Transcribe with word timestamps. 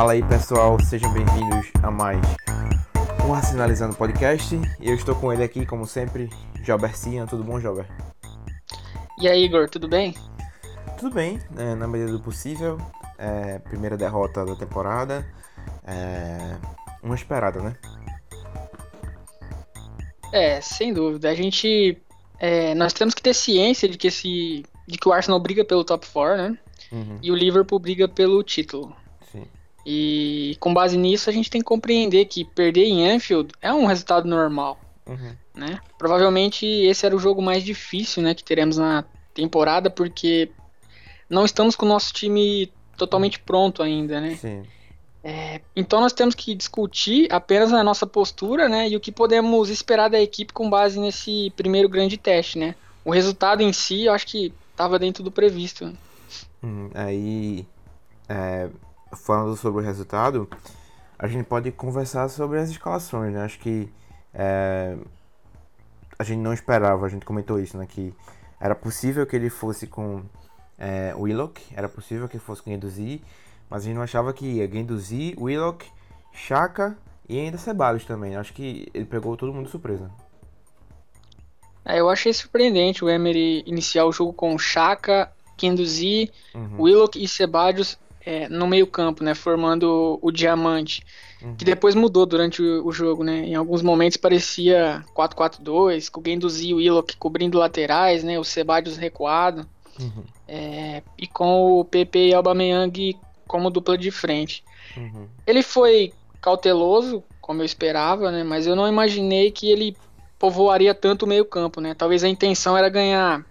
Fala 0.00 0.12
aí 0.12 0.22
pessoal, 0.22 0.80
sejam 0.82 1.12
bem-vindos 1.12 1.70
a 1.82 1.90
mais 1.90 2.22
um 3.28 3.34
Arsenalizando 3.34 3.94
Podcast. 3.94 4.58
Eu 4.80 4.94
estou 4.94 5.14
com 5.14 5.30
ele 5.30 5.44
aqui, 5.44 5.66
como 5.66 5.86
sempre, 5.86 6.30
Jober 6.64 6.96
Cian. 6.96 7.26
Tudo 7.26 7.44
bom, 7.44 7.60
Jober? 7.60 7.84
E 9.20 9.28
aí, 9.28 9.44
Igor, 9.44 9.68
tudo 9.68 9.86
bem? 9.86 10.14
Tudo 10.98 11.14
bem, 11.14 11.38
né, 11.50 11.74
na 11.74 11.86
medida 11.86 12.12
do 12.12 12.18
possível. 12.18 12.78
É, 13.18 13.58
primeira 13.58 13.94
derrota 13.94 14.42
da 14.46 14.56
temporada. 14.56 15.30
É, 15.86 16.56
uma 17.02 17.14
esperada, 17.14 17.60
né? 17.60 17.76
É, 20.32 20.62
sem 20.62 20.94
dúvida. 20.94 21.28
A 21.28 21.34
gente. 21.34 21.98
É, 22.38 22.74
nós 22.74 22.94
temos 22.94 23.12
que 23.12 23.20
ter 23.20 23.34
ciência 23.34 23.86
de 23.86 23.98
que, 23.98 24.06
esse, 24.06 24.64
de 24.88 24.96
que 24.96 25.06
o 25.06 25.12
Arsenal 25.12 25.38
briga 25.38 25.62
pelo 25.62 25.84
top 25.84 26.06
4, 26.10 26.36
né? 26.38 26.58
Uhum. 26.90 27.18
E 27.22 27.30
o 27.30 27.34
Liverpool 27.34 27.78
briga 27.78 28.08
pelo 28.08 28.42
título. 28.42 28.96
E 29.84 30.56
com 30.60 30.74
base 30.74 30.96
nisso, 30.96 31.30
a 31.30 31.32
gente 31.32 31.50
tem 31.50 31.60
que 31.60 31.66
compreender 31.66 32.26
que 32.26 32.44
perder 32.44 32.84
em 32.84 33.10
Anfield 33.10 33.52
é 33.60 33.72
um 33.72 33.86
resultado 33.86 34.28
normal. 34.28 34.78
Uhum. 35.06 35.34
Né? 35.54 35.80
Provavelmente 35.98 36.66
esse 36.66 37.04
era 37.04 37.16
o 37.16 37.18
jogo 37.18 37.42
mais 37.42 37.64
difícil 37.64 38.22
né, 38.22 38.34
que 38.34 38.44
teremos 38.44 38.76
na 38.76 39.04
temporada, 39.34 39.90
porque 39.90 40.50
não 41.28 41.44
estamos 41.44 41.76
com 41.76 41.86
o 41.86 41.88
nosso 41.88 42.12
time 42.12 42.72
totalmente 42.96 43.40
pronto 43.40 43.82
ainda, 43.82 44.20
né? 44.20 44.36
Sim. 44.36 44.62
É, 45.22 45.60
então 45.76 46.00
nós 46.00 46.12
temos 46.12 46.34
que 46.34 46.54
discutir 46.54 47.28
apenas 47.30 47.72
a 47.72 47.84
nossa 47.84 48.06
postura, 48.06 48.68
né, 48.68 48.88
e 48.88 48.96
o 48.96 49.00
que 49.00 49.12
podemos 49.12 49.68
esperar 49.68 50.08
da 50.08 50.20
equipe 50.20 50.52
com 50.52 50.68
base 50.68 50.98
nesse 50.98 51.52
primeiro 51.56 51.88
grande 51.88 52.16
teste, 52.16 52.58
né? 52.58 52.74
O 53.04 53.10
resultado 53.10 53.62
em 53.62 53.72
si, 53.72 54.04
eu 54.04 54.12
acho 54.12 54.26
que 54.26 54.52
estava 54.70 54.98
dentro 54.98 55.22
do 55.22 55.30
previsto. 55.30 55.92
Hum, 56.62 56.90
aí, 56.94 57.66
é, 58.28 58.68
falando 59.12 59.56
sobre 59.56 59.82
o 59.82 59.84
resultado, 59.84 60.48
a 61.18 61.26
gente 61.26 61.44
pode 61.44 61.70
conversar 61.72 62.28
sobre 62.28 62.58
as 62.58 62.70
escalações, 62.70 63.32
né? 63.32 63.44
Acho 63.44 63.58
que 63.58 63.92
é, 64.32 64.96
a 66.18 66.24
gente 66.24 66.38
não 66.38 66.52
esperava, 66.52 67.04
a 67.04 67.08
gente 67.08 67.26
comentou 67.26 67.58
isso, 67.58 67.76
né? 67.76 67.86
Que 67.86 68.14
era 68.60 68.74
possível 68.74 69.26
que 69.26 69.36
ele 69.36 69.50
fosse 69.50 69.86
com 69.86 70.22
é, 70.78 71.14
Willock, 71.16 71.62
era 71.74 71.88
possível 71.88 72.28
que 72.28 72.38
fosse 72.38 72.62
com 72.62 72.70
Guendouzi, 72.70 73.22
mas 73.68 73.82
a 73.82 73.86
gente 73.86 73.96
não 73.96 74.02
achava 74.02 74.32
que 74.32 74.46
ia 74.46 74.66
Guendouzi, 74.66 75.34
Willock, 75.38 75.86
Chaka 76.32 76.96
e 77.28 77.38
ainda 77.38 77.58
Ceballos 77.58 78.04
também. 78.04 78.36
Acho 78.36 78.52
que 78.52 78.88
ele 78.94 79.04
pegou 79.04 79.36
todo 79.36 79.52
mundo 79.52 79.66
de 79.66 79.70
surpresa. 79.70 80.10
É, 81.84 82.00
eu 82.00 82.08
achei 82.08 82.32
surpreendente 82.32 83.04
o 83.04 83.08
Emery 83.08 83.62
iniciar 83.66 84.04
o 84.04 84.12
jogo 84.12 84.32
com 84.32 84.58
Chaka, 84.58 85.32
Guendouzi, 85.58 86.30
uhum. 86.54 86.82
Willock 86.82 87.22
e 87.22 87.28
Ceballos 87.28 87.98
é, 88.24 88.48
no 88.48 88.66
meio 88.66 88.86
campo, 88.86 89.24
né, 89.24 89.34
formando 89.34 90.18
o, 90.22 90.28
o 90.28 90.30
diamante, 90.30 91.02
uhum. 91.42 91.54
que 91.56 91.64
depois 91.64 91.94
mudou 91.94 92.26
durante 92.26 92.62
o, 92.62 92.86
o, 92.86 92.92
jogo, 92.92 93.24
né, 93.24 93.44
em 93.46 93.54
alguns 93.54 93.82
momentos 93.82 94.16
parecia 94.16 95.04
4-4-2, 95.14 96.10
com 96.10 96.20
o 96.20 96.22
Guendouzi 96.22 96.68
e 96.68 96.74
o 96.74 96.76
Willock 96.76 97.16
cobrindo 97.16 97.58
laterais, 97.58 98.22
né, 98.22 98.38
o 98.38 98.44
Ceballos 98.44 98.96
recuado, 98.96 99.66
uhum. 99.98 100.24
é, 100.46 101.02
e 101.18 101.26
com 101.26 101.80
o 101.80 101.84
PP 101.84 102.28
e 102.28 102.34
Aubameyang 102.34 103.16
como 103.46 103.70
dupla 103.70 103.98
de 103.98 104.10
frente. 104.10 104.62
Uhum. 104.96 105.26
Ele 105.46 105.62
foi 105.62 106.12
cauteloso, 106.40 107.22
como 107.40 107.62
eu 107.62 107.66
esperava, 107.66 108.30
né? 108.30 108.44
Mas 108.44 108.66
eu 108.66 108.76
não 108.76 108.88
imaginei 108.88 109.50
que 109.50 109.70
ele 109.70 109.96
povoaria 110.38 110.94
tanto 110.94 111.24
o 111.24 111.28
meio 111.28 111.44
campo, 111.44 111.80
né? 111.80 111.94
Talvez 111.94 112.24
a 112.24 112.28
intenção 112.28 112.76
era 112.76 112.88
ganhar 112.88 113.44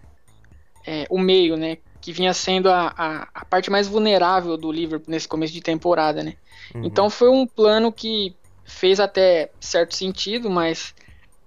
é, 0.88 1.05
o 1.09 1.19
meio, 1.19 1.57
né? 1.57 1.77
Que 2.09 2.13
vinha 2.13 2.33
sendo 2.33 2.71
a, 2.71 2.91
a, 2.97 3.27
a, 3.35 3.45
parte 3.45 3.69
mais 3.69 3.87
vulnerável 3.87 4.57
do 4.57 4.71
Liverpool 4.71 5.11
nesse 5.11 5.27
começo 5.27 5.53
de 5.53 5.61
temporada, 5.61 6.23
né? 6.23 6.37
Uhum. 6.73 6.83
Então 6.83 7.07
foi 7.07 7.29
um 7.29 7.45
plano 7.45 7.91
que 7.91 8.35
fez 8.65 8.99
até 8.99 9.51
certo 9.59 9.95
sentido, 9.95 10.49
mas 10.49 10.95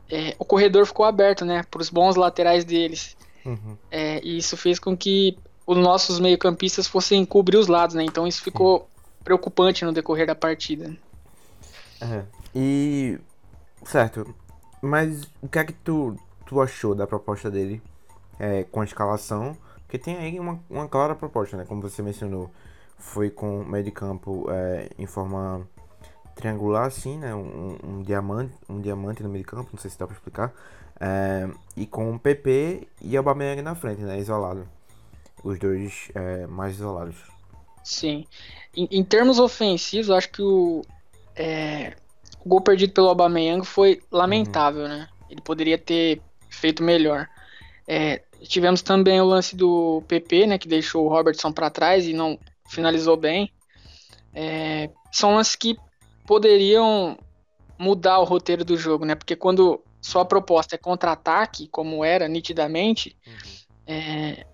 é, 0.08 0.36
o 0.38 0.44
corredor 0.44 0.86
ficou 0.86 1.04
aberto, 1.04 1.44
né? 1.44 1.64
Para 1.68 1.80
os 1.80 1.90
bons 1.90 2.14
laterais 2.14 2.64
deles. 2.64 3.16
Uhum. 3.44 3.76
É, 3.90 4.20
e 4.22 4.38
isso 4.38 4.56
fez 4.56 4.78
com 4.78 4.96
que 4.96 5.36
os 5.66 5.76
nossos 5.76 6.20
meio-campistas 6.20 6.86
fossem 6.86 7.26
cobrir 7.26 7.56
os 7.56 7.66
lados, 7.66 7.96
né? 7.96 8.04
Então 8.04 8.24
isso 8.24 8.40
ficou 8.40 8.78
Sim. 8.78 9.24
preocupante 9.24 9.84
no 9.84 9.92
decorrer 9.92 10.28
da 10.28 10.34
partida. 10.36 10.96
É. 12.00 12.22
E. 12.54 13.18
Certo. 13.84 14.32
Mas 14.80 15.24
o 15.42 15.48
que 15.48 15.58
é 15.58 15.64
que 15.64 15.72
tu, 15.72 16.16
tu 16.46 16.60
achou 16.60 16.94
da 16.94 17.04
proposta 17.04 17.50
dele 17.50 17.82
é, 18.38 18.62
com 18.62 18.80
a 18.80 18.84
escalação? 18.84 19.56
Porque 19.92 20.02
tem 20.02 20.16
aí 20.16 20.40
uma, 20.40 20.58
uma 20.70 20.88
clara 20.88 21.14
proposta, 21.14 21.54
né? 21.54 21.66
Como 21.68 21.82
você 21.82 22.00
mencionou, 22.00 22.50
foi 22.96 23.28
com 23.28 23.60
o 23.60 23.64
meio 23.66 23.84
de 23.84 23.90
campo 23.90 24.46
é, 24.50 24.88
em 24.98 25.04
forma 25.04 25.68
triangular, 26.34 26.86
assim, 26.86 27.18
né? 27.18 27.34
Um, 27.34 27.76
um, 27.84 28.02
diamante, 28.02 28.54
um 28.70 28.80
diamante 28.80 29.22
no 29.22 29.28
meio 29.28 29.44
de 29.44 29.50
campo, 29.50 29.68
não 29.70 29.78
sei 29.78 29.90
se 29.90 29.98
dá 29.98 30.06
pra 30.06 30.16
explicar. 30.16 30.50
É, 30.98 31.46
e 31.76 31.84
com 31.84 32.10
o 32.10 32.18
PP 32.18 32.88
e 33.02 33.14
o 33.14 33.18
Aubameyang 33.18 33.60
na 33.60 33.74
frente, 33.74 34.00
né? 34.00 34.18
Isolado 34.18 34.66
os 35.44 35.58
dois 35.58 36.08
é, 36.14 36.46
mais 36.46 36.76
isolados. 36.76 37.16
Sim. 37.84 38.24
Em, 38.74 38.88
em, 38.90 39.04
termos 39.04 39.38
ofensivos, 39.38 40.10
acho 40.10 40.30
que 40.30 40.40
o, 40.40 40.80
é, 41.36 41.98
o 42.42 42.48
gol 42.48 42.62
perdido 42.62 42.94
pelo 42.94 43.08
Aubameyang 43.08 43.62
foi 43.66 44.00
lamentável, 44.10 44.84
uhum. 44.84 44.88
né? 44.88 45.08
Ele 45.28 45.42
poderia 45.42 45.76
ter 45.76 46.22
feito 46.48 46.82
melhor. 46.82 47.28
É, 47.86 48.22
tivemos 48.48 48.82
também 48.82 49.20
o 49.20 49.26
lance 49.26 49.54
do 49.56 50.02
PP, 50.08 50.46
né, 50.46 50.58
que 50.58 50.68
deixou 50.68 51.04
o 51.04 51.08
Robertson 51.08 51.52
para 51.52 51.70
trás 51.70 52.06
e 52.06 52.12
não 52.12 52.38
finalizou 52.68 53.16
bem. 53.16 53.52
É, 54.34 54.90
são 55.10 55.34
lances 55.34 55.56
que 55.56 55.76
poderiam 56.26 57.18
mudar 57.78 58.18
o 58.18 58.24
roteiro 58.24 58.64
do 58.64 58.76
jogo, 58.76 59.04
né? 59.04 59.14
Porque 59.14 59.36
quando 59.36 59.82
sua 60.00 60.24
proposta 60.24 60.74
é 60.74 60.78
contra-ataque, 60.78 61.68
como 61.68 62.04
era 62.04 62.28
nitidamente, 62.28 63.16
uhum. 63.26 63.34
é, 63.86 64.46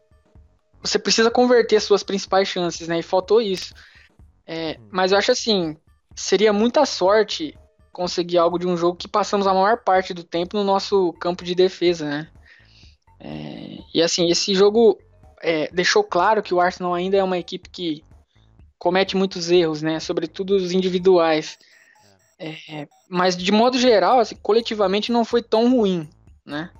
você 0.83 0.99
precisa 0.99 1.31
converter 1.31 1.81
suas 1.81 2.03
principais 2.03 2.49
chances, 2.49 2.89
né? 2.89 2.99
E 2.99 3.03
faltou 3.03 3.41
isso. 3.41 3.75
É, 4.47 4.79
hum. 4.81 4.89
mas 4.91 5.13
eu 5.13 5.19
acho 5.19 5.31
assim, 5.31 5.77
seria 6.17 6.53
muita 6.53 6.87
sorte 6.87 7.57
conseguir 7.93 8.39
algo 8.39 8.59
de 8.59 8.67
um 8.67 8.77
jogo 8.77 8.97
que 8.97 9.09
passamos 9.09 9.47
a 9.47 9.53
maior 9.53 9.79
parte 9.79 10.15
do 10.15 10.25
tempo 10.25 10.57
no 10.57 10.65
nosso 10.65 11.13
campo 11.15 11.45
de 11.45 11.55
defesa, 11.55 12.09
né? 12.09 12.29
É, 13.21 13.79
e 13.95 14.03
assim, 14.03 14.31
esse 14.31 14.55
jogo 14.55 14.99
é, 15.43 15.69
deixou 15.73 16.05
claro 16.05 16.43
que 16.43 16.55
o 16.55 16.61
Arsenal 16.61 16.95
ainda 16.95 17.17
é 17.17 17.23
uma 17.23 17.39
equipe 17.39 17.69
que 17.69 18.05
comete 18.79 19.17
muitos 19.17 19.51
erros, 19.51 19.83
né? 19.83 19.99
Sobretudo 20.01 20.55
os 20.55 20.73
individuais. 20.73 21.59
É, 22.39 22.87
mas 23.09 23.37
de 23.37 23.51
modo 23.51 23.79
geral, 23.79 24.21
assim, 24.21 24.37
coletivamente 24.37 25.11
não 25.11 25.25
foi 25.25 25.43
tão 25.43 25.71
ruim, 25.71 26.09
né? 26.47 26.71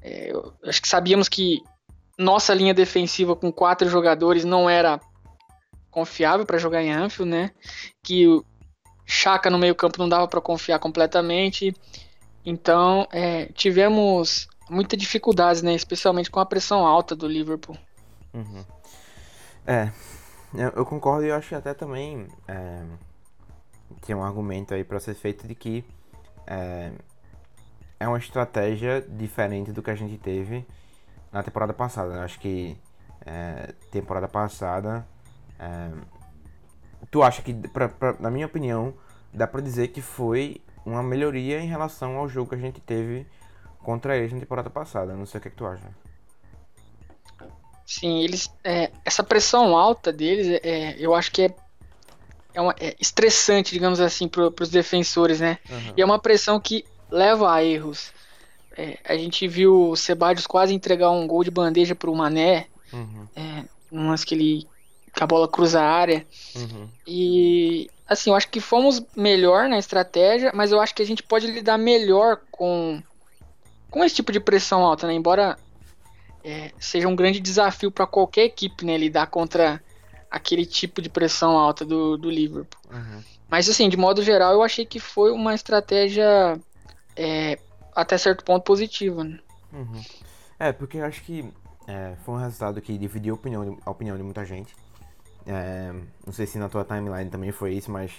É, 0.00 0.32
eu 0.32 0.54
acho 0.64 0.80
que 0.80 0.88
sabíamos 0.88 1.28
que 1.28 1.62
nossa 2.18 2.54
linha 2.54 2.72
defensiva 2.72 3.36
com 3.36 3.52
quatro 3.52 3.88
jogadores 3.88 4.44
não 4.44 4.68
era 4.68 5.00
confiável 5.90 6.46
para 6.46 6.58
jogar 6.58 6.82
em 6.82 6.90
Anfield, 6.90 7.30
né? 7.30 7.50
Que 8.02 8.26
o 8.26 8.44
Chaka 9.04 9.50
no 9.50 9.58
meio-campo 9.58 9.98
não 9.98 10.08
dava 10.08 10.26
para 10.26 10.40
confiar 10.40 10.78
completamente. 10.78 11.74
Então, 12.44 13.06
é, 13.12 13.46
tivemos 13.52 14.48
muitas 14.72 14.98
dificuldades, 14.98 15.62
né? 15.62 15.74
Especialmente 15.74 16.30
com 16.30 16.40
a 16.40 16.46
pressão 16.46 16.86
alta 16.86 17.14
do 17.14 17.28
Liverpool. 17.28 17.76
Uhum. 18.32 18.64
É, 19.66 19.90
eu 20.74 20.84
concordo 20.84 21.24
e 21.24 21.28
eu 21.28 21.36
acho 21.36 21.54
até 21.54 21.72
também 21.72 22.26
é, 22.48 22.82
tem 24.04 24.16
um 24.16 24.24
argumento 24.24 24.74
aí 24.74 24.82
para 24.82 24.98
ser 24.98 25.14
feito 25.14 25.46
de 25.46 25.54
que 25.54 25.84
é, 26.46 26.90
é 28.00 28.08
uma 28.08 28.18
estratégia 28.18 29.00
diferente 29.08 29.70
do 29.70 29.82
que 29.82 29.90
a 29.90 29.94
gente 29.94 30.18
teve 30.18 30.66
na 31.30 31.42
temporada 31.42 31.72
passada. 31.72 32.14
Né? 32.14 32.24
Acho 32.24 32.40
que 32.40 32.76
é, 33.24 33.72
temporada 33.90 34.26
passada. 34.26 35.06
É, 35.58 35.90
tu 37.10 37.22
acha 37.22 37.42
que, 37.42 37.54
pra, 37.68 37.88
pra, 37.88 38.16
na 38.18 38.30
minha 38.30 38.46
opinião, 38.46 38.94
dá 39.32 39.46
pra 39.46 39.60
dizer 39.60 39.88
que 39.88 40.00
foi 40.00 40.60
uma 40.84 41.02
melhoria 41.02 41.60
em 41.60 41.68
relação 41.68 42.16
ao 42.16 42.28
jogo 42.28 42.50
que 42.50 42.56
a 42.56 42.58
gente 42.58 42.80
teve 42.80 43.26
contra 43.82 44.16
eles 44.16 44.32
na 44.32 44.40
temporada 44.40 44.70
passada. 44.70 45.14
Não 45.14 45.26
sei 45.26 45.38
o 45.38 45.42
que, 45.42 45.48
é 45.48 45.50
que 45.50 45.56
tu 45.56 45.66
acha. 45.66 45.88
Sim, 47.86 48.22
eles. 48.22 48.50
É, 48.64 48.90
essa 49.04 49.22
pressão 49.22 49.76
alta 49.76 50.12
deles, 50.12 50.48
é, 50.48 50.60
é 50.62 50.96
eu 50.98 51.14
acho 51.14 51.30
que 51.30 51.42
é, 51.42 51.54
é, 52.54 52.60
uma, 52.60 52.74
é 52.80 52.94
estressante, 52.98 53.72
digamos 53.72 54.00
assim, 54.00 54.28
para 54.28 54.50
os 54.60 54.70
defensores, 54.70 55.40
né? 55.40 55.58
Uhum. 55.68 55.92
E 55.96 56.02
é 56.02 56.04
uma 56.04 56.18
pressão 56.18 56.58
que 56.58 56.84
leva 57.10 57.52
a 57.52 57.62
erros. 57.62 58.12
É, 58.76 58.98
a 59.04 59.14
gente 59.14 59.46
viu 59.46 59.90
o 59.90 59.96
Sebadios 59.96 60.46
quase 60.46 60.72
entregar 60.72 61.10
um 61.10 61.26
gol 61.26 61.44
de 61.44 61.50
bandeja 61.50 61.94
pro 61.94 62.14
Mané. 62.14 62.66
Uhum. 62.92 63.28
É, 63.36 63.64
umas 63.90 64.24
que 64.24 64.34
ele. 64.34 64.66
que 65.14 65.22
a 65.22 65.26
bola 65.26 65.46
cruza 65.46 65.80
a 65.80 65.90
área. 65.90 66.26
Uhum. 66.56 66.88
E 67.06 67.90
assim, 68.08 68.30
eu 68.30 68.36
acho 68.36 68.48
que 68.48 68.60
fomos 68.60 69.02
melhor 69.16 69.68
na 69.68 69.78
estratégia, 69.78 70.52
mas 70.54 70.72
eu 70.72 70.80
acho 70.80 70.94
que 70.94 71.02
a 71.02 71.06
gente 71.06 71.22
pode 71.22 71.46
lidar 71.46 71.78
melhor 71.78 72.40
com, 72.50 73.02
com 73.92 74.02
esse 74.02 74.16
tipo 74.16 74.32
de 74.32 74.40
pressão 74.40 74.82
alta, 74.82 75.06
né? 75.06 75.12
Embora 75.12 75.56
é, 76.42 76.72
seja 76.80 77.06
um 77.06 77.14
grande 77.14 77.38
desafio 77.38 77.92
para 77.92 78.06
qualquer 78.06 78.44
equipe, 78.44 78.84
né? 78.84 78.96
Lidar 78.96 79.26
contra 79.26 79.80
aquele 80.30 80.64
tipo 80.64 81.02
de 81.02 81.10
pressão 81.10 81.58
alta 81.58 81.84
do, 81.84 82.16
do 82.16 82.30
Liverpool. 82.30 82.80
Uhum. 82.90 83.22
Mas 83.50 83.68
assim, 83.68 83.90
de 83.90 83.98
modo 83.98 84.22
geral, 84.22 84.54
eu 84.54 84.62
achei 84.62 84.86
que 84.86 84.98
foi 84.98 85.30
uma 85.30 85.54
estratégia 85.54 86.58
é, 87.14 87.58
até 87.94 88.16
certo 88.16 88.42
ponto 88.42 88.64
positiva. 88.64 89.22
Né? 89.22 89.38
Uhum. 89.70 90.02
É, 90.58 90.72
porque 90.72 90.96
eu 90.96 91.04
acho 91.04 91.22
que 91.22 91.44
é, 91.86 92.14
foi 92.24 92.34
um 92.34 92.38
resultado 92.38 92.80
que 92.80 92.96
dividiu 92.96 93.34
a 93.34 93.36
opinião, 93.36 93.78
a 93.84 93.90
opinião 93.90 94.16
de 94.16 94.22
muita 94.22 94.42
gente. 94.46 94.74
É, 95.46 95.92
não 96.24 96.32
sei 96.32 96.46
se 96.46 96.56
na 96.56 96.70
tua 96.70 96.82
timeline 96.82 97.28
também 97.28 97.52
foi 97.52 97.74
isso, 97.74 97.90
mas 97.90 98.10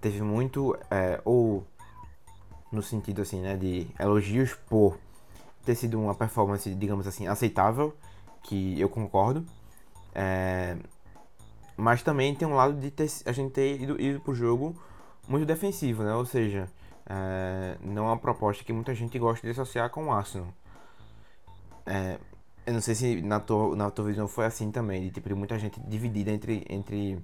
teve 0.00 0.22
muito, 0.22 0.78
é, 0.88 1.20
ou 1.24 1.66
no 2.70 2.82
sentido 2.84 3.22
assim, 3.22 3.40
né, 3.40 3.56
de 3.56 3.88
elogios 3.98 4.54
por 4.68 4.96
ter 5.68 5.74
sido 5.74 6.00
uma 6.00 6.14
performance, 6.14 6.74
digamos 6.74 7.06
assim, 7.06 7.26
aceitável, 7.26 7.94
que 8.42 8.80
eu 8.80 8.88
concordo. 8.88 9.44
É, 10.14 10.78
mas 11.76 12.02
também 12.02 12.34
tem 12.34 12.48
um 12.48 12.54
lado 12.54 12.80
de 12.80 12.90
ter, 12.90 13.06
a 13.26 13.32
gente 13.32 13.52
ter 13.52 13.78
ido, 13.78 14.00
ido 14.00 14.18
pro 14.20 14.34
jogo 14.34 14.74
muito 15.28 15.44
defensivo, 15.44 16.02
né? 16.02 16.14
Ou 16.14 16.24
seja, 16.24 16.70
é, 17.06 17.76
não 17.82 18.04
é 18.04 18.06
uma 18.06 18.18
proposta 18.18 18.64
que 18.64 18.72
muita 18.72 18.94
gente 18.94 19.18
gosta 19.18 19.46
de 19.46 19.50
associar 19.50 19.90
com 19.90 20.06
o 20.06 20.10
Arsenal. 20.10 20.48
É, 21.84 22.18
eu 22.66 22.72
não 22.72 22.80
sei 22.80 22.94
se 22.94 23.20
na 23.20 23.38
tua, 23.38 23.76
na 23.76 23.90
tua 23.90 24.06
visão 24.06 24.26
foi 24.26 24.46
assim 24.46 24.70
também, 24.70 25.02
de 25.02 25.10
tipo 25.10 25.36
muita 25.36 25.58
gente 25.58 25.78
dividida 25.80 26.30
entre. 26.30 26.64
entre 26.70 27.18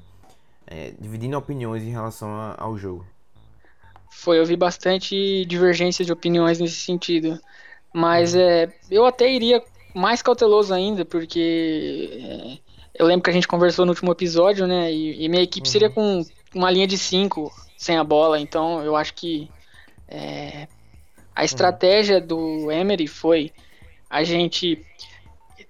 é, 0.67 0.93
dividindo 0.99 1.37
opiniões 1.38 1.82
em 1.82 1.90
relação 1.90 2.29
a, 2.29 2.56
ao 2.58 2.76
jogo. 2.76 3.06
Foi, 4.11 4.38
eu 4.38 4.44
vi 4.44 4.56
bastante 4.56 5.44
divergência 5.47 6.05
de 6.05 6.12
opiniões 6.12 6.61
nesse 6.61 6.76
sentido. 6.76 7.40
Mas 7.94 8.35
uhum. 8.35 8.41
é, 8.41 8.73
eu 8.91 9.06
até 9.06 9.32
iria 9.32 9.62
mais 9.94 10.20
cauteloso 10.20 10.75
ainda, 10.75 11.05
porque 11.05 12.11
é, 12.12 12.58
eu 12.93 13.06
lembro 13.06 13.23
que 13.23 13.31
a 13.31 13.32
gente 13.32 13.46
conversou 13.46 13.87
no 13.87 13.93
último 13.93 14.11
episódio, 14.11 14.67
né? 14.67 14.93
E, 14.93 15.25
e 15.25 15.29
minha 15.29 15.43
equipe 15.43 15.69
uhum. 15.69 15.73
seria 15.73 15.88
com 15.88 16.26
uma 16.52 16.73
linha 16.73 16.88
de 16.88 16.99
5 16.99 17.52
sem 17.79 17.96
a 17.96 18.02
bola, 18.02 18.41
então 18.41 18.82
eu 18.82 18.96
acho 18.96 19.14
que 19.14 19.49
é, 20.08 20.67
a 21.35 21.41
uhum. 21.41 21.44
estratégia 21.44 22.19
uhum. 22.19 22.26
do 22.26 22.73
Emery 22.73 23.06
foi 23.06 23.52
a 24.11 24.25
gente 24.25 24.85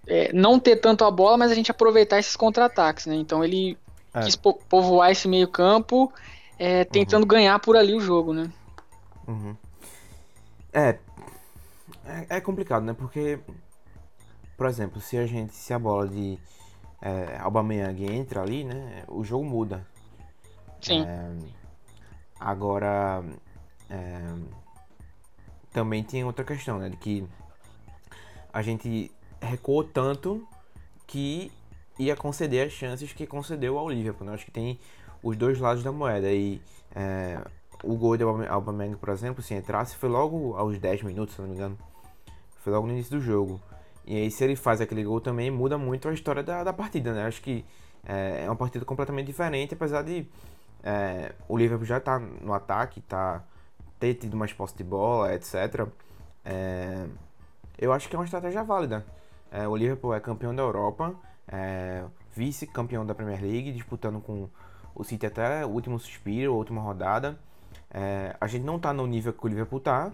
é, 0.06 0.32
não 0.32 0.58
ter 0.58 0.76
tanto 0.76 1.04
a 1.04 1.10
bola, 1.10 1.36
mas 1.36 1.52
a 1.52 1.54
gente 1.54 1.70
aproveitar 1.70 2.18
esses 2.18 2.36
contra-ataques, 2.36 3.04
né? 3.04 3.16
Então 3.16 3.44
ele 3.44 3.76
é. 4.14 4.20
quis 4.20 4.34
po 4.34 4.54
povoar 4.54 5.10
esse 5.10 5.28
meio 5.28 5.48
campo, 5.48 6.10
é, 6.58 6.84
tentando 6.84 7.24
uhum. 7.24 7.28
ganhar 7.28 7.58
por 7.58 7.76
ali 7.76 7.94
o 7.94 8.00
jogo, 8.00 8.32
né? 8.32 8.50
Uhum. 9.28 9.54
É, 10.72 10.98
é, 12.06 12.36
é 12.36 12.40
complicado, 12.40 12.84
né? 12.84 12.92
Porque, 12.92 13.38
por 14.56 14.66
exemplo, 14.66 15.00
se 15.00 15.16
a 15.16 15.26
gente, 15.26 15.54
se 15.54 15.72
a 15.72 15.78
bola 15.78 16.06
de 16.08 16.38
é, 17.00 17.38
Aubameyang 17.40 18.04
entra 18.12 18.42
ali, 18.42 18.64
né, 18.64 19.04
o 19.08 19.24
jogo 19.24 19.44
muda. 19.44 19.86
Sim. 20.80 21.04
É, 21.04 21.32
agora, 22.38 23.24
é, 23.90 24.20
também 25.72 26.02
tem 26.02 26.24
outra 26.24 26.44
questão, 26.44 26.78
né, 26.78 26.88
de 26.88 26.96
que 26.96 27.26
a 28.52 28.62
gente 28.62 29.10
recuou 29.40 29.84
tanto 29.84 30.46
que 31.06 31.50
ia 31.98 32.16
conceder 32.16 32.66
as 32.66 32.72
chances 32.72 33.12
que 33.12 33.26
concedeu 33.26 33.78
ao 33.78 33.88
Liverpool. 33.88 34.26
Né? 34.26 34.34
Acho 34.34 34.46
que 34.46 34.50
tem 34.50 34.78
os 35.22 35.36
dois 35.36 35.58
lados 35.58 35.82
da 35.82 35.92
moeda. 35.92 36.30
E 36.32 36.60
é, 36.94 37.40
o 37.82 37.96
gol 37.96 38.16
de 38.16 38.24
Aubameyang, 38.24 38.96
por 38.96 39.10
exemplo, 39.10 39.42
se 39.42 39.54
entrasse, 39.54 39.96
foi 39.96 40.08
logo 40.08 40.56
aos 40.56 40.78
10 40.78 41.02
minutos, 41.02 41.34
se 41.34 41.40
não 41.40 41.48
me 41.48 41.54
engano. 41.54 41.78
Foi 42.64 42.72
logo 42.72 42.86
no 42.86 42.94
início 42.94 43.18
do 43.18 43.20
jogo. 43.20 43.60
E 44.06 44.16
aí, 44.16 44.30
se 44.30 44.42
ele 44.42 44.56
faz 44.56 44.80
aquele 44.80 45.04
gol 45.04 45.20
também, 45.20 45.50
muda 45.50 45.76
muito 45.76 46.08
a 46.08 46.14
história 46.14 46.42
da, 46.42 46.64
da 46.64 46.72
partida, 46.72 47.12
né? 47.12 47.26
Acho 47.26 47.42
que 47.42 47.62
é, 48.06 48.44
é 48.44 48.48
uma 48.48 48.56
partida 48.56 48.86
completamente 48.86 49.26
diferente, 49.26 49.74
apesar 49.74 50.00
de 50.00 50.26
é, 50.82 51.34
o 51.46 51.58
Liverpool 51.58 51.84
já 51.84 52.00
tá 52.00 52.18
no 52.18 52.54
ataque, 52.54 53.02
tá 53.02 53.44
ter 54.00 54.14
tido 54.14 54.34
mais 54.34 54.50
posse 54.54 54.74
de 54.74 54.82
bola, 54.82 55.34
etc. 55.34 55.86
É, 56.42 57.06
eu 57.76 57.92
acho 57.92 58.08
que 58.08 58.16
é 58.16 58.18
uma 58.18 58.24
estratégia 58.24 58.64
válida. 58.64 59.04
É, 59.52 59.68
o 59.68 59.76
Liverpool 59.76 60.14
é 60.14 60.20
campeão 60.20 60.54
da 60.54 60.62
Europa, 60.62 61.14
vice-campeão 62.32 63.04
da 63.04 63.14
Premier 63.14 63.42
League, 63.42 63.72
disputando 63.72 64.22
com 64.22 64.48
o 64.94 65.04
City 65.04 65.26
até 65.26 65.66
o 65.66 65.68
último 65.68 65.98
suspiro, 65.98 66.52
a 66.52 66.56
última 66.56 66.80
rodada. 66.80 67.38
A 68.40 68.46
gente 68.46 68.64
não 68.64 68.78
tá 68.78 68.90
no 68.94 69.06
nível 69.06 69.34
que 69.34 69.44
o 69.44 69.48
Liverpool 69.48 69.80
tá, 69.80 70.10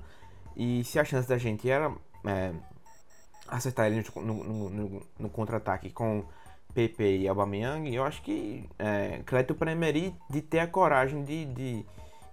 e 0.56 0.82
se 0.85 0.99
a 0.99 1.05
chance 1.05 1.29
da 1.29 1.38
gente 1.38 1.70
era 1.70 1.91
é, 2.25 2.52
acertar 3.49 3.87
ele 3.87 4.05
no, 4.17 4.22
no, 4.22 4.70
no, 4.70 5.02
no 5.19 5.28
contra-ataque 5.31 5.90
com 5.90 6.25
PP 6.75 7.19
e 7.19 7.28
Aubameyang, 7.28 7.93
eu 7.93 8.05
acho 8.05 8.22
que 8.22 8.69
é, 8.78 9.22
crédito 9.25 9.55
para 9.55 9.72
Emery 9.72 10.14
de 10.28 10.40
ter 10.40 10.61
a 10.61 10.67
coragem 10.67 11.25
de, 11.25 11.44
de, 11.46 11.87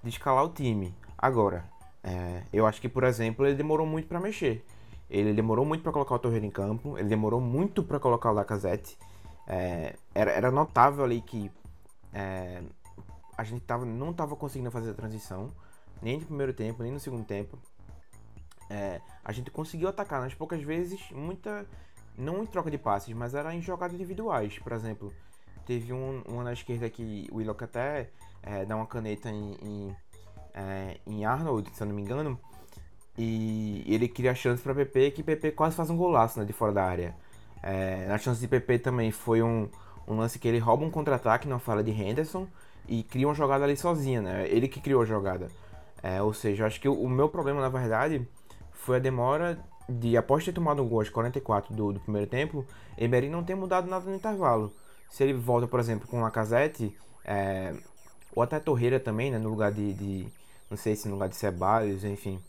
de 0.03 0.09
escalar 0.09 0.45
o 0.45 0.49
time. 0.49 0.93
Agora, 1.17 1.65
é, 2.03 2.43
eu 2.53 2.65
acho 2.65 2.79
que, 2.79 2.87
por 2.87 3.03
exemplo, 3.03 3.45
ele 3.45 3.55
demorou 3.55 3.85
muito 3.85 4.07
para 4.07 4.19
mexer. 4.19 4.63
Ele 5.09 5.33
demorou 5.33 5.65
muito 5.65 5.81
para 5.81 5.91
colocar 5.91 6.15
o 6.15 6.19
Torreira 6.19 6.45
em 6.45 6.51
campo, 6.51 6.97
ele 6.97 7.07
demorou 7.07 7.39
muito 7.39 7.81
para 7.81 7.99
colocar 7.99 8.31
o 8.31 8.33
Lacazette. 8.33 8.97
É, 9.47 9.95
era, 10.13 10.31
era 10.31 10.51
notável 10.51 11.03
ali 11.03 11.21
que 11.21 11.49
é, 12.13 12.61
a 13.37 13.43
gente 13.43 13.61
tava, 13.61 13.85
não 13.85 14.11
estava 14.11 14.35
conseguindo 14.35 14.69
fazer 14.69 14.91
a 14.91 14.93
transição, 14.93 15.51
nem 16.01 16.19
no 16.19 16.25
primeiro 16.25 16.53
tempo, 16.53 16.83
nem 16.83 16.91
no 16.91 16.99
segundo 16.99 17.25
tempo. 17.25 17.57
É, 18.69 19.01
a 19.23 19.31
gente 19.31 19.49
conseguiu 19.49 19.87
atacar 19.87 20.21
nas 20.21 20.33
poucas 20.33 20.61
vezes, 20.61 20.99
muita. 21.11 21.65
Não 22.17 22.41
em 22.41 22.47
troca 22.47 22.71
de 22.71 22.77
passes, 22.77 23.13
mas 23.13 23.35
era 23.35 23.53
em 23.53 23.61
jogadas 23.61 23.93
individuais. 23.93 24.57
Por 24.59 24.71
exemplo, 24.71 25.13
teve 25.65 25.93
um, 25.93 26.23
uma 26.27 26.43
na 26.43 26.53
esquerda 26.53 26.89
que 26.89 27.27
o 27.31 27.37
Willock 27.37 27.63
até 27.63 28.09
é, 28.41 28.65
dá 28.65 28.75
uma 28.75 28.87
caneta 28.87 29.29
em, 29.29 29.51
em, 29.61 29.95
é, 30.53 30.97
em, 31.05 31.25
Arnold, 31.25 31.69
se 31.73 31.83
eu 31.83 31.87
não 31.87 31.95
me 31.95 32.01
engano. 32.01 32.39
E 33.15 33.83
ele 33.87 34.07
cria 34.07 34.33
chance 34.33 34.61
para 34.61 34.73
PP, 34.73 35.11
que 35.11 35.23
PP 35.23 35.51
quase 35.51 35.75
faz 35.75 35.89
um 35.89 35.97
golaço 35.97 36.39
né, 36.39 36.45
de 36.45 36.53
fora 36.53 36.71
da 36.71 36.83
área. 36.83 37.15
É, 37.61 38.07
na 38.07 38.17
chance 38.17 38.39
de 38.39 38.47
PP 38.47 38.79
também 38.79 39.11
foi 39.11 39.43
um, 39.43 39.69
um 40.07 40.17
lance 40.17 40.39
que 40.39 40.47
ele 40.47 40.59
rouba 40.59 40.85
um 40.85 40.91
contra-ataque 40.91 41.47
na 41.47 41.59
fala 41.59 41.83
de 41.83 41.91
Henderson 41.91 42.47
e 42.87 43.03
cria 43.03 43.27
uma 43.27 43.33
jogada 43.33 43.63
ali 43.63 43.75
sozinha, 43.75 44.21
né? 44.21 44.47
Ele 44.47 44.67
que 44.67 44.79
criou 44.79 45.01
a 45.01 45.05
jogada. 45.05 45.49
É, 46.01 46.21
ou 46.21 46.33
seja, 46.33 46.65
acho 46.65 46.79
que 46.79 46.87
o, 46.87 46.93
o 46.93 47.09
meu 47.09 47.27
problema, 47.27 47.59
na 47.59 47.69
verdade, 47.69 48.27
foi 48.87 48.95
a 48.95 48.99
demora 48.99 49.59
de, 49.89 50.15
após 50.15 50.45
ter 50.45 50.53
tomado 50.53 50.81
um 50.81 50.87
gol 50.87 50.99
aos 50.99 51.09
44 51.09 51.75
do, 51.75 51.91
do 51.91 51.99
primeiro 51.99 52.25
tempo, 52.25 52.65
Emery 52.97 53.29
não 53.29 53.43
ter 53.43 53.53
mudado 53.53 53.89
nada 53.89 54.09
no 54.09 54.15
intervalo. 54.15 54.73
Se 55.09 55.23
ele 55.23 55.33
volta, 55.33 55.67
por 55.67 55.79
exemplo, 55.79 56.07
com 56.07 56.19
o 56.19 56.21
Lacazette, 56.21 56.95
é, 57.25 57.75
ou 58.33 58.41
até 58.41 58.59
Torreira 58.59 58.97
também, 58.97 59.29
né, 59.29 59.37
no 59.37 59.49
lugar 59.49 59.73
de, 59.73 59.93
de, 59.93 60.27
não 60.69 60.77
sei 60.77 60.95
se 60.95 61.09
no 61.09 61.15
lugar 61.15 61.27
de 61.27 61.35
Ceballos, 61.35 62.05
enfim. 62.05 62.39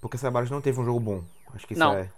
Porque 0.00 0.16
Ceballos 0.16 0.50
não 0.50 0.62
teve 0.62 0.80
um 0.80 0.84
jogo 0.86 1.00
bom. 1.00 1.22
Acho 1.54 1.66
que 1.66 1.74
isso 1.74 1.80
não. 1.80 1.92
é 1.92 2.08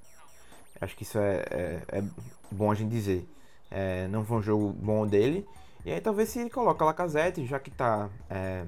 acho 0.81 0.97
que 0.97 1.03
isso 1.03 1.19
é, 1.19 1.45
é, 1.51 1.83
é 1.99 2.05
bom 2.51 2.71
a 2.71 2.75
gente 2.75 2.91
dizer. 2.91 3.29
É, 3.69 4.07
não 4.09 4.25
foi 4.25 4.39
um 4.39 4.43
jogo 4.43 4.73
bom 4.73 5.07
dele. 5.07 5.47
E 5.85 5.91
aí 5.91 6.01
talvez 6.01 6.29
se 6.29 6.39
ele 6.39 6.51
coloca 6.51 6.85
Lacazette, 6.85 7.45
já 7.47 7.59
que 7.59 7.71
tá. 7.71 8.09
É, 8.29 8.65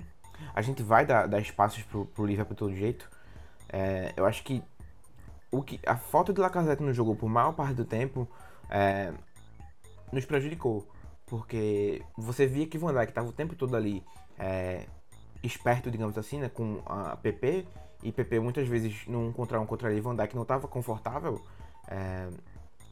a 0.54 0.60
gente 0.60 0.82
vai 0.82 1.06
dar, 1.06 1.26
dar 1.26 1.40
espaços 1.40 1.82
pro, 1.84 2.04
pro 2.06 2.26
Liverpool 2.26 2.56
todo 2.56 2.74
jeito. 2.74 3.08
É, 3.68 4.12
eu 4.16 4.26
acho 4.26 4.42
que 4.42 4.62
o 5.52 5.62
que 5.62 5.78
a 5.86 5.96
falta 5.96 6.32
de 6.32 6.40
Lacazette 6.40 6.82
no 6.82 6.92
jogo 6.92 7.14
por 7.14 7.28
maior 7.28 7.52
parte 7.52 7.74
do 7.74 7.84
tempo 7.84 8.26
é, 8.68 9.12
nos 10.10 10.24
prejudicou. 10.24 10.86
Porque 11.26 12.02
você 12.16 12.46
via 12.46 12.66
que 12.66 12.78
Van 12.78 12.92
Dijk 12.92 13.10
estava 13.10 13.28
o 13.28 13.32
tempo 13.32 13.54
todo 13.54 13.76
ali 13.76 14.02
é, 14.38 14.86
esperto, 15.42 15.90
digamos 15.90 16.16
assim, 16.18 16.38
né, 16.38 16.48
com 16.48 16.80
a 16.86 17.16
PP. 17.16 17.66
E 18.02 18.10
PP 18.10 18.40
muitas 18.40 18.66
vezes 18.66 19.06
num 19.06 19.32
contra 19.32 19.60
um 19.60 19.66
contra 19.66 19.92
ele, 19.92 20.00
Van 20.00 20.16
Dijk 20.16 20.34
não 20.34 20.42
estava 20.42 20.66
confortável. 20.66 21.40
É, 21.86 22.28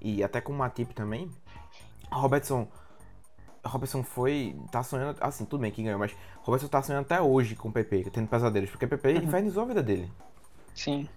e 0.00 0.22
até 0.22 0.40
com 0.40 0.52
o 0.52 0.56
Matip 0.56 0.94
também. 0.94 1.30
Robertson 2.12 2.68
Robertson 3.64 4.02
foi. 4.02 4.56
tá 4.70 4.82
sonhando. 4.82 5.18
Assim, 5.20 5.44
tudo 5.44 5.60
bem 5.60 5.70
que 5.70 5.82
ganhou, 5.82 5.98
mas 5.98 6.14
Robertson 6.42 6.68
tá 6.68 6.82
sonhando 6.82 7.04
até 7.04 7.20
hoje 7.20 7.54
com 7.54 7.68
o 7.68 7.72
PP, 7.72 8.10
tendo 8.10 8.28
pesadelos, 8.28 8.70
porque 8.70 8.84
o 8.84 8.88
PP 8.88 9.14
uhum. 9.14 9.22
infernizou 9.24 9.62
a 9.62 9.66
vida 9.66 9.82
dele. 9.82 10.10
Sim. 10.74 11.08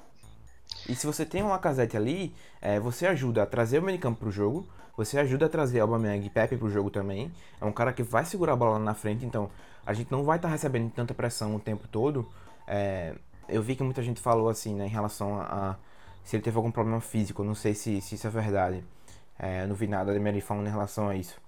E 0.88 0.96
se 0.96 1.06
você 1.06 1.26
tem 1.26 1.42
uma 1.42 1.58
casete 1.60 1.96
ali, 1.96 2.34
é, 2.62 2.80
você 2.80 3.06
ajuda 3.08 3.44
a 3.44 3.46
trazer 3.46 3.80
o 3.80 3.82
meio 3.82 4.00
campo 4.00 4.20
pro 4.20 4.32
jogo, 4.32 4.68
você 4.96 5.18
ajuda 5.18 5.46
a 5.46 5.50
trazer 5.50 5.80
Aubameyang 5.80 6.26
e 6.26 6.30
Pepe 6.30 6.58
pro 6.58 6.70
jogo 6.70 6.90
também. 6.90 7.32
É 7.60 7.66
um 7.66 7.72
cara 7.72 7.94
que 7.94 8.04
vai 8.04 8.26
segurar 8.26 8.54
a 8.54 8.56
bola 8.56 8.78
lá 8.78 8.80
na 8.80 8.94
frente, 8.94 9.26
então 9.26 9.50
a 9.86 9.94
gente 9.94 10.12
não 10.12 10.24
vai 10.24 10.38
estar 10.38 10.50
tá 10.50 10.52
recebendo 10.52 10.92
tanta 10.92 11.14
pressão 11.14 11.56
o 11.56 11.60
tempo 11.60 11.88
todo. 11.88 12.28
É, 12.68 13.16
eu 13.48 13.62
vi 13.62 13.76
que 13.76 13.84
muita 13.84 14.02
gente 14.02 14.20
falou 14.20 14.50
assim, 14.50 14.76
né, 14.76 14.86
em 14.86 14.90
relação 14.90 15.40
a, 15.40 15.44
a 15.44 15.76
se 16.24 16.36
ele 16.36 16.44
teve 16.44 16.56
algum 16.58 16.72
problema 16.72 17.02
físico, 17.02 17.44
não 17.44 17.56
sei 17.56 17.74
se, 17.74 18.00
se 18.02 18.16
isso 18.16 18.28
é 18.28 18.30
verdade. 18.30 18.84
É, 19.38 19.66
não 19.68 19.76
vi 19.76 19.88
nada 19.88 20.14
de 20.14 20.20
Mary 20.20 20.42
falando 20.42 20.68
em 20.68 20.72
relação 20.72 21.10
a 21.10 21.16
isso. 21.16 21.42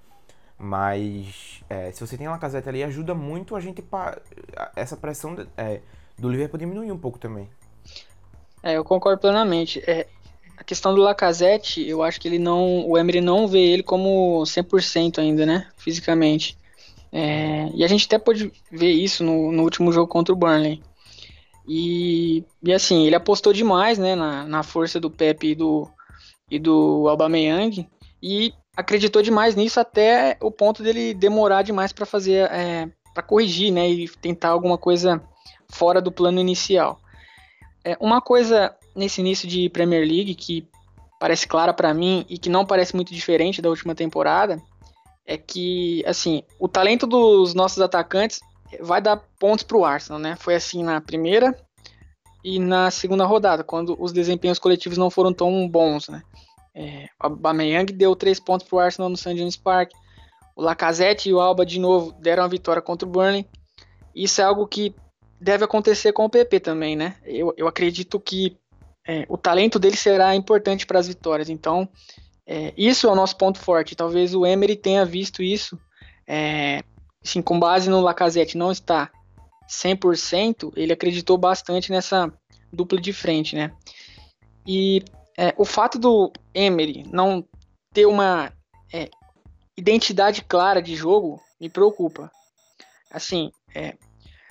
Mas 0.57 1.63
é, 1.69 1.91
se 1.91 2.05
você 2.05 2.17
tem 2.17 2.27
uma 2.27 2.39
caseta 2.39 2.69
ali, 2.69 2.83
ajuda 2.83 3.13
muito 3.13 3.55
a 3.55 3.59
gente. 3.59 3.81
Pa... 3.81 4.17
Essa 4.75 4.97
pressão 4.97 5.35
é, 5.57 5.81
do 6.17 6.29
Liverpool 6.29 6.57
diminuir 6.57 6.91
um 6.91 6.97
pouco 6.97 7.19
também. 7.19 7.49
É, 8.65 8.75
eu 8.77 8.83
concordo 8.83 9.21
plenamente. 9.21 9.79
É, 9.85 10.07
questão 10.65 10.95
do 10.95 11.01
Lacazette, 11.01 11.87
eu 11.87 12.01
acho 12.01 12.19
que 12.19 12.27
ele 12.27 12.39
não, 12.39 12.83
o 12.89 12.97
Emery 12.97 13.21
não 13.21 13.47
vê 13.47 13.59
ele 13.59 13.83
como 13.83 14.41
100% 14.41 15.19
ainda, 15.19 15.45
né, 15.45 15.67
fisicamente. 15.77 16.57
É, 17.11 17.69
e 17.75 17.83
a 17.83 17.87
gente 17.87 18.07
até 18.07 18.17
pôde 18.17 18.51
ver 18.71 18.91
isso 18.91 19.23
no, 19.23 19.51
no 19.51 19.61
último 19.61 19.91
jogo 19.91 20.07
contra 20.07 20.33
o 20.33 20.35
Burnley. 20.35 20.81
E, 21.67 22.43
e 22.63 22.73
assim, 22.73 23.05
ele 23.05 23.15
apostou 23.15 23.53
demais, 23.53 23.99
né, 23.99 24.15
na, 24.15 24.47
na 24.47 24.63
força 24.63 24.99
do 24.99 25.11
Pepe 25.11 25.49
e 25.51 25.55
do, 25.55 25.87
e 26.49 26.57
do 26.57 27.07
Aubameyang 27.07 27.87
e 28.21 28.51
acreditou 28.75 29.21
demais 29.21 29.55
nisso 29.55 29.79
até 29.79 30.37
o 30.41 30.49
ponto 30.49 30.81
dele 30.81 31.13
demorar 31.13 31.61
demais 31.61 31.93
para 31.93 32.05
fazer, 32.05 32.49
é, 32.51 32.89
para 33.13 33.21
corrigir, 33.21 33.71
né, 33.71 33.87
e 33.87 34.09
tentar 34.09 34.49
alguma 34.49 34.77
coisa 34.77 35.21
fora 35.69 36.01
do 36.01 36.11
plano 36.11 36.39
inicial. 36.39 36.99
É, 37.85 37.95
uma 37.99 38.19
coisa 38.19 38.75
nesse 38.95 39.21
início 39.21 39.47
de 39.47 39.69
Premier 39.69 40.01
League 40.01 40.33
que 40.33 40.67
parece 41.19 41.47
clara 41.47 41.71
para 41.71 41.93
mim 41.93 42.25
e 42.27 42.39
que 42.39 42.49
não 42.49 42.65
parece 42.65 42.95
muito 42.95 43.13
diferente 43.13 43.61
da 43.61 43.69
última 43.69 43.93
temporada 43.93 44.59
é 45.25 45.37
que, 45.37 46.03
assim, 46.07 46.43
o 46.59 46.67
talento 46.67 47.05
dos 47.05 47.53
nossos 47.53 47.79
atacantes 47.79 48.39
vai 48.81 48.99
dar 48.99 49.17
pontos 49.39 49.63
para 49.63 49.77
o 49.77 49.85
Arsenal, 49.85 50.19
né? 50.19 50.35
Foi 50.35 50.55
assim 50.55 50.83
na 50.83 50.99
primeira 50.99 51.55
e 52.43 52.59
na 52.59 52.89
segunda 52.91 53.25
rodada, 53.25 53.63
quando 53.63 53.95
os 53.99 54.11
desempenhos 54.11 54.59
coletivos 54.59 54.97
não 54.97 55.09
foram 55.09 55.31
tão 55.31 55.67
bons, 55.69 56.09
né? 56.09 56.23
É, 56.73 57.05
o 57.21 57.27
Aubameyang 57.27 57.91
deu 57.93 58.15
três 58.15 58.39
pontos 58.39 58.67
para 58.67 58.75
o 58.75 58.79
Arsenal 58.79 59.09
no 59.09 59.17
St. 59.17 59.37
James 59.37 59.55
Park. 59.55 59.91
O 60.55 60.61
Lacazette 60.61 61.29
e 61.29 61.33
o 61.33 61.39
Alba 61.39 61.65
de 61.65 61.79
novo 61.79 62.11
deram 62.13 62.43
a 62.43 62.47
vitória 62.47 62.81
contra 62.81 63.07
o 63.07 63.11
Burnley. 63.11 63.47
Isso 64.13 64.41
é 64.41 64.43
algo 64.43 64.67
que 64.67 64.95
deve 65.45 65.63
acontecer 65.63 66.11
com 66.11 66.25
o 66.25 66.29
PP 66.29 66.59
também, 66.59 66.95
né? 66.95 67.17
Eu, 67.23 67.53
eu 67.55 67.67
acredito 67.67 68.19
que 68.19 68.57
é, 69.07 69.27
o 69.29 69.37
talento 69.37 69.77
dele 69.77 69.95
será 69.95 70.35
importante 70.35 70.87
para 70.87 70.97
as 70.97 71.07
vitórias. 71.07 71.51
Então, 71.51 71.87
é, 72.47 72.73
isso 72.75 73.05
é 73.05 73.11
o 73.11 73.15
nosso 73.15 73.37
ponto 73.37 73.59
forte. 73.59 73.95
Talvez 73.95 74.33
o 74.33 74.43
Emery 74.43 74.75
tenha 74.75 75.05
visto 75.05 75.43
isso. 75.43 75.79
É, 76.27 76.83
assim, 77.23 77.43
com 77.43 77.59
base 77.59 77.91
no 77.91 78.01
Lacazette 78.01 78.57
não 78.57 78.71
está 78.71 79.11
100%, 79.69 80.73
ele 80.75 80.91
acreditou 80.91 81.37
bastante 81.37 81.91
nessa 81.91 82.33
dupla 82.73 82.99
de 82.99 83.13
frente, 83.13 83.55
né? 83.55 83.71
E 84.65 85.03
é, 85.37 85.53
o 85.59 85.65
fato 85.65 85.99
do 85.99 86.33
Emery 86.55 87.03
não 87.11 87.47
ter 87.93 88.07
uma 88.07 88.51
é, 88.91 89.11
identidade 89.77 90.41
clara 90.43 90.81
de 90.81 90.95
jogo 90.95 91.39
me 91.61 91.69
preocupa. 91.69 92.31
Assim, 93.11 93.51
é, 93.75 93.95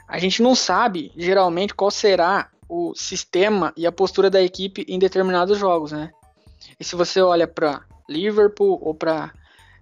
a 0.08 0.18
gente 0.18 0.42
não 0.42 0.54
sabe 0.54 1.12
geralmente 1.16 1.74
qual 1.74 1.90
será 1.90 2.50
o 2.68 2.94
sistema 2.94 3.72
e 3.76 3.86
a 3.86 3.92
postura 3.92 4.30
da 4.30 4.42
equipe 4.42 4.84
em 4.88 4.98
determinados 4.98 5.58
jogos, 5.58 5.92
né? 5.92 6.10
E 6.78 6.84
se 6.84 6.96
você 6.96 7.20
olha 7.20 7.46
para 7.46 7.84
Liverpool 8.08 8.78
ou 8.82 8.94
para 8.94 9.32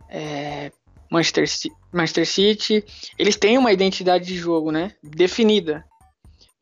é, 0.08 0.70
Manchester, 1.10 1.46
Manchester 1.92 2.26
City, 2.26 2.84
eles 3.18 3.36
têm 3.36 3.58
uma 3.58 3.72
identidade 3.72 4.26
de 4.26 4.36
jogo, 4.36 4.70
né? 4.70 4.94
Definida. 5.02 5.84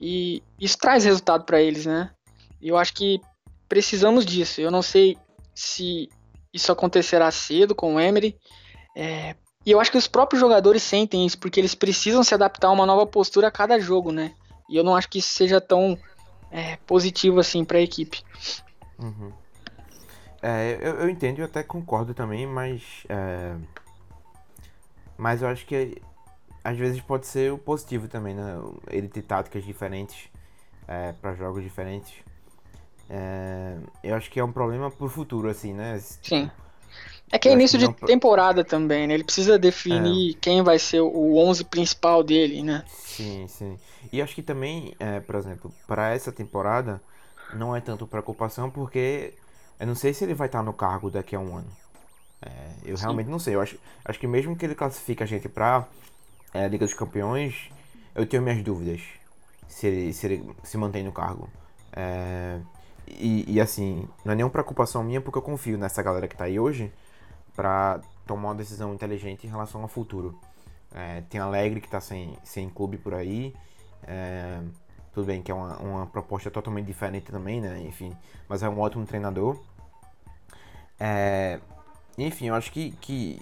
E 0.00 0.42
isso 0.58 0.78
traz 0.78 1.04
resultado 1.04 1.44
para 1.44 1.60
eles, 1.60 1.86
né? 1.86 2.10
E 2.60 2.68
eu 2.68 2.76
acho 2.76 2.94
que 2.94 3.20
precisamos 3.68 4.24
disso. 4.24 4.60
Eu 4.60 4.70
não 4.70 4.82
sei 4.82 5.16
se 5.54 6.08
isso 6.52 6.72
acontecerá 6.72 7.30
cedo 7.30 7.74
com 7.74 7.94
o 7.94 8.00
Emery. 8.00 8.36
É, 8.96 9.36
e 9.64 9.70
eu 9.70 9.80
acho 9.80 9.90
que 9.90 9.98
os 9.98 10.08
próprios 10.08 10.40
jogadores 10.40 10.82
sentem 10.82 11.26
isso, 11.26 11.38
porque 11.38 11.60
eles 11.60 11.74
precisam 11.74 12.22
se 12.24 12.34
adaptar 12.34 12.68
a 12.68 12.72
uma 12.72 12.86
nova 12.86 13.06
postura 13.06 13.48
a 13.48 13.50
cada 13.50 13.78
jogo, 13.78 14.10
né? 14.10 14.32
E 14.68 14.76
eu 14.76 14.84
não 14.84 14.94
acho 14.94 15.08
que 15.08 15.18
isso 15.18 15.32
seja 15.32 15.60
tão 15.60 15.98
é, 16.50 16.76
positivo 16.86 17.40
assim 17.40 17.64
para 17.64 17.78
a 17.78 17.82
equipe. 17.82 18.22
Uhum. 18.98 19.32
É, 20.42 20.78
eu, 20.80 21.00
eu 21.00 21.10
entendo 21.10 21.40
e 21.40 21.42
até 21.42 21.62
concordo 21.62 22.14
também, 22.14 22.46
mas. 22.46 23.04
É... 23.08 23.54
Mas 25.18 25.42
eu 25.42 25.48
acho 25.48 25.66
que 25.66 26.00
às 26.64 26.78
vezes 26.78 27.00
pode 27.00 27.26
ser 27.26 27.52
o 27.52 27.58
positivo 27.58 28.08
também, 28.08 28.34
né? 28.34 28.58
Ele 28.88 29.08
ter 29.08 29.22
táticas 29.22 29.64
diferentes 29.64 30.30
é, 30.88 31.12
para 31.12 31.34
jogos 31.34 31.62
diferentes. 31.62 32.14
É, 33.08 33.76
eu 34.02 34.14
acho 34.14 34.30
que 34.30 34.40
é 34.40 34.44
um 34.44 34.52
problema 34.52 34.90
pro 34.90 35.08
futuro, 35.08 35.48
assim, 35.48 35.74
né? 35.74 35.98
Sim. 36.00 36.50
É 37.32 37.38
que 37.38 37.48
é 37.48 37.52
início 37.52 37.78
que 37.78 37.86
de 37.86 37.94
temporada 38.06 38.64
também, 38.64 39.06
né? 39.06 39.14
Ele 39.14 39.24
precisa 39.24 39.58
definir 39.58 40.34
é. 40.34 40.38
quem 40.40 40.62
vai 40.62 40.78
ser 40.78 41.00
o 41.00 41.36
11 41.36 41.64
principal 41.64 42.24
dele, 42.24 42.62
né? 42.62 42.84
Sim, 42.88 43.46
sim. 43.46 43.78
E 44.12 44.20
acho 44.20 44.34
que 44.34 44.42
também, 44.42 44.94
é, 44.98 45.20
por 45.20 45.36
exemplo, 45.36 45.72
para 45.86 46.12
essa 46.14 46.32
temporada, 46.32 47.00
não 47.54 47.74
é 47.74 47.80
tanto 47.80 48.06
preocupação, 48.06 48.68
porque 48.68 49.34
eu 49.78 49.86
não 49.86 49.94
sei 49.94 50.12
se 50.12 50.24
ele 50.24 50.34
vai 50.34 50.48
estar 50.48 50.62
no 50.62 50.72
cargo 50.72 51.08
daqui 51.08 51.36
a 51.36 51.40
um 51.40 51.56
ano. 51.56 51.70
É, 52.42 52.50
eu 52.84 52.96
sim. 52.96 53.02
realmente 53.04 53.28
não 53.28 53.38
sei. 53.38 53.54
Eu 53.54 53.60
acho, 53.60 53.78
acho 54.04 54.18
que 54.18 54.26
mesmo 54.26 54.56
que 54.56 54.64
ele 54.64 54.74
classifique 54.74 55.22
a 55.22 55.26
gente 55.26 55.48
para 55.48 55.86
é, 56.52 56.66
Liga 56.66 56.84
dos 56.84 56.94
Campeões, 56.94 57.70
eu 58.14 58.26
tenho 58.26 58.42
minhas 58.42 58.62
dúvidas 58.62 59.00
se 59.68 59.86
ele 59.86 60.12
se, 60.12 60.26
ele 60.26 60.50
se 60.64 60.76
mantém 60.76 61.04
no 61.04 61.12
cargo. 61.12 61.48
É, 61.92 62.58
e, 63.06 63.54
e, 63.54 63.60
assim, 63.60 64.08
não 64.24 64.32
é 64.32 64.36
nenhuma 64.36 64.50
preocupação 64.50 65.02
minha, 65.02 65.20
porque 65.20 65.38
eu 65.38 65.42
confio 65.42 65.78
nessa 65.78 66.02
galera 66.02 66.28
que 66.28 66.36
tá 66.36 66.44
aí 66.44 66.58
hoje 66.58 66.92
para 67.54 68.00
tomar 68.26 68.48
uma 68.48 68.54
decisão 68.54 68.94
inteligente 68.94 69.46
em 69.46 69.50
relação 69.50 69.82
ao 69.82 69.88
futuro. 69.88 70.38
É, 70.94 71.22
tem 71.22 71.40
Alegre 71.40 71.80
que 71.80 71.86
está 71.86 72.00
sem, 72.00 72.36
sem 72.42 72.68
clube 72.68 72.98
por 72.98 73.14
aí. 73.14 73.54
É, 74.02 74.60
tudo 75.12 75.26
bem 75.26 75.42
que 75.42 75.50
é 75.50 75.54
uma, 75.54 75.76
uma 75.78 76.06
proposta 76.06 76.50
totalmente 76.50 76.86
diferente 76.86 77.30
também, 77.30 77.60
né? 77.60 77.80
Enfim, 77.82 78.16
mas 78.48 78.62
é 78.62 78.68
um 78.68 78.78
ótimo 78.78 79.04
treinador. 79.04 79.60
É, 80.98 81.60
enfim, 82.18 82.46
eu 82.48 82.54
acho 82.54 82.70
que, 82.70 82.92
que, 83.00 83.40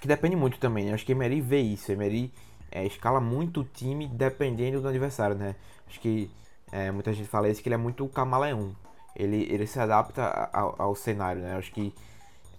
que 0.00 0.08
depende 0.08 0.36
muito 0.36 0.58
também. 0.58 0.84
Né? 0.84 0.90
Eu 0.90 0.94
acho 0.94 1.04
que 1.04 1.12
Emery 1.12 1.40
vê 1.40 1.60
isso. 1.60 1.90
Emery 1.90 2.32
é, 2.70 2.86
escala 2.86 3.20
muito 3.20 3.60
o 3.60 3.64
time 3.64 4.06
dependendo 4.08 4.80
do 4.80 4.88
adversário, 4.88 5.36
né? 5.36 5.54
Acho 5.86 6.00
que 6.00 6.30
é, 6.70 6.90
muita 6.90 7.12
gente 7.12 7.28
fala 7.28 7.48
isso 7.48 7.62
que 7.62 7.68
ele 7.68 7.74
é 7.74 7.78
muito 7.78 8.06
camaleão. 8.08 8.74
Ele, 9.14 9.46
ele 9.50 9.66
se 9.66 9.78
adapta 9.78 10.48
ao, 10.52 10.74
ao 10.80 10.94
cenário, 10.94 11.42
né? 11.42 11.54
Eu 11.54 11.58
acho 11.58 11.72
que 11.72 11.94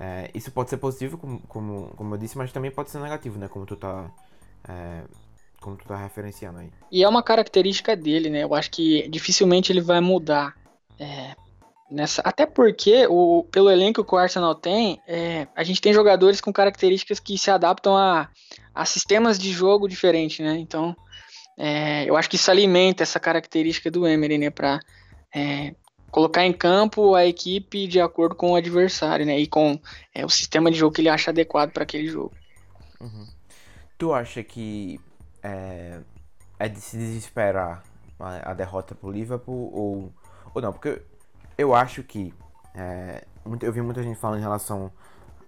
é, 0.03 0.29
isso 0.33 0.51
pode 0.51 0.69
ser 0.69 0.77
positivo, 0.77 1.17
como, 1.17 1.39
como, 1.47 1.93
como 1.95 2.13
eu 2.13 2.17
disse, 2.17 2.37
mas 2.37 2.51
também 2.51 2.69
pode 2.69 2.89
ser 2.89 2.99
negativo, 2.99 3.39
né? 3.39 3.47
Como 3.47 3.65
tu 3.65 3.77
tá. 3.77 4.11
É, 4.67 5.03
como 5.61 5.77
tu 5.77 5.85
tá 5.85 5.95
referenciando 5.95 6.59
aí. 6.59 6.69
E 6.91 7.03
é 7.03 7.07
uma 7.07 7.23
característica 7.23 7.95
dele, 7.95 8.29
né? 8.29 8.43
Eu 8.43 8.53
acho 8.53 8.69
que 8.69 9.07
dificilmente 9.07 9.71
ele 9.71 9.79
vai 9.79 10.01
mudar. 10.01 10.55
É, 10.99 11.35
nessa, 11.89 12.21
até 12.25 12.45
porque, 12.45 13.07
o, 13.09 13.45
pelo 13.49 13.71
elenco 13.71 14.03
que 14.03 14.13
o 14.13 14.17
Arsenal 14.17 14.53
tem, 14.55 14.99
é, 15.07 15.47
a 15.55 15.63
gente 15.63 15.79
tem 15.79 15.93
jogadores 15.93 16.41
com 16.41 16.51
características 16.51 17.19
que 17.21 17.37
se 17.37 17.49
adaptam 17.49 17.95
a, 17.95 18.29
a 18.75 18.85
sistemas 18.85 19.39
de 19.39 19.53
jogo 19.53 19.87
diferentes, 19.87 20.39
né? 20.45 20.57
Então, 20.57 20.93
é, 21.57 22.03
eu 22.09 22.17
acho 22.17 22.29
que 22.29 22.35
isso 22.35 22.51
alimenta 22.51 23.03
essa 23.03 23.21
característica 23.21 23.89
do 23.89 24.05
Emery, 24.05 24.37
né? 24.37 24.49
Pra 24.49 24.81
é, 25.33 25.73
colocar 26.13 26.45
em 26.45 26.53
campo 26.53 27.15
a 27.15 27.25
equipe 27.25 27.87
de 27.87 27.99
acordo 27.99 28.35
com 28.35 28.51
o 28.51 28.55
adversário, 28.55 29.25
né? 29.25 29.39
E 29.39 29.47
com 29.47 29.79
é, 30.13 30.23
o 30.23 30.29
sistema 30.29 30.69
de 30.69 30.77
jogo 30.77 30.93
que 30.93 31.01
ele 31.01 31.09
acha 31.09 31.31
adequado 31.31 31.71
para 31.71 31.81
aquele 31.81 32.07
jogo. 32.07 32.31
Uhum. 33.01 33.27
Tu 33.97 34.13
acha 34.13 34.43
que 34.43 34.99
é, 35.41 35.99
é, 36.59 36.69
de 36.69 36.79
se 36.79 36.97
desesperar 36.97 37.81
a, 38.19 38.51
a 38.51 38.53
derrota 38.53 38.93
pro 38.93 39.09
Liverpool 39.09 39.73
ou, 39.73 40.13
ou 40.53 40.61
não? 40.61 40.71
Porque 40.71 41.01
eu 41.57 41.73
acho 41.73 42.03
que 42.03 42.31
é, 42.75 43.23
eu 43.63 43.73
vi 43.73 43.81
muita 43.81 44.03
gente 44.03 44.19
falando 44.19 44.37
em 44.37 44.43
relação 44.43 44.91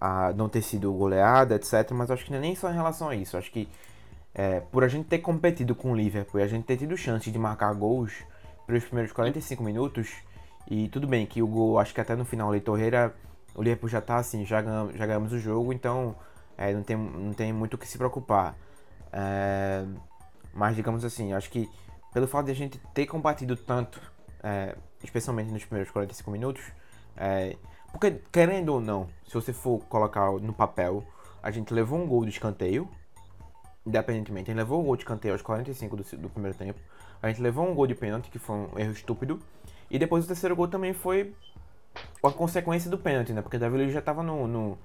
a 0.02 0.34
não 0.34 0.50
ter 0.50 0.64
sido 0.64 0.92
goleada, 0.94 1.54
etc. 1.54 1.92
Mas 1.92 2.10
acho 2.10 2.26
que 2.26 2.32
não 2.32 2.40
é 2.40 2.42
nem 2.42 2.56
só 2.56 2.72
em 2.72 2.76
relação 2.76 3.10
a 3.10 3.16
isso. 3.16 3.38
Acho 3.38 3.52
que 3.52 3.70
é, 4.34 4.62
por 4.62 4.84
a 4.84 4.88
gente 4.88 5.06
ter 5.06 5.20
competido 5.20 5.76
com 5.76 5.92
o 5.92 5.96
Liverpool 5.96 6.42
e 6.42 6.44
a 6.44 6.48
gente 6.48 6.66
ter 6.66 6.76
tido 6.76 6.98
chance 6.98 7.30
de 7.30 7.38
marcar 7.38 7.72
gols 7.76 8.14
pelos 8.66 8.84
primeiros 8.84 9.12
45 9.14 9.62
minutos, 9.62 10.10
e 10.70 10.90
tudo 10.90 11.08
bem 11.08 11.26
que 11.26 11.42
o 11.42 11.48
gol, 11.48 11.80
acho 11.80 11.94
que 11.94 12.02
até 12.02 12.16
no 12.16 12.26
final, 12.26 12.52
o 12.52 12.62
Torreira, 12.62 13.16
o 13.54 13.62
Liverpool 13.62 13.90
já 13.90 14.02
tá 14.02 14.18
assim, 14.18 14.46
já 14.46 14.62
ganhamos, 14.62 14.96
já 14.96 15.06
ganhamos 15.06 15.32
o 15.32 15.40
jogo, 15.40 15.72
então 15.72 16.16
é, 16.58 16.74
não, 16.74 16.84
tem, 16.84 16.98
não 16.98 17.34
tem 17.34 17.54
muito 17.54 17.76
o 17.76 17.78
que 17.78 17.88
se 17.88 17.98
preocupar. 17.98 18.56
É, 19.12 19.86
mas 20.54 20.76
digamos 20.76 21.06
assim, 21.06 21.34
acho 21.34 21.50
que 21.50 21.70
pelo 22.14 22.28
fato 22.28 22.46
de 22.46 22.52
a 22.52 22.56
gente 22.56 22.80
ter 22.94 23.06
combatido 23.06 23.56
tanto, 23.56 24.02
é, 24.42 24.76
especialmente 25.04 25.52
nos 25.52 25.66
primeiros 25.66 25.92
45 25.92 26.32
minutos, 26.32 26.64
é, 27.16 27.56
porque 27.92 28.20
querendo 28.32 28.70
ou 28.70 28.82
não, 28.82 29.08
se 29.28 29.34
você 29.34 29.54
for 29.54 29.80
colocar 29.86 30.32
no 30.34 30.54
papel, 30.54 31.04
a 31.44 31.52
gente 31.52 31.74
levou 31.74 32.00
um 32.00 32.08
gol 32.08 32.24
de 32.24 32.32
escanteio, 32.32 32.90
independentemente, 33.86 34.50
a 34.50 34.54
gente 34.54 34.58
levou 34.58 34.82
um 34.82 34.86
gol 34.86 34.96
de 34.96 35.04
escanteio 35.04 35.34
aos 35.34 35.42
45 35.42 35.96
do, 35.96 36.04
do 36.18 36.30
primeiro 36.30 36.58
tempo, 36.58 36.80
a 37.22 37.28
gente 37.28 37.42
levou 37.42 37.70
um 37.70 37.76
gol 37.76 37.86
de 37.86 37.96
pênalti, 37.96 38.30
que 38.30 38.40
foi 38.40 38.56
um 38.56 38.80
erro 38.80 38.92
estúpido, 38.92 39.40
e 39.90 40.00
depois 40.00 40.26
o 40.26 40.28
terceiro 40.28 40.56
gol 40.56 40.68
também 40.68 40.94
foi 40.94 41.34
a 42.24 42.32
consequência 42.32 42.90
do 42.90 42.98
pênalti, 42.98 43.34
né? 43.34 43.42
Porque 43.42 43.58
o 43.58 43.60
Davi 43.60 43.78
Luiz 43.78 43.94
já 43.94 44.02
tava 44.02 44.24
no, 44.24 44.48
no, 44.48 44.78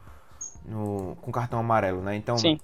no, 0.64 1.16
com 1.20 1.32
cartão 1.32 1.58
amarelo, 1.58 2.02
né? 2.02 2.16
Então, 2.16 2.36
Sim. 2.36 2.58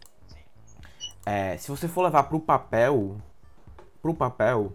É, 1.24 1.56
se 1.56 1.68
você 1.68 1.88
for 1.88 2.02
levar 2.02 2.22
pro 2.24 2.38
papel, 2.38 3.16
pro 4.00 4.14
papel, 4.14 4.72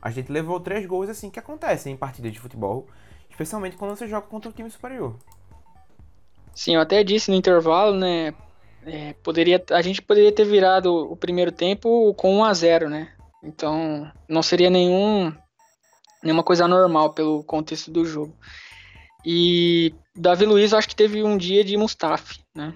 a 0.00 0.10
gente 0.10 0.30
levou 0.30 0.60
três 0.60 0.86
gols 0.86 1.08
assim 1.08 1.28
que 1.28 1.38
acontecem 1.38 1.92
em 1.92 1.96
partidas 1.96 2.32
de 2.32 2.38
futebol. 2.38 2.86
especialmente 3.28 3.76
quando 3.76 3.96
você 3.96 4.06
joga 4.06 4.26
contra 4.26 4.48
um 4.48 4.52
time 4.52 4.70
superior. 4.70 5.16
Sim, 6.54 6.76
eu 6.76 6.80
até 6.80 7.02
disse 7.02 7.30
no 7.30 7.36
intervalo, 7.36 7.96
né? 7.96 8.34
É, 8.86 9.14
poderia, 9.22 9.62
a 9.72 9.82
gente 9.82 10.00
poderia 10.00 10.32
ter 10.32 10.44
virado 10.44 10.94
o 10.94 11.16
primeiro 11.16 11.52
tempo 11.52 12.14
com 12.14 12.38
1 12.38 12.44
a 12.44 12.54
0 12.54 12.88
né? 12.88 13.12
Então, 13.42 14.10
não 14.28 14.42
seria 14.42 14.70
nenhum 14.70 15.32
nenhuma 16.22 16.42
coisa 16.42 16.68
normal 16.68 17.12
pelo 17.12 17.42
contexto 17.44 17.90
do 17.90 18.04
jogo. 18.04 18.34
E 19.24 19.94
Davi 20.14 20.46
Luiz, 20.46 20.72
eu 20.72 20.78
acho 20.78 20.88
que 20.88 20.96
teve 20.96 21.22
um 21.22 21.36
dia 21.36 21.64
de 21.64 21.76
Mustafi, 21.76 22.40
né? 22.54 22.74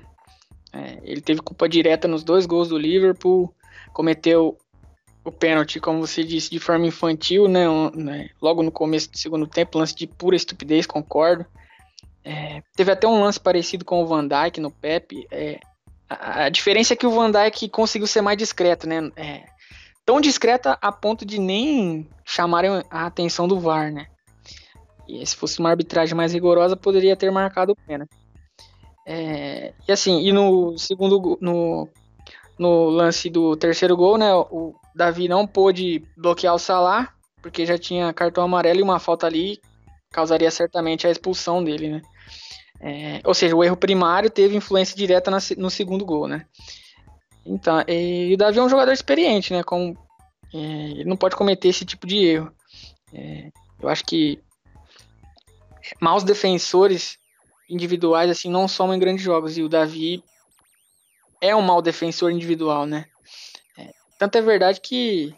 É, 0.72 0.98
ele 1.04 1.20
teve 1.20 1.40
culpa 1.40 1.68
direta 1.68 2.08
nos 2.08 2.24
dois 2.24 2.46
gols 2.46 2.68
do 2.68 2.76
Liverpool, 2.76 3.54
cometeu 3.92 4.58
o 5.24 5.32
pênalti, 5.32 5.80
como 5.80 6.06
você 6.06 6.22
disse, 6.22 6.50
de 6.50 6.58
forma 6.58 6.86
infantil, 6.86 7.48
né? 7.48 7.68
Um, 7.68 7.90
né? 7.90 8.28
Logo 8.42 8.62
no 8.62 8.70
começo 8.70 9.10
do 9.10 9.16
segundo 9.16 9.46
tempo, 9.46 9.78
lance 9.78 9.94
de 9.94 10.06
pura 10.06 10.36
estupidez, 10.36 10.86
concordo. 10.86 11.46
É, 12.22 12.62
teve 12.74 12.90
até 12.90 13.06
um 13.06 13.22
lance 13.22 13.38
parecido 13.38 13.84
com 13.84 14.02
o 14.02 14.06
Van 14.06 14.26
Dijk 14.26 14.60
no 14.60 14.70
Pepe. 14.70 15.26
É, 15.30 15.60
a, 16.08 16.44
a, 16.44 16.48
diferença 16.48 16.92
é 16.92 16.96
que 16.96 17.06
o 17.06 17.10
Van 17.10 17.30
Dijk 17.30 17.68
conseguiu 17.68 18.06
ser 18.06 18.20
mais 18.20 18.36
discreto, 18.36 18.86
né? 18.86 19.10
É, 19.16 19.44
tão 20.04 20.20
discreta 20.20 20.78
a 20.80 20.92
ponto 20.92 21.24
de 21.24 21.38
nem 21.38 22.08
chamarem 22.24 22.82
a 22.90 23.06
atenção 23.06 23.48
do 23.48 23.58
VAR, 23.58 23.92
né? 23.92 24.06
E 25.08 25.24
se 25.26 25.36
fosse 25.36 25.58
uma 25.58 25.70
arbitragem 25.70 26.14
mais 26.14 26.32
rigorosa, 26.32 26.76
poderia 26.76 27.16
ter 27.16 27.30
marcado 27.30 27.72
o 27.72 27.76
pênalti. 27.76 28.14
É, 29.06 29.74
e 29.86 29.92
assim, 29.92 30.22
e 30.22 30.32
no 30.32 30.78
segundo 30.78 31.38
no, 31.40 31.88
no 32.58 32.88
lance 32.88 33.28
do 33.28 33.56
terceiro 33.56 33.96
gol, 33.96 34.16
né? 34.16 34.34
O 34.34 34.74
Davi 34.94 35.28
não 35.28 35.46
pôde 35.46 36.02
bloquear 36.16 36.54
o 36.54 36.58
Salah, 36.58 37.12
porque 37.42 37.66
já 37.66 37.76
tinha 37.76 38.12
cartão 38.12 38.44
amarelo 38.44 38.80
e 38.80 38.82
uma 38.82 38.98
falta 38.98 39.26
ali 39.26 39.60
causaria 40.10 40.50
certamente 40.50 41.06
a 41.06 41.10
expulsão 41.10 41.62
dele, 41.62 41.88
né? 41.88 42.02
É, 42.80 43.20
ou 43.24 43.34
seja, 43.34 43.54
o 43.54 43.64
erro 43.64 43.76
primário 43.76 44.30
teve 44.30 44.56
influência 44.56 44.96
direta 44.96 45.30
na, 45.30 45.38
no 45.56 45.70
segundo 45.70 46.04
gol, 46.04 46.28
né? 46.28 46.46
Então, 47.46 47.84
e 47.86 48.32
o 48.32 48.36
Davi 48.36 48.58
é 48.58 48.62
um 48.62 48.68
jogador 48.68 48.92
experiente, 48.92 49.52
né? 49.52 49.62
Com, 49.62 49.94
é, 50.52 50.56
ele 50.56 51.04
não 51.04 51.16
pode 51.16 51.36
cometer 51.36 51.68
esse 51.68 51.84
tipo 51.84 52.06
de 52.06 52.24
erro. 52.24 52.52
É, 53.12 53.50
eu 53.80 53.88
acho 53.88 54.04
que 54.04 54.40
maus 56.00 56.24
defensores 56.24 57.18
individuais 57.68 58.30
assim 58.30 58.50
não 58.50 58.66
somam 58.66 58.94
em 58.94 58.98
grandes 58.98 59.24
jogos 59.24 59.56
e 59.58 59.62
o 59.62 59.68
Davi 59.68 60.22
é 61.40 61.54
um 61.54 61.62
mau 61.62 61.82
defensor 61.82 62.30
individual, 62.30 62.86
né? 62.86 63.04
É, 63.78 63.90
tanto 64.18 64.38
é 64.38 64.40
verdade 64.40 64.80
que 64.80 65.34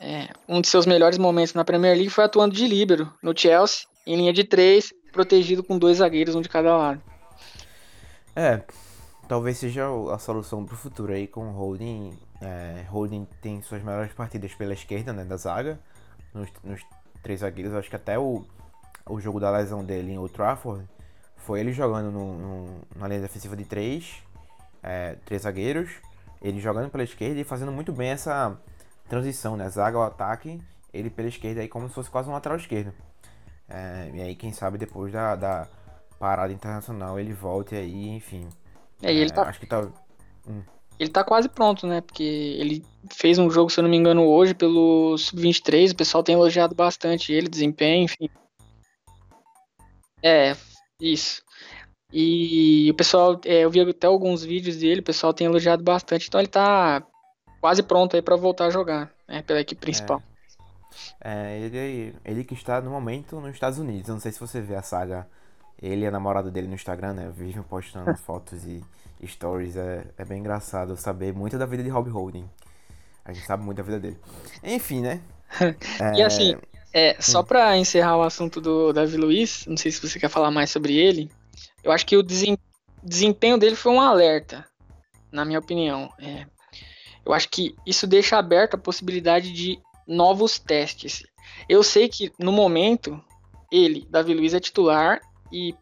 é, 0.00 0.28
um 0.48 0.60
de 0.60 0.68
seus 0.68 0.86
melhores 0.86 1.18
momentos 1.18 1.54
na 1.54 1.64
Premier 1.64 1.94
League 1.94 2.10
foi 2.10 2.24
atuando 2.24 2.54
de 2.54 2.66
líbero 2.66 3.12
no 3.22 3.36
Chelsea, 3.36 3.86
em 4.06 4.16
linha 4.16 4.32
de 4.32 4.44
três, 4.44 4.92
protegido 5.12 5.62
com 5.62 5.78
dois 5.78 5.98
zagueiros, 5.98 6.34
um 6.34 6.40
de 6.40 6.48
cada 6.48 6.76
lado. 6.76 7.02
É, 8.34 8.62
talvez 9.28 9.58
seja 9.58 9.86
a 10.12 10.18
solução 10.18 10.64
para 10.64 10.74
o 10.74 10.78
futuro 10.78 11.12
aí 11.12 11.26
com 11.26 11.48
o 11.48 11.52
Holding. 11.52 12.18
É, 12.40 12.84
Holding 12.88 13.26
tem 13.40 13.62
suas 13.62 13.82
melhores 13.82 14.12
partidas 14.12 14.54
pela 14.54 14.72
esquerda, 14.72 15.12
né, 15.12 15.24
da 15.24 15.36
zaga, 15.36 15.78
nos, 16.34 16.48
nos 16.62 16.80
três 17.22 17.40
zagueiros. 17.40 17.74
Acho 17.74 17.88
que 17.88 17.96
até 17.96 18.18
o, 18.18 18.44
o 19.08 19.20
jogo 19.20 19.40
da 19.40 19.50
lesão 19.50 19.84
dele 19.84 20.12
em 20.12 20.18
Old 20.18 20.32
Trafford 20.32 20.86
foi 21.36 21.60
ele 21.60 21.72
jogando 21.72 22.10
no, 22.10 22.38
no, 22.38 22.80
na 22.96 23.08
linha 23.08 23.20
defensiva 23.20 23.56
de 23.56 23.64
três, 23.64 24.22
é, 24.82 25.16
três 25.24 25.42
zagueiros, 25.42 25.90
ele 26.40 26.60
jogando 26.60 26.90
pela 26.90 27.04
esquerda 27.04 27.40
e 27.40 27.44
fazendo 27.44 27.72
muito 27.72 27.92
bem 27.92 28.10
essa 28.10 28.56
transição, 29.08 29.56
né, 29.56 29.68
zaga 29.68 29.98
ao 29.98 30.04
ataque, 30.04 30.60
ele 30.92 31.10
pela 31.10 31.28
esquerda 31.28 31.60
aí 31.60 31.68
como 31.68 31.88
se 31.88 31.94
fosse 31.94 32.10
quase 32.10 32.28
um 32.28 32.32
lateral 32.32 32.58
esquerdo. 32.58 32.92
É, 33.68 34.10
e 34.14 34.20
aí 34.20 34.34
quem 34.34 34.52
sabe 34.52 34.78
depois 34.78 35.12
da, 35.12 35.34
da 35.34 35.68
parada 36.18 36.52
internacional 36.52 37.18
ele 37.18 37.32
volte 37.32 37.74
aí, 37.74 38.08
enfim. 38.10 38.48
É, 39.02 39.12
ele 39.12 39.30
tá... 39.30 39.42
Acho 39.42 39.60
que 39.60 39.66
tá. 39.66 39.88
Hum. 40.46 40.62
Ele 40.98 41.10
tá 41.10 41.24
quase 41.24 41.48
pronto, 41.48 41.86
né? 41.86 42.00
Porque 42.00 42.22
ele 42.22 42.84
fez 43.10 43.38
um 43.38 43.50
jogo, 43.50 43.70
se 43.70 43.80
eu 43.80 43.82
não 43.82 43.90
me 43.90 43.96
engano, 43.96 44.24
hoje 44.24 44.54
pelo 44.54 45.16
Sub-23. 45.18 45.92
O 45.92 45.96
pessoal 45.96 46.22
tem 46.22 46.34
elogiado 46.34 46.74
bastante 46.74 47.32
ele, 47.32 47.48
desempenho, 47.48 48.04
enfim. 48.04 48.28
É, 50.22 50.54
isso. 51.00 51.42
E 52.12 52.90
o 52.90 52.94
pessoal, 52.94 53.40
é, 53.44 53.64
eu 53.64 53.70
vi 53.70 53.80
até 53.80 54.06
alguns 54.06 54.44
vídeos 54.44 54.76
dele, 54.76 55.00
o 55.00 55.04
pessoal 55.04 55.32
tem 55.32 55.46
elogiado 55.46 55.82
bastante. 55.82 56.28
Então 56.28 56.40
ele 56.40 56.48
tá 56.48 57.02
quase 57.60 57.82
pronto 57.82 58.14
aí 58.14 58.22
para 58.22 58.36
voltar 58.36 58.66
a 58.66 58.70
jogar, 58.70 59.10
né? 59.26 59.42
Pela 59.42 59.60
equipe 59.60 59.80
principal. 59.80 60.22
É, 61.20 61.56
é 61.56 61.60
ele, 61.60 62.14
ele 62.24 62.44
que 62.44 62.54
está 62.54 62.80
no 62.80 62.90
momento 62.90 63.40
nos 63.40 63.54
Estados 63.54 63.78
Unidos. 63.78 64.08
Eu 64.08 64.14
não 64.14 64.20
sei 64.20 64.30
se 64.30 64.38
você 64.38 64.60
vê 64.60 64.74
a 64.74 64.82
saga 64.82 65.26
ele 65.82 66.04
e 66.04 66.06
a 66.06 66.10
namorada 66.10 66.50
dele 66.50 66.68
no 66.68 66.74
Instagram, 66.74 67.14
né? 67.14 67.32
Vivem 67.34 67.62
postando 67.62 68.16
fotos 68.24 68.64
e 68.64 68.82
stories. 69.26 69.76
É, 69.76 70.06
é 70.16 70.24
bem 70.24 70.38
engraçado 70.38 70.96
saber 70.96 71.34
muito 71.34 71.58
da 71.58 71.66
vida 71.66 71.82
de 71.82 71.88
Rob 71.88 72.08
Holding. 72.08 72.48
A 73.24 73.32
gente 73.32 73.46
sabe 73.46 73.64
muito 73.64 73.78
da 73.78 73.82
vida 73.82 73.98
dele. 73.98 74.18
Enfim, 74.62 75.00
né? 75.00 75.20
É... 76.00 76.14
E 76.14 76.22
assim, 76.22 76.56
é, 76.94 77.20
só 77.20 77.40
hum. 77.40 77.44
pra 77.44 77.76
encerrar 77.76 78.16
o 78.16 78.22
assunto 78.22 78.60
do 78.60 78.92
Davi 78.92 79.16
Luiz, 79.16 79.66
não 79.66 79.76
sei 79.76 79.90
se 79.90 80.00
você 80.00 80.18
quer 80.18 80.28
falar 80.28 80.50
mais 80.50 80.70
sobre 80.70 80.96
ele. 80.96 81.30
Eu 81.84 81.92
acho 81.92 82.06
que 82.06 82.16
o 82.16 82.22
desempenho 82.22 83.58
dele 83.58 83.76
foi 83.76 83.92
um 83.92 84.00
alerta, 84.00 84.64
na 85.30 85.44
minha 85.44 85.58
opinião. 85.58 86.10
É, 86.18 86.46
eu 87.24 87.32
acho 87.32 87.48
que 87.48 87.74
isso 87.86 88.06
deixa 88.06 88.38
aberta 88.38 88.76
a 88.76 88.80
possibilidade 88.80 89.52
de 89.52 89.78
novos 90.06 90.58
testes. 90.58 91.22
Eu 91.68 91.82
sei 91.82 92.08
que 92.08 92.32
no 92.38 92.52
momento 92.52 93.22
ele, 93.70 94.06
Davi 94.10 94.34
Luiz, 94.34 94.54
é 94.54 94.60
titular 94.60 95.20
e 95.52 95.74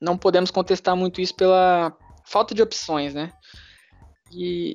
não 0.00 0.16
podemos 0.16 0.50
contestar 0.50 0.96
muito 0.96 1.20
isso 1.20 1.34
pela 1.34 1.92
falta 2.24 2.54
de 2.54 2.62
opções, 2.62 3.14
né? 3.14 3.32
E 4.32 4.74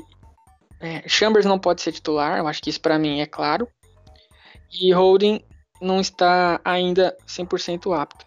é, 0.79 1.07
Chambers 1.07 1.45
não 1.45 1.57
pode 1.57 1.81
ser 1.81 1.91
titular, 1.91 2.37
eu 2.37 2.47
acho 2.47 2.61
que 2.61 2.69
isso 2.69 2.81
para 2.81 2.99
mim 2.99 3.21
é 3.21 3.25
claro. 3.25 3.67
E 4.71 4.93
Holding 4.93 5.41
não 5.81 6.01
está 6.01 6.59
ainda 6.63 7.15
100% 7.27 7.95
apto. 7.95 8.25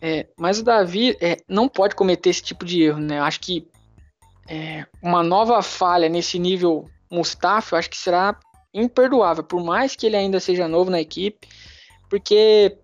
É, 0.00 0.26
mas 0.36 0.58
o 0.58 0.64
Davi 0.64 1.16
é, 1.20 1.36
não 1.48 1.68
pode 1.68 1.94
cometer 1.94 2.30
esse 2.30 2.42
tipo 2.42 2.64
de 2.64 2.82
erro, 2.82 2.98
né? 2.98 3.18
Eu 3.18 3.24
acho 3.24 3.40
que 3.40 3.68
é, 4.48 4.84
uma 5.00 5.22
nova 5.22 5.62
falha 5.62 6.08
nesse 6.08 6.38
nível 6.38 6.90
Mustafa, 7.10 7.74
eu 7.74 7.78
acho 7.78 7.90
que 7.90 7.96
será 7.96 8.38
imperdoável, 8.74 9.44
por 9.44 9.62
mais 9.62 9.94
que 9.94 10.06
ele 10.06 10.16
ainda 10.16 10.40
seja 10.40 10.66
novo 10.66 10.90
na 10.90 11.00
equipe, 11.00 11.46
porque 12.08 12.76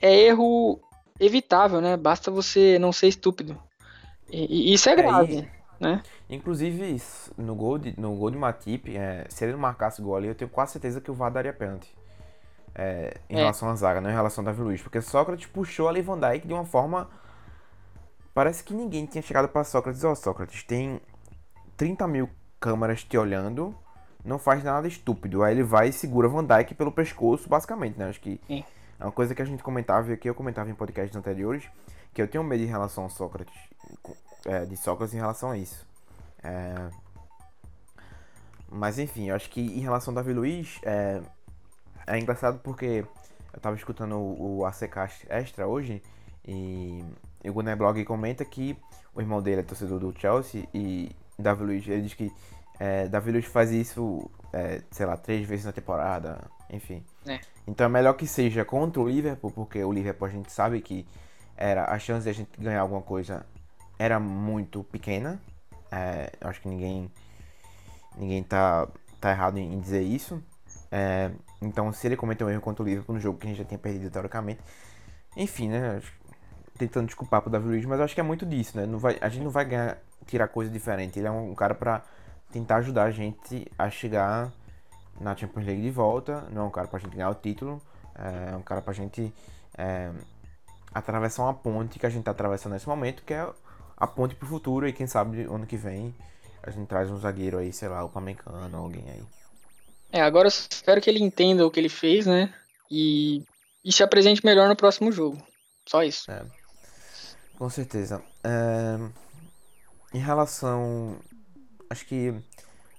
é 0.00 0.14
erro 0.14 0.80
evitável, 1.18 1.80
né? 1.80 1.96
Basta 1.96 2.30
você 2.30 2.78
não 2.78 2.92
ser 2.92 3.08
estúpido. 3.08 3.56
E, 4.30 4.70
e 4.70 4.74
isso 4.74 4.88
é 4.88 4.96
grave, 4.96 5.38
é, 5.38 5.48
né? 5.80 6.02
Inclusive, 6.28 7.00
no 7.36 7.54
gol 7.54 7.78
de, 7.78 7.98
no 7.98 8.14
gol 8.16 8.30
de 8.30 8.36
Matip, 8.36 8.96
é, 8.96 9.26
se 9.28 9.44
ele 9.44 9.52
não 9.52 9.60
marcasse 9.60 10.00
o 10.00 10.04
gol 10.04 10.16
ali, 10.16 10.28
eu 10.28 10.34
tenho 10.34 10.50
quase 10.50 10.72
certeza 10.72 11.00
que 11.00 11.10
o 11.10 11.14
VAR 11.14 11.30
daria 11.30 11.52
pênalti. 11.52 11.94
É, 12.74 13.18
em 13.30 13.36
é. 13.36 13.38
relação 13.38 13.68
à 13.68 13.74
zaga, 13.76 14.00
não 14.00 14.10
em 14.10 14.14
relação 14.14 14.42
ao 14.42 14.46
Davi 14.46 14.62
Luiz. 14.62 14.82
Porque 14.82 15.00
Sócrates 15.00 15.46
puxou 15.46 15.88
ali 15.88 16.02
Van 16.02 16.18
Dijk 16.18 16.46
de 16.46 16.52
uma 16.52 16.64
forma. 16.64 17.08
Parece 18.32 18.64
que 18.64 18.74
ninguém 18.74 19.06
tinha 19.06 19.22
chegado 19.22 19.48
para 19.48 19.62
Sócrates. 19.62 20.02
Ó, 20.02 20.10
oh, 20.10 20.16
Sócrates, 20.16 20.64
tem 20.64 21.00
30 21.76 22.08
mil 22.08 22.28
câmeras 22.58 23.04
te 23.04 23.16
olhando, 23.16 23.72
não 24.24 24.40
faz 24.40 24.64
nada 24.64 24.88
estúpido. 24.88 25.44
Aí 25.44 25.54
ele 25.54 25.62
vai 25.62 25.90
e 25.90 25.92
segura 25.92 26.26
Van 26.26 26.44
Dijk 26.44 26.74
pelo 26.74 26.90
pescoço, 26.90 27.48
basicamente, 27.48 27.96
né? 27.96 28.08
Acho 28.08 28.20
que. 28.20 28.40
Sim 28.48 28.64
é 28.98 29.04
uma 29.04 29.12
coisa 29.12 29.34
que 29.34 29.42
a 29.42 29.44
gente 29.44 29.62
comentava 29.62 30.12
e 30.12 30.16
que 30.16 30.28
eu 30.28 30.34
comentava 30.34 30.70
em 30.70 30.74
podcasts 30.74 31.16
anteriores, 31.16 31.68
que 32.12 32.22
eu 32.22 32.28
tenho 32.28 32.44
medo 32.44 32.62
em 32.62 32.66
relação 32.66 33.06
a 33.06 33.08
Sócrates, 33.08 33.54
é, 34.46 34.64
de 34.64 34.76
Sócrates 34.76 35.14
em 35.14 35.18
relação 35.18 35.50
a 35.50 35.58
isso. 35.58 35.86
É... 36.42 36.90
Mas 38.70 38.98
enfim, 38.98 39.28
eu 39.28 39.36
acho 39.36 39.50
que 39.50 39.60
em 39.60 39.80
relação 39.80 40.12
ao 40.12 40.16
Davi 40.16 40.32
Luiz, 40.32 40.80
é, 40.82 41.20
é 42.06 42.18
engraçado 42.18 42.58
porque 42.58 43.04
eu 43.52 43.60
tava 43.60 43.76
escutando 43.76 44.16
o, 44.16 44.64
ACCast 44.66 45.26
Extra 45.28 45.66
hoje 45.66 46.02
e, 46.46 47.04
o 47.44 47.52
Gunnar 47.52 47.76
Blog 47.76 48.04
comenta 48.04 48.44
que 48.44 48.76
o 49.14 49.20
irmão 49.20 49.40
dele 49.40 49.60
é 49.60 49.64
torcedor 49.64 50.00
do 50.00 50.12
Chelsea 50.18 50.66
e 50.74 51.14
Davi 51.38 51.64
Luiz, 51.64 51.86
ele 51.86 52.02
diz 52.02 52.14
que 52.14 52.32
é, 52.80 53.06
Davi 53.06 53.30
Luiz 53.30 53.44
faz 53.44 53.70
isso, 53.70 54.28
é, 54.52 54.82
sei 54.90 55.06
lá, 55.06 55.16
três 55.16 55.46
vezes 55.46 55.64
na 55.64 55.72
temporada, 55.72 56.40
enfim. 56.70 57.04
É. 57.26 57.40
Então 57.66 57.86
é 57.86 57.88
melhor 57.88 58.14
que 58.14 58.26
seja 58.26 58.64
contra 58.64 59.00
o 59.00 59.08
Liverpool, 59.08 59.50
porque 59.50 59.82
o 59.82 59.92
Liverpool 59.92 60.28
a 60.28 60.30
gente 60.30 60.52
sabe 60.52 60.80
que 60.80 61.06
era 61.56 61.90
a 61.92 61.98
chance 61.98 62.24
de 62.24 62.30
a 62.30 62.32
gente 62.32 62.50
ganhar 62.60 62.80
alguma 62.80 63.02
coisa 63.02 63.46
era 63.98 64.18
muito 64.18 64.82
pequena. 64.84 65.40
É, 65.90 66.32
acho 66.40 66.60
que 66.60 66.68
ninguém 66.68 67.10
ninguém 68.16 68.42
tá, 68.42 68.88
tá 69.20 69.30
errado 69.30 69.58
em 69.58 69.78
dizer 69.78 70.02
isso. 70.02 70.42
É, 70.90 71.30
então 71.60 71.92
se 71.92 72.06
ele 72.06 72.16
cometeu 72.16 72.46
um 72.46 72.50
erro 72.50 72.60
contra 72.60 72.82
o 72.82 72.86
Liverpool 72.86 73.14
no 73.14 73.20
jogo 73.20 73.38
que 73.38 73.46
a 73.46 73.50
gente 73.50 73.58
já 73.58 73.64
tinha 73.64 73.78
perdido 73.78 74.10
teoricamente, 74.10 74.60
enfim, 75.36 75.68
né? 75.68 76.00
Tentando 76.76 77.06
desculpar 77.06 77.40
pro 77.40 77.50
Davi 77.50 77.68
Luiz, 77.68 77.84
mas 77.84 78.00
acho 78.00 78.14
que 78.14 78.20
é 78.20 78.24
muito 78.24 78.44
disso, 78.44 78.76
né? 78.76 78.86
Não 78.86 78.98
vai, 78.98 79.16
a 79.20 79.28
gente 79.28 79.44
não 79.44 79.50
vai 79.50 79.64
ganhar, 79.64 79.98
tirar 80.26 80.48
coisa 80.48 80.70
diferente. 80.70 81.18
Ele 81.18 81.28
é 81.28 81.30
um 81.30 81.54
cara 81.54 81.74
para 81.74 82.02
tentar 82.52 82.76
ajudar 82.76 83.04
a 83.04 83.10
gente 83.10 83.66
a 83.78 83.88
chegar 83.90 84.52
na 85.20 85.36
Champions 85.36 85.66
League 85.66 85.82
de 85.82 85.90
volta. 85.90 86.42
Não 86.50 86.62
é 86.62 86.64
um 86.66 86.70
cara 86.70 86.88
pra 86.88 86.98
gente 86.98 87.14
ganhar 87.14 87.30
o 87.30 87.34
título, 87.34 87.80
é 88.14 88.56
um 88.56 88.62
cara 88.62 88.82
pra 88.82 88.92
gente 88.92 89.32
é, 89.76 90.10
atravessar 90.92 91.42
uma 91.44 91.54
ponte 91.54 91.98
que 91.98 92.06
a 92.06 92.10
gente 92.10 92.20
está 92.20 92.30
atravessando 92.30 92.72
nesse 92.72 92.88
momento, 92.88 93.22
que 93.24 93.34
é 93.34 93.48
a 93.96 94.06
ponte 94.06 94.34
pro 94.34 94.48
futuro, 94.48 94.88
e 94.88 94.92
quem 94.92 95.06
sabe 95.06 95.42
ano 95.42 95.66
que 95.66 95.76
vem 95.76 96.14
a 96.66 96.70
gente 96.70 96.86
traz 96.86 97.10
um 97.10 97.18
zagueiro 97.18 97.58
aí, 97.58 97.72
sei 97.72 97.88
lá, 97.88 98.02
o 98.04 98.08
Pamecano, 98.08 98.76
alguém 98.76 99.04
aí. 99.10 99.22
É, 100.10 100.22
agora 100.22 100.46
eu 100.46 100.48
espero 100.48 101.00
que 101.00 101.10
ele 101.10 101.22
entenda 101.22 101.66
o 101.66 101.70
que 101.70 101.78
ele 101.78 101.90
fez, 101.90 102.24
né? 102.24 102.54
E, 102.90 103.42
e 103.84 103.92
se 103.92 104.02
apresente 104.02 104.44
melhor 104.44 104.68
no 104.68 104.76
próximo 104.76 105.12
jogo. 105.12 105.36
Só 105.86 106.02
isso. 106.02 106.30
É, 106.30 106.42
com 107.58 107.68
certeza. 107.68 108.22
É, 108.42 108.98
em 110.14 110.20
relação. 110.20 111.18
Acho 111.90 112.06
que 112.06 112.34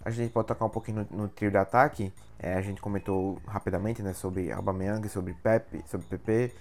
a 0.05 0.11
gente 0.11 0.31
pode 0.31 0.47
tocar 0.47 0.65
um 0.65 0.69
pouquinho 0.69 1.07
no, 1.09 1.23
no 1.23 1.27
trio 1.27 1.49
de 1.49 1.57
ataque. 1.57 2.13
É, 2.37 2.53
a 2.53 2.61
gente 2.61 2.79
comentou 2.79 3.41
rapidamente 3.47 4.03
né, 4.03 4.13
sobre 4.13 4.51
Aubameyang, 4.51 5.09
sobre 5.09 5.33
Pepe, 5.33 5.83
sobre 5.87 6.05
Pepe. 6.05 6.53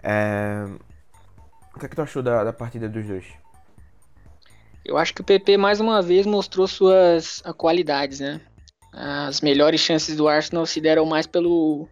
É, 0.00 0.64
o 1.74 1.78
que 1.78 1.86
é 1.86 1.88
que 1.88 1.96
tu 1.96 2.02
achou 2.02 2.22
da, 2.22 2.44
da 2.44 2.52
partida 2.52 2.88
dos 2.88 3.04
dois? 3.04 3.26
Eu 4.84 4.96
acho 4.96 5.12
que 5.12 5.20
o 5.20 5.24
PP 5.24 5.56
mais 5.56 5.80
uma 5.80 6.00
vez 6.00 6.24
mostrou 6.24 6.68
suas 6.68 7.42
qualidades, 7.56 8.20
né? 8.20 8.40
As 8.92 9.40
melhores 9.40 9.80
chances 9.80 10.16
do 10.16 10.28
Arsenal 10.28 10.64
se 10.64 10.80
deram 10.80 11.04
mais 11.04 11.26
pelo 11.26 11.88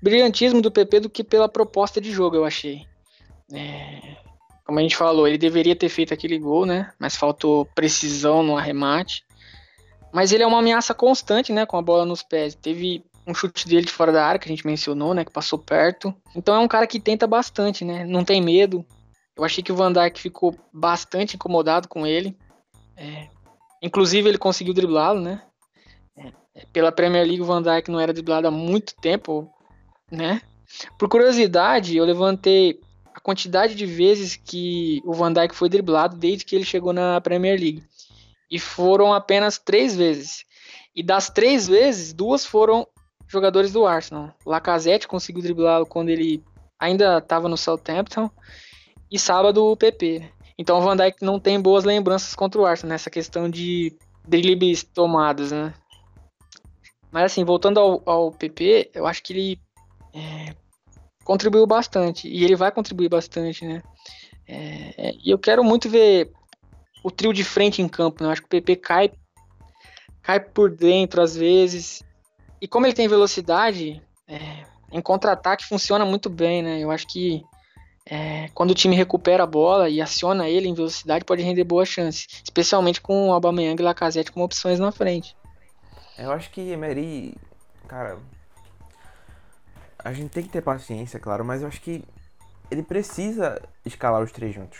brilhantismo 0.00 0.62
do 0.62 0.70
PP 0.70 1.00
do 1.00 1.10
que 1.10 1.22
pela 1.22 1.48
proposta 1.48 2.00
de 2.00 2.10
jogo, 2.10 2.36
eu 2.36 2.44
achei. 2.44 2.86
É, 3.52 4.16
como 4.64 4.78
a 4.78 4.82
gente 4.82 4.96
falou, 4.96 5.26
ele 5.26 5.36
deveria 5.36 5.76
ter 5.76 5.88
feito 5.88 6.14
aquele 6.14 6.38
gol, 6.38 6.64
né? 6.64 6.92
Mas 6.98 7.16
faltou 7.16 7.66
precisão 7.66 8.42
no 8.42 8.56
arremate. 8.56 9.24
Mas 10.12 10.32
ele 10.32 10.42
é 10.42 10.46
uma 10.46 10.58
ameaça 10.58 10.94
constante, 10.94 11.52
né? 11.52 11.66
Com 11.66 11.76
a 11.76 11.82
bola 11.82 12.04
nos 12.04 12.22
pés. 12.22 12.54
Teve 12.54 13.04
um 13.26 13.34
chute 13.34 13.68
dele 13.68 13.86
de 13.86 13.92
fora 13.92 14.12
da 14.12 14.24
área 14.24 14.38
que 14.38 14.48
a 14.48 14.52
gente 14.52 14.66
mencionou, 14.66 15.14
né? 15.14 15.24
Que 15.24 15.32
passou 15.32 15.58
perto. 15.58 16.14
Então 16.34 16.54
é 16.54 16.58
um 16.58 16.68
cara 16.68 16.86
que 16.86 17.00
tenta 17.00 17.26
bastante, 17.26 17.84
né? 17.84 18.04
Não 18.04 18.24
tem 18.24 18.40
medo. 18.40 18.84
Eu 19.36 19.44
achei 19.44 19.62
que 19.62 19.72
o 19.72 19.76
Van 19.76 19.92
Dijk 19.92 20.20
ficou 20.20 20.54
bastante 20.72 21.36
incomodado 21.36 21.88
com 21.88 22.06
ele. 22.06 22.36
É, 22.96 23.28
inclusive 23.82 24.28
ele 24.28 24.38
conseguiu 24.38 24.74
driblá-lo, 24.74 25.20
né? 25.20 25.42
É, 26.16 26.66
pela 26.72 26.92
Premier 26.92 27.24
League 27.26 27.40
o 27.40 27.46
Van 27.46 27.62
Dijk 27.62 27.90
não 27.90 28.00
era 28.00 28.12
driblado 28.12 28.48
há 28.48 28.50
muito 28.50 28.94
tempo, 28.96 29.50
né? 30.10 30.42
Por 30.98 31.08
curiosidade, 31.08 31.96
eu 31.96 32.04
levantei 32.04 32.80
a 33.14 33.20
quantidade 33.20 33.74
de 33.74 33.86
vezes 33.86 34.36
que 34.36 35.00
o 35.04 35.12
Van 35.12 35.32
Dijk 35.32 35.54
foi 35.54 35.68
driblado 35.68 36.16
desde 36.16 36.44
que 36.44 36.54
ele 36.54 36.64
chegou 36.64 36.92
na 36.92 37.20
Premier 37.20 37.58
League. 37.58 37.82
E 38.50 38.58
foram 38.58 39.12
apenas 39.12 39.58
três 39.58 39.94
vezes. 39.96 40.44
E 40.94 41.02
das 41.02 41.30
três 41.30 41.68
vezes, 41.68 42.12
duas 42.12 42.44
foram 42.44 42.86
jogadores 43.28 43.72
do 43.72 43.86
Arsenal. 43.86 44.34
Lacazette 44.44 45.06
conseguiu 45.06 45.42
driblá-lo 45.42 45.86
quando 45.86 46.08
ele 46.08 46.42
ainda 46.78 47.18
estava 47.18 47.48
no 47.48 47.56
Southampton. 47.56 48.28
E 49.10 49.18
sábado 49.18 49.64
o 49.64 49.76
PP. 49.76 50.28
Então 50.58 50.78
o 50.78 50.82
Van 50.82 50.96
Dijk 50.96 51.24
não 51.24 51.38
tem 51.38 51.60
boas 51.60 51.84
lembranças 51.84 52.34
contra 52.34 52.60
o 52.60 52.66
Arsenal 52.66 52.92
nessa 52.92 53.08
questão 53.08 53.48
de 53.48 53.96
dribles 54.26 54.82
tomados, 54.82 55.52
né? 55.52 55.72
Mas 57.10 57.32
assim, 57.32 57.44
voltando 57.44 57.80
ao, 57.80 58.02
ao 58.04 58.32
PP, 58.32 58.90
eu 58.94 59.06
acho 59.06 59.22
que 59.22 59.32
ele 59.32 59.60
é, 60.12 60.54
contribuiu 61.24 61.66
bastante. 61.66 62.28
E 62.28 62.44
ele 62.44 62.56
vai 62.56 62.70
contribuir 62.70 63.08
bastante, 63.08 63.64
né? 63.64 63.82
É, 64.46 65.08
é, 65.08 65.12
e 65.24 65.30
eu 65.30 65.38
quero 65.38 65.64
muito 65.64 65.88
ver 65.88 66.32
o 67.02 67.10
trio 67.10 67.32
de 67.32 67.44
frente 67.44 67.82
em 67.82 67.88
campo, 67.88 68.22
né? 68.22 68.28
Eu 68.28 68.32
acho 68.32 68.42
que 68.42 68.46
o 68.46 68.50
PP 68.50 68.76
cai, 68.76 69.12
cai 70.22 70.40
por 70.40 70.70
dentro 70.70 71.22
às 71.22 71.36
vezes. 71.36 72.02
E 72.60 72.68
como 72.68 72.86
ele 72.86 72.94
tem 72.94 73.08
velocidade, 73.08 74.02
é, 74.28 74.64
em 74.92 75.00
contra-ataque 75.00 75.66
funciona 75.66 76.04
muito 76.04 76.28
bem, 76.28 76.62
né? 76.62 76.78
Eu 76.80 76.90
acho 76.90 77.06
que 77.06 77.42
é, 78.06 78.48
quando 78.54 78.72
o 78.72 78.74
time 78.74 78.96
recupera 78.96 79.44
a 79.44 79.46
bola 79.46 79.88
e 79.88 80.00
aciona 80.00 80.48
ele 80.48 80.68
em 80.68 80.74
velocidade, 80.74 81.24
pode 81.24 81.42
render 81.42 81.64
boas 81.64 81.88
chances. 81.88 82.26
Especialmente 82.42 83.00
com 83.00 83.28
o 83.28 83.32
Aubameyang 83.32 83.80
e 83.80 83.84
Lacazette 83.84 84.32
como 84.32 84.44
opções 84.44 84.78
na 84.78 84.90
frente. 84.92 85.36
Eu 86.18 86.32
acho 86.32 86.50
que 86.50 86.60
Emery, 86.60 87.34
cara, 87.88 88.18
a 89.98 90.12
gente 90.12 90.30
tem 90.30 90.42
que 90.42 90.50
ter 90.50 90.60
paciência, 90.60 91.18
claro, 91.18 91.44
mas 91.44 91.62
eu 91.62 91.68
acho 91.68 91.80
que 91.80 92.04
ele 92.70 92.82
precisa 92.82 93.60
escalar 93.84 94.22
os 94.22 94.32
três 94.32 94.54
juntos. 94.54 94.78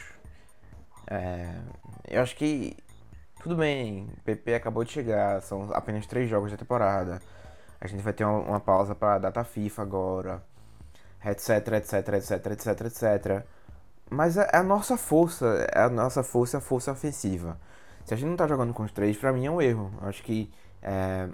É, 1.07 1.55
eu 2.09 2.23
acho 2.23 2.37
que 2.37 2.77
tudo 3.43 3.57
bem, 3.57 4.07
PP 4.25 4.55
acabou 4.55 4.85
de 4.85 4.93
chegar, 4.93 5.41
são 5.43 5.71
apenas 5.73 6.07
três 6.07 6.29
jogos 6.29 6.51
da 6.51 6.57
temporada. 6.57 7.21
A 7.81 7.87
gente 7.87 8.03
vai 8.03 8.13
ter 8.13 8.25
uma, 8.25 8.39
uma 8.39 8.61
pausa 8.61 8.95
para 8.95 9.19
data 9.19 9.43
FIFA 9.43 9.83
agora, 9.83 10.43
etc, 11.25 11.69
etc, 11.73 12.09
etc, 12.15 12.47
etc, 12.47 12.81
etc. 12.87 13.47
Mas 14.11 14.37
é, 14.37 14.49
é 14.53 14.57
a 14.59 14.63
nossa 14.63 14.97
força, 14.97 15.67
é 15.73 15.83
a 15.83 15.89
nossa 15.89 16.23
força, 16.23 16.59
a 16.59 16.61
força 16.61 16.93
ofensiva. 16.93 17.59
Se 18.05 18.13
a 18.15 18.17
gente 18.17 18.29
não 18.29 18.37
tá 18.37 18.47
jogando 18.47 18.75
com 18.75 18.83
os 18.83 18.93
três, 18.93 19.17
para 19.17 19.33
mim 19.33 19.47
é 19.47 19.51
um 19.51 19.63
erro. 19.63 19.91
Eu 20.03 20.09
acho 20.09 20.23
que 20.23 20.53
é, 20.83 21.29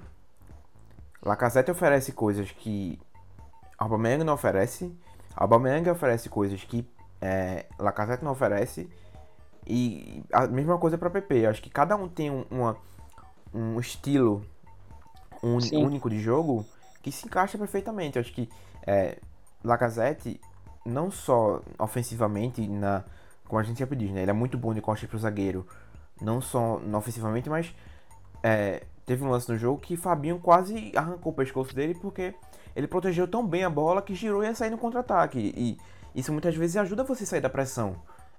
Lacazette 1.22 1.70
oferece 1.70 2.12
coisas 2.12 2.50
que 2.52 3.00
Aubameyang 3.78 4.22
não 4.22 4.34
oferece. 4.34 4.94
Aubameyang 5.34 5.90
oferece 5.90 6.28
coisas 6.28 6.62
que 6.62 6.88
é, 7.20 7.66
Lacazette 7.78 8.24
não 8.24 8.32
oferece. 8.32 8.88
E 9.66 10.22
a 10.32 10.46
mesma 10.46 10.78
coisa 10.78 10.96
para 10.96 11.10
PP. 11.10 11.34
Eu 11.46 11.50
acho 11.50 11.62
que 11.62 11.70
cada 11.70 11.96
um 11.96 12.08
tem 12.08 12.30
um, 12.30 12.44
uma, 12.50 12.76
um 13.52 13.80
estilo 13.80 14.44
un, 15.42 15.58
único 15.72 16.08
de 16.08 16.20
jogo 16.20 16.64
que 17.02 17.10
se 17.10 17.26
encaixa 17.26 17.58
perfeitamente. 17.58 18.16
Eu 18.16 18.20
acho 18.20 18.32
que 18.32 18.48
é, 18.86 19.18
Lacazette, 19.64 20.40
não 20.84 21.10
só 21.10 21.62
ofensivamente, 21.78 22.66
na, 22.66 23.04
como 23.48 23.58
a 23.58 23.62
gente 23.62 23.78
sempre 23.78 23.96
diz, 23.96 24.10
né? 24.10 24.22
Ele 24.22 24.30
é 24.30 24.34
muito 24.34 24.56
bom 24.56 24.72
de 24.72 24.80
costas 24.80 25.08
pro 25.08 25.18
zagueiro. 25.18 25.66
Não 26.20 26.40
só 26.40 26.80
ofensivamente, 26.94 27.50
mas 27.50 27.74
é, 28.42 28.84
teve 29.04 29.24
um 29.24 29.28
lance 29.28 29.50
no 29.50 29.58
jogo 29.58 29.80
que 29.80 29.96
Fabinho 29.96 30.38
quase 30.38 30.92
arrancou 30.96 31.32
o 31.32 31.34
pescoço 31.34 31.74
dele 31.74 31.94
porque 31.94 32.34
ele 32.74 32.86
protegeu 32.86 33.26
tão 33.26 33.46
bem 33.46 33.64
a 33.64 33.70
bola 33.70 34.02
que 34.02 34.14
girou 34.14 34.42
e 34.42 34.46
ia 34.46 34.54
sair 34.54 34.70
no 34.70 34.78
contra-ataque. 34.78 35.52
E 35.56 35.78
isso 36.14 36.32
muitas 36.32 36.54
vezes 36.56 36.76
ajuda 36.76 37.04
você 37.04 37.24
a 37.24 37.26
sair 37.26 37.40
da 37.40 37.50
pressão. 37.50 37.96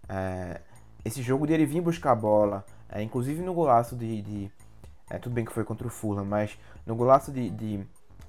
É, 0.10 0.62
esse 1.08 1.22
jogo 1.22 1.48
dele 1.48 1.66
vir 1.66 1.82
buscar 1.82 2.12
a 2.12 2.16
bola, 2.16 2.66
é, 2.90 3.02
inclusive 3.02 3.42
no 3.42 3.54
golaço 3.54 3.96
de. 3.96 4.22
de 4.22 4.52
é, 5.10 5.18
tudo 5.18 5.34
bem 5.34 5.46
que 5.46 5.54
foi 5.54 5.64
contra 5.64 5.88
o 5.88 5.90
Fulham, 5.90 6.26
mas 6.26 6.58
no 6.86 6.96
golaço 6.96 7.32
de, 7.32 7.50
de 7.50 7.80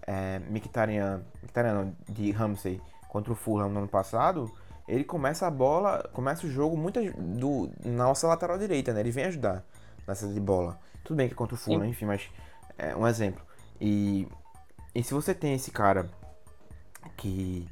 é, 0.06 0.38
Mkhitaryan, 0.48 1.22
Mkhitaryan 1.42 1.74
não, 1.74 1.96
de 2.08 2.30
Ramsey 2.30 2.80
contra 3.08 3.32
o 3.32 3.36
Fulham 3.36 3.68
no 3.68 3.80
ano 3.80 3.88
passado, 3.88 4.50
ele 4.86 5.02
começa 5.02 5.46
a 5.46 5.50
bola, 5.50 6.08
começa 6.12 6.46
o 6.46 6.50
jogo 6.50 6.76
muito 6.76 7.00
do, 7.12 7.68
na 7.84 8.04
nossa 8.04 8.28
lateral 8.28 8.56
direita, 8.56 8.92
né? 8.92 9.00
Ele 9.00 9.10
vem 9.10 9.24
ajudar 9.24 9.64
nessa 10.06 10.28
de 10.28 10.40
bola. 10.40 10.78
Tudo 11.02 11.16
bem 11.16 11.26
que 11.26 11.34
é 11.34 11.36
contra 11.36 11.56
o 11.56 11.58
Fulham, 11.58 11.82
Sim. 11.82 11.88
enfim, 11.88 12.06
mas 12.06 12.30
é 12.78 12.94
um 12.94 13.06
exemplo. 13.06 13.42
E, 13.80 14.28
e 14.94 15.02
se 15.02 15.12
você 15.12 15.34
tem 15.34 15.54
esse 15.54 15.72
cara 15.72 16.08
que 17.16 17.68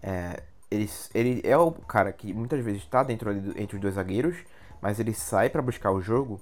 é, 0.00 0.42
ele, 0.74 0.90
ele 1.14 1.40
é 1.44 1.56
o 1.56 1.70
cara 1.72 2.12
que 2.12 2.32
muitas 2.32 2.62
vezes 2.64 2.82
está 2.82 3.02
dentro 3.02 3.30
ali 3.30 3.52
entre 3.56 3.76
os 3.76 3.82
dois 3.82 3.94
zagueiros, 3.94 4.36
mas 4.80 4.98
ele 5.00 5.14
sai 5.14 5.48
para 5.48 5.62
buscar 5.62 5.90
o 5.90 6.00
jogo, 6.00 6.40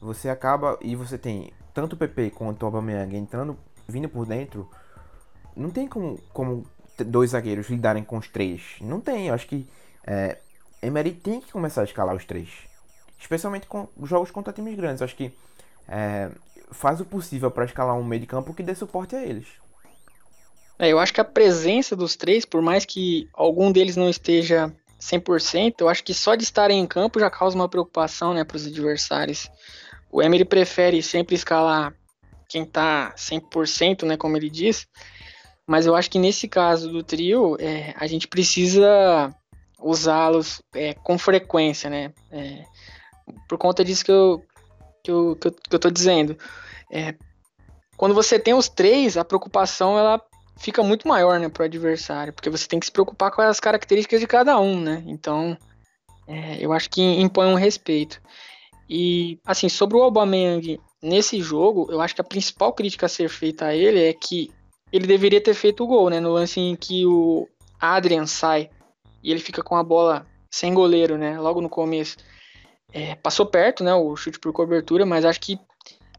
você 0.00 0.28
acaba 0.28 0.78
e 0.80 0.94
você 0.94 1.18
tem 1.18 1.52
tanto 1.74 1.94
o 1.94 1.96
PP 1.96 2.30
quanto 2.30 2.62
o 2.62 2.66
Aubameyang 2.66 3.16
entrando, 3.16 3.56
vindo 3.88 4.08
por 4.08 4.26
dentro, 4.26 4.68
não 5.56 5.70
tem 5.70 5.86
como, 5.86 6.18
como 6.32 6.64
dois 7.04 7.30
zagueiros 7.30 7.68
lidarem 7.68 8.04
com 8.04 8.18
os 8.18 8.28
três. 8.28 8.76
Não 8.80 9.00
tem, 9.00 9.28
eu 9.28 9.34
acho 9.34 9.46
que 9.46 9.68
é, 10.06 10.38
Emery 10.82 11.12
tem 11.12 11.40
que 11.40 11.52
começar 11.52 11.82
a 11.82 11.84
escalar 11.84 12.14
os 12.14 12.24
três. 12.24 12.48
Especialmente 13.18 13.66
com 13.66 13.88
jogos 14.02 14.30
contra 14.30 14.52
times 14.52 14.76
grandes. 14.76 15.00
Eu 15.00 15.04
acho 15.04 15.16
que 15.16 15.32
é, 15.86 16.30
faz 16.70 17.00
o 17.00 17.04
possível 17.04 17.50
para 17.50 17.64
escalar 17.64 17.94
um 17.94 18.04
meio 18.04 18.20
de 18.20 18.26
campo 18.26 18.54
que 18.54 18.62
dê 18.62 18.74
suporte 18.74 19.14
a 19.14 19.22
eles. 19.22 19.48
É, 20.80 20.88
eu 20.88 20.98
acho 20.98 21.12
que 21.12 21.20
a 21.20 21.24
presença 21.24 21.94
dos 21.94 22.16
três, 22.16 22.46
por 22.46 22.62
mais 22.62 22.86
que 22.86 23.28
algum 23.34 23.70
deles 23.70 23.96
não 23.96 24.08
esteja 24.08 24.74
100%, 24.98 25.74
eu 25.80 25.90
acho 25.90 26.02
que 26.02 26.14
só 26.14 26.34
de 26.34 26.42
estarem 26.42 26.80
em 26.80 26.86
campo 26.86 27.20
já 27.20 27.28
causa 27.28 27.54
uma 27.54 27.68
preocupação 27.68 28.32
né, 28.32 28.44
para 28.44 28.56
os 28.56 28.66
adversários. 28.66 29.50
O 30.10 30.22
Emery 30.22 30.46
prefere 30.46 31.02
sempre 31.02 31.34
escalar 31.34 31.94
quem 32.48 32.62
está 32.62 33.14
100%, 33.14 34.06
né, 34.06 34.16
como 34.16 34.38
ele 34.38 34.48
diz, 34.48 34.88
mas 35.66 35.84
eu 35.84 35.94
acho 35.94 36.10
que 36.10 36.18
nesse 36.18 36.48
caso 36.48 36.90
do 36.90 37.02
trio, 37.02 37.58
é, 37.60 37.92
a 37.98 38.06
gente 38.06 38.26
precisa 38.26 39.34
usá-los 39.78 40.62
é, 40.74 40.94
com 40.94 41.18
frequência, 41.18 41.90
né? 41.90 42.10
É, 42.30 42.64
por 43.46 43.58
conta 43.58 43.84
disso 43.84 44.04
que 44.04 44.10
eu, 44.10 44.42
que 45.04 45.10
eu, 45.10 45.36
que 45.36 45.46
eu, 45.46 45.52
que 45.52 45.76
eu 45.76 45.78
tô 45.78 45.90
dizendo. 45.90 46.38
É, 46.90 47.14
quando 47.98 48.14
você 48.14 48.38
tem 48.38 48.54
os 48.54 48.68
três, 48.68 49.16
a 49.18 49.24
preocupação 49.24 49.98
ela 49.98 50.20
fica 50.60 50.82
muito 50.82 51.08
maior 51.08 51.40
né, 51.40 51.48
para 51.48 51.62
o 51.62 51.64
adversário, 51.64 52.32
porque 52.32 52.50
você 52.50 52.68
tem 52.68 52.78
que 52.78 52.86
se 52.86 52.92
preocupar 52.92 53.30
com 53.32 53.40
as 53.40 53.58
características 53.58 54.20
de 54.20 54.26
cada 54.26 54.60
um, 54.60 54.78
né? 54.78 55.02
Então, 55.06 55.56
é, 56.28 56.58
eu 56.60 56.72
acho 56.72 56.88
que 56.90 57.02
impõe 57.02 57.46
um 57.46 57.54
respeito. 57.54 58.20
E, 58.88 59.38
assim, 59.44 59.68
sobre 59.68 59.96
o 59.96 60.02
Aubameyang 60.02 60.78
nesse 61.02 61.40
jogo, 61.40 61.90
eu 61.90 62.00
acho 62.00 62.14
que 62.14 62.20
a 62.20 62.24
principal 62.24 62.74
crítica 62.74 63.06
a 63.06 63.08
ser 63.08 63.30
feita 63.30 63.66
a 63.66 63.74
ele 63.74 64.02
é 64.02 64.12
que 64.12 64.52
ele 64.92 65.06
deveria 65.06 65.40
ter 65.40 65.54
feito 65.54 65.82
o 65.82 65.86
gol, 65.86 66.10
né? 66.10 66.20
No 66.20 66.32
lance 66.32 66.60
em 66.60 66.76
que 66.76 67.06
o 67.06 67.48
Adrian 67.80 68.26
sai 68.26 68.68
e 69.22 69.30
ele 69.30 69.40
fica 69.40 69.62
com 69.62 69.76
a 69.76 69.82
bola 69.82 70.26
sem 70.50 70.74
goleiro, 70.74 71.16
né? 71.16 71.40
Logo 71.40 71.62
no 71.62 71.70
começo. 71.70 72.18
É, 72.92 73.14
passou 73.14 73.46
perto, 73.46 73.82
né? 73.82 73.94
O 73.94 74.14
chute 74.14 74.38
por 74.38 74.52
cobertura, 74.52 75.06
mas 75.06 75.24
acho 75.24 75.40
que 75.40 75.58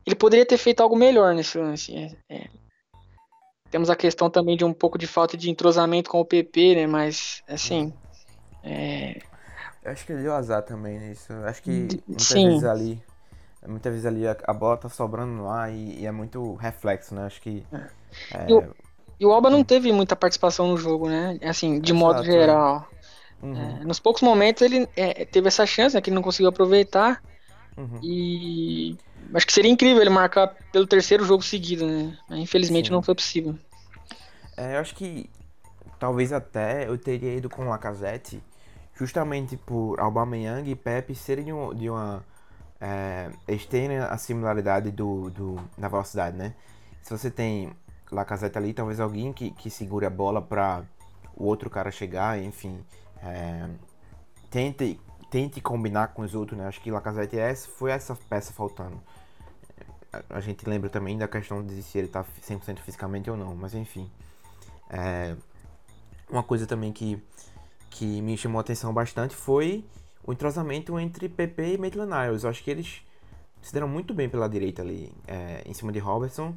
ele 0.05 0.15
poderia 0.15 0.45
ter 0.45 0.57
feito 0.57 0.81
algo 0.81 0.95
melhor 0.95 1.35
nesse 1.35 1.57
lance. 1.57 1.93
É, 1.93 2.15
é. 2.29 2.60
Temos 3.71 3.89
a 3.89 3.95
questão 3.95 4.29
também 4.29 4.57
de 4.57 4.65
um 4.65 4.73
pouco 4.73 4.97
de 4.97 5.07
falta 5.07 5.37
de 5.37 5.49
entrosamento 5.49 6.09
com 6.09 6.19
o 6.19 6.25
PP, 6.25 6.75
né? 6.75 6.87
Mas, 6.87 7.41
assim. 7.47 7.93
É... 8.61 9.21
Eu 9.81 9.91
acho 9.93 10.05
que 10.05 10.11
ele 10.11 10.23
deu 10.23 10.33
azar 10.33 10.61
também 10.61 10.99
nisso. 10.99 11.31
Acho 11.45 11.63
que 11.63 11.71
muitas 12.05 12.27
Sim. 12.27 12.49
vezes 12.49 12.65
ali. 12.65 13.01
Muitas 13.65 13.91
vezes 13.93 14.05
ali 14.05 14.27
a, 14.27 14.35
a, 14.45 14.53
bola 14.53 14.75
tá 14.75 14.89
sobrando 14.89 15.47
ar 15.47 15.71
e, 15.71 16.01
e, 16.01 16.05
é 16.05 16.11
muito 16.11 16.55
reflexo, 16.55 17.15
né? 17.15 17.25
Acho 17.25 17.41
que. 17.41 17.63
É... 18.33 18.49
E, 18.49 18.53
o, 18.53 18.75
e, 19.19 19.25
o, 19.25 19.31
Alba 19.31 19.49
não 19.49 19.63
teve 19.63 19.91
muita 19.93 20.15
participação 20.15 20.67
no 20.67 20.77
jogo, 20.77 21.07
né? 21.07 21.39
Assim, 21.43 21.79
de 21.79 21.91
Exato, 21.91 22.05
modo 22.05 22.21
é. 22.21 22.25
geral. 22.25 22.87
Uhum. 23.41 23.55
É, 23.55 23.85
nos 23.85 23.99
poucos 23.99 24.21
momentos 24.21 24.61
ele 24.61 24.87
é, 24.95 25.25
teve 25.25 25.47
essa 25.47 25.65
chance 25.65 25.95
né, 25.95 26.01
que 26.01 26.09
ele 26.09 26.15
não 26.15 26.23
conseguiu 26.23 26.49
aproveitar. 26.49 27.23
Uhum. 27.77 27.99
E 28.03 28.97
acho 29.33 29.45
que 29.45 29.53
seria 29.53 29.71
incrível 29.71 30.01
ele 30.01 30.09
marcar 30.09 30.55
pelo 30.71 30.87
terceiro 30.87 31.23
jogo 31.25 31.43
seguido, 31.43 31.85
né? 31.85 32.17
Mas, 32.29 32.39
infelizmente 32.39 32.87
Sim. 32.87 32.93
não 32.93 33.01
foi 33.01 33.15
possível. 33.15 33.55
É, 34.57 34.75
eu 34.75 34.79
acho 34.79 34.95
que 34.95 35.29
talvez 35.99 36.33
até 36.33 36.87
eu 36.87 36.97
teria 36.97 37.35
ido 37.35 37.49
com 37.49 37.63
o 37.63 37.69
Lacazette 37.69 38.41
justamente 38.95 39.57
por 39.57 39.99
Aubameyang 39.99 40.69
e 40.69 40.75
Pepe 40.75 41.15
serem 41.15 41.45
de, 41.45 41.51
uma, 41.51 41.75
de 41.75 41.89
uma 41.89 42.23
é, 42.79 43.29
eles 43.47 43.65
têm 43.65 43.95
a 43.97 44.17
similaridade 44.17 44.89
do, 44.89 45.29
do, 45.29 45.59
na 45.77 45.87
velocidade, 45.87 46.35
né? 46.35 46.55
Se 47.03 47.15
você 47.15 47.29
tem 47.29 47.71
Lacazette 48.11 48.57
ali, 48.57 48.73
talvez 48.73 48.99
alguém 48.99 49.31
que, 49.31 49.51
que 49.51 49.69
segure 49.69 50.05
a 50.05 50.09
bola 50.09 50.41
para 50.41 50.83
o 51.35 51.45
outro 51.45 51.69
cara 51.69 51.91
chegar, 51.91 52.41
enfim, 52.41 52.83
é, 53.23 53.67
tente, 54.49 54.99
tente 55.29 55.61
combinar 55.61 56.07
com 56.07 56.23
os 56.23 56.33
outros, 56.33 56.57
né? 56.57 56.67
Acho 56.67 56.81
que 56.81 56.89
Lacazette 56.89 57.37
é, 57.37 57.55
foi 57.55 57.91
essa 57.91 58.15
peça 58.27 58.51
faltando. 58.51 58.99
A, 60.29 60.39
gente 60.41 60.67
lembra 60.67 60.89
também 60.89 61.17
da 61.17 61.27
questão 61.27 61.65
de 61.65 61.81
se 61.81 61.97
ele 61.97 62.07
tá 62.07 62.23
100% 62.23 62.79
fisicamente 62.79 63.29
ou 63.29 63.37
não, 63.37 63.55
mas 63.55 63.73
enfim. 63.73 64.09
É, 64.89 65.35
uma 66.29 66.43
coisa 66.43 66.67
também 66.67 66.91
que, 66.91 67.21
que 67.89 68.21
me 68.21 68.37
chamou 68.37 68.59
a 68.59 68.61
atenção 68.61 68.93
bastante 68.93 69.35
foi 69.35 69.85
o 70.23 70.33
entrosamento 70.33 70.99
entre 70.99 71.29
PP 71.29 71.75
e 71.75 71.77
Maitland 71.77 72.11
Niles. 72.11 72.43
Eu 72.43 72.49
acho 72.49 72.61
que 72.63 72.71
eles 72.71 73.01
se 73.61 73.73
deram 73.73 73.87
muito 73.87 74.13
bem 74.13 74.27
pela 74.27 74.49
direita 74.49 74.81
ali, 74.81 75.13
é, 75.27 75.61
em 75.65 75.73
cima 75.73 75.91
de 75.91 75.99
Robertson. 75.99 76.55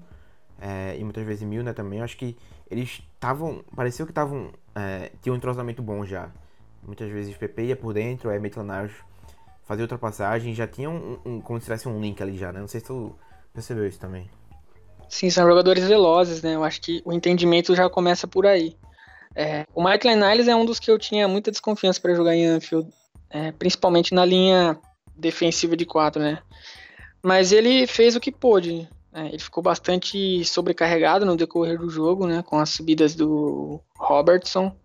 É, 0.60 0.96
e 0.98 1.04
muitas 1.04 1.24
vezes 1.24 1.42
Milner 1.46 1.74
também. 1.74 1.98
Eu 1.98 2.04
acho 2.04 2.16
que 2.16 2.36
eles 2.70 3.02
estavam. 3.14 3.64
Pareceu 3.74 4.06
que 4.06 4.12
estavam. 4.12 4.52
É, 4.74 5.12
tinham 5.22 5.34
um 5.34 5.36
entrosamento 5.36 5.82
bom 5.82 6.04
já. 6.04 6.30
Muitas 6.82 7.10
vezes 7.10 7.36
PP 7.36 7.66
ia 7.66 7.76
por 7.76 7.94
dentro, 7.94 8.28
aí 8.30 8.38
Maitland 8.38 8.70
Niles 8.70 8.94
fazia 9.64 9.84
ultrapassagem, 9.84 10.54
já 10.54 10.66
tinha 10.66 10.90
um, 10.90 11.18
um, 11.24 11.40
como 11.40 11.58
se 11.58 11.64
tivesse 11.64 11.88
um 11.88 11.98
link 12.00 12.22
ali 12.22 12.36
já, 12.36 12.52
né? 12.52 12.60
Não 12.60 12.68
sei 12.68 12.80
se 12.80 12.86
tu 12.86 13.16
percebeu 13.54 13.86
isso 13.86 13.98
também. 13.98 14.28
Sim, 15.08 15.30
são 15.30 15.46
jogadores 15.46 15.84
velozes, 15.84 16.42
né? 16.42 16.56
Eu 16.56 16.64
acho 16.64 16.80
que 16.80 17.00
o 17.04 17.12
entendimento 17.12 17.74
já 17.74 17.88
começa 17.88 18.26
por 18.26 18.46
aí. 18.46 18.76
É, 19.34 19.64
o 19.74 19.82
Michael 19.82 20.16
Niles 20.16 20.48
é 20.48 20.54
um 20.54 20.64
dos 20.64 20.78
que 20.78 20.90
eu 20.90 20.98
tinha 20.98 21.26
muita 21.28 21.50
desconfiança 21.50 22.00
para 22.00 22.14
jogar 22.14 22.34
em 22.34 22.46
Anfield, 22.46 22.90
é, 23.30 23.52
principalmente 23.52 24.12
na 24.12 24.24
linha 24.24 24.78
defensiva 25.16 25.76
de 25.76 25.86
quatro, 25.86 26.20
né? 26.20 26.42
Mas 27.22 27.52
ele 27.52 27.86
fez 27.86 28.16
o 28.16 28.20
que 28.20 28.32
pôde. 28.32 28.88
Né? 29.12 29.28
Ele 29.28 29.38
ficou 29.38 29.62
bastante 29.62 30.44
sobrecarregado 30.44 31.24
no 31.24 31.36
decorrer 31.36 31.78
do 31.78 31.88
jogo, 31.88 32.26
né? 32.26 32.42
Com 32.42 32.58
as 32.58 32.70
subidas 32.70 33.14
do 33.14 33.80
Robertson 33.96 34.76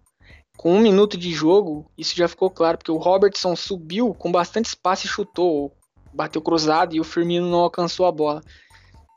com 0.60 0.74
um 0.74 0.82
minuto 0.82 1.18
de 1.18 1.32
jogo, 1.32 1.90
isso 1.98 2.14
já 2.18 2.28
ficou 2.28 2.50
claro, 2.50 2.78
porque 2.78 2.92
o 2.92 2.98
Robertson 2.98 3.56
subiu 3.56 4.14
com 4.14 4.30
bastante 4.30 4.66
espaço 4.66 5.06
e 5.06 5.10
chutou, 5.10 5.74
bateu 6.14 6.42
cruzado 6.42 6.96
e 6.96 7.00
o 7.00 7.04
Firmino 7.04 7.50
não 7.50 7.60
alcançou 7.60 8.06
a 8.06 8.12
bola. 8.12 8.42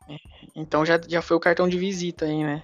É, 0.09 0.17
então 0.55 0.85
já, 0.85 1.01
já 1.07 1.23
foi 1.23 1.37
o 1.37 1.41
cartão 1.41 1.69
de 1.69 1.79
visita 1.79 2.25
aí, 2.25 2.43
né? 2.43 2.63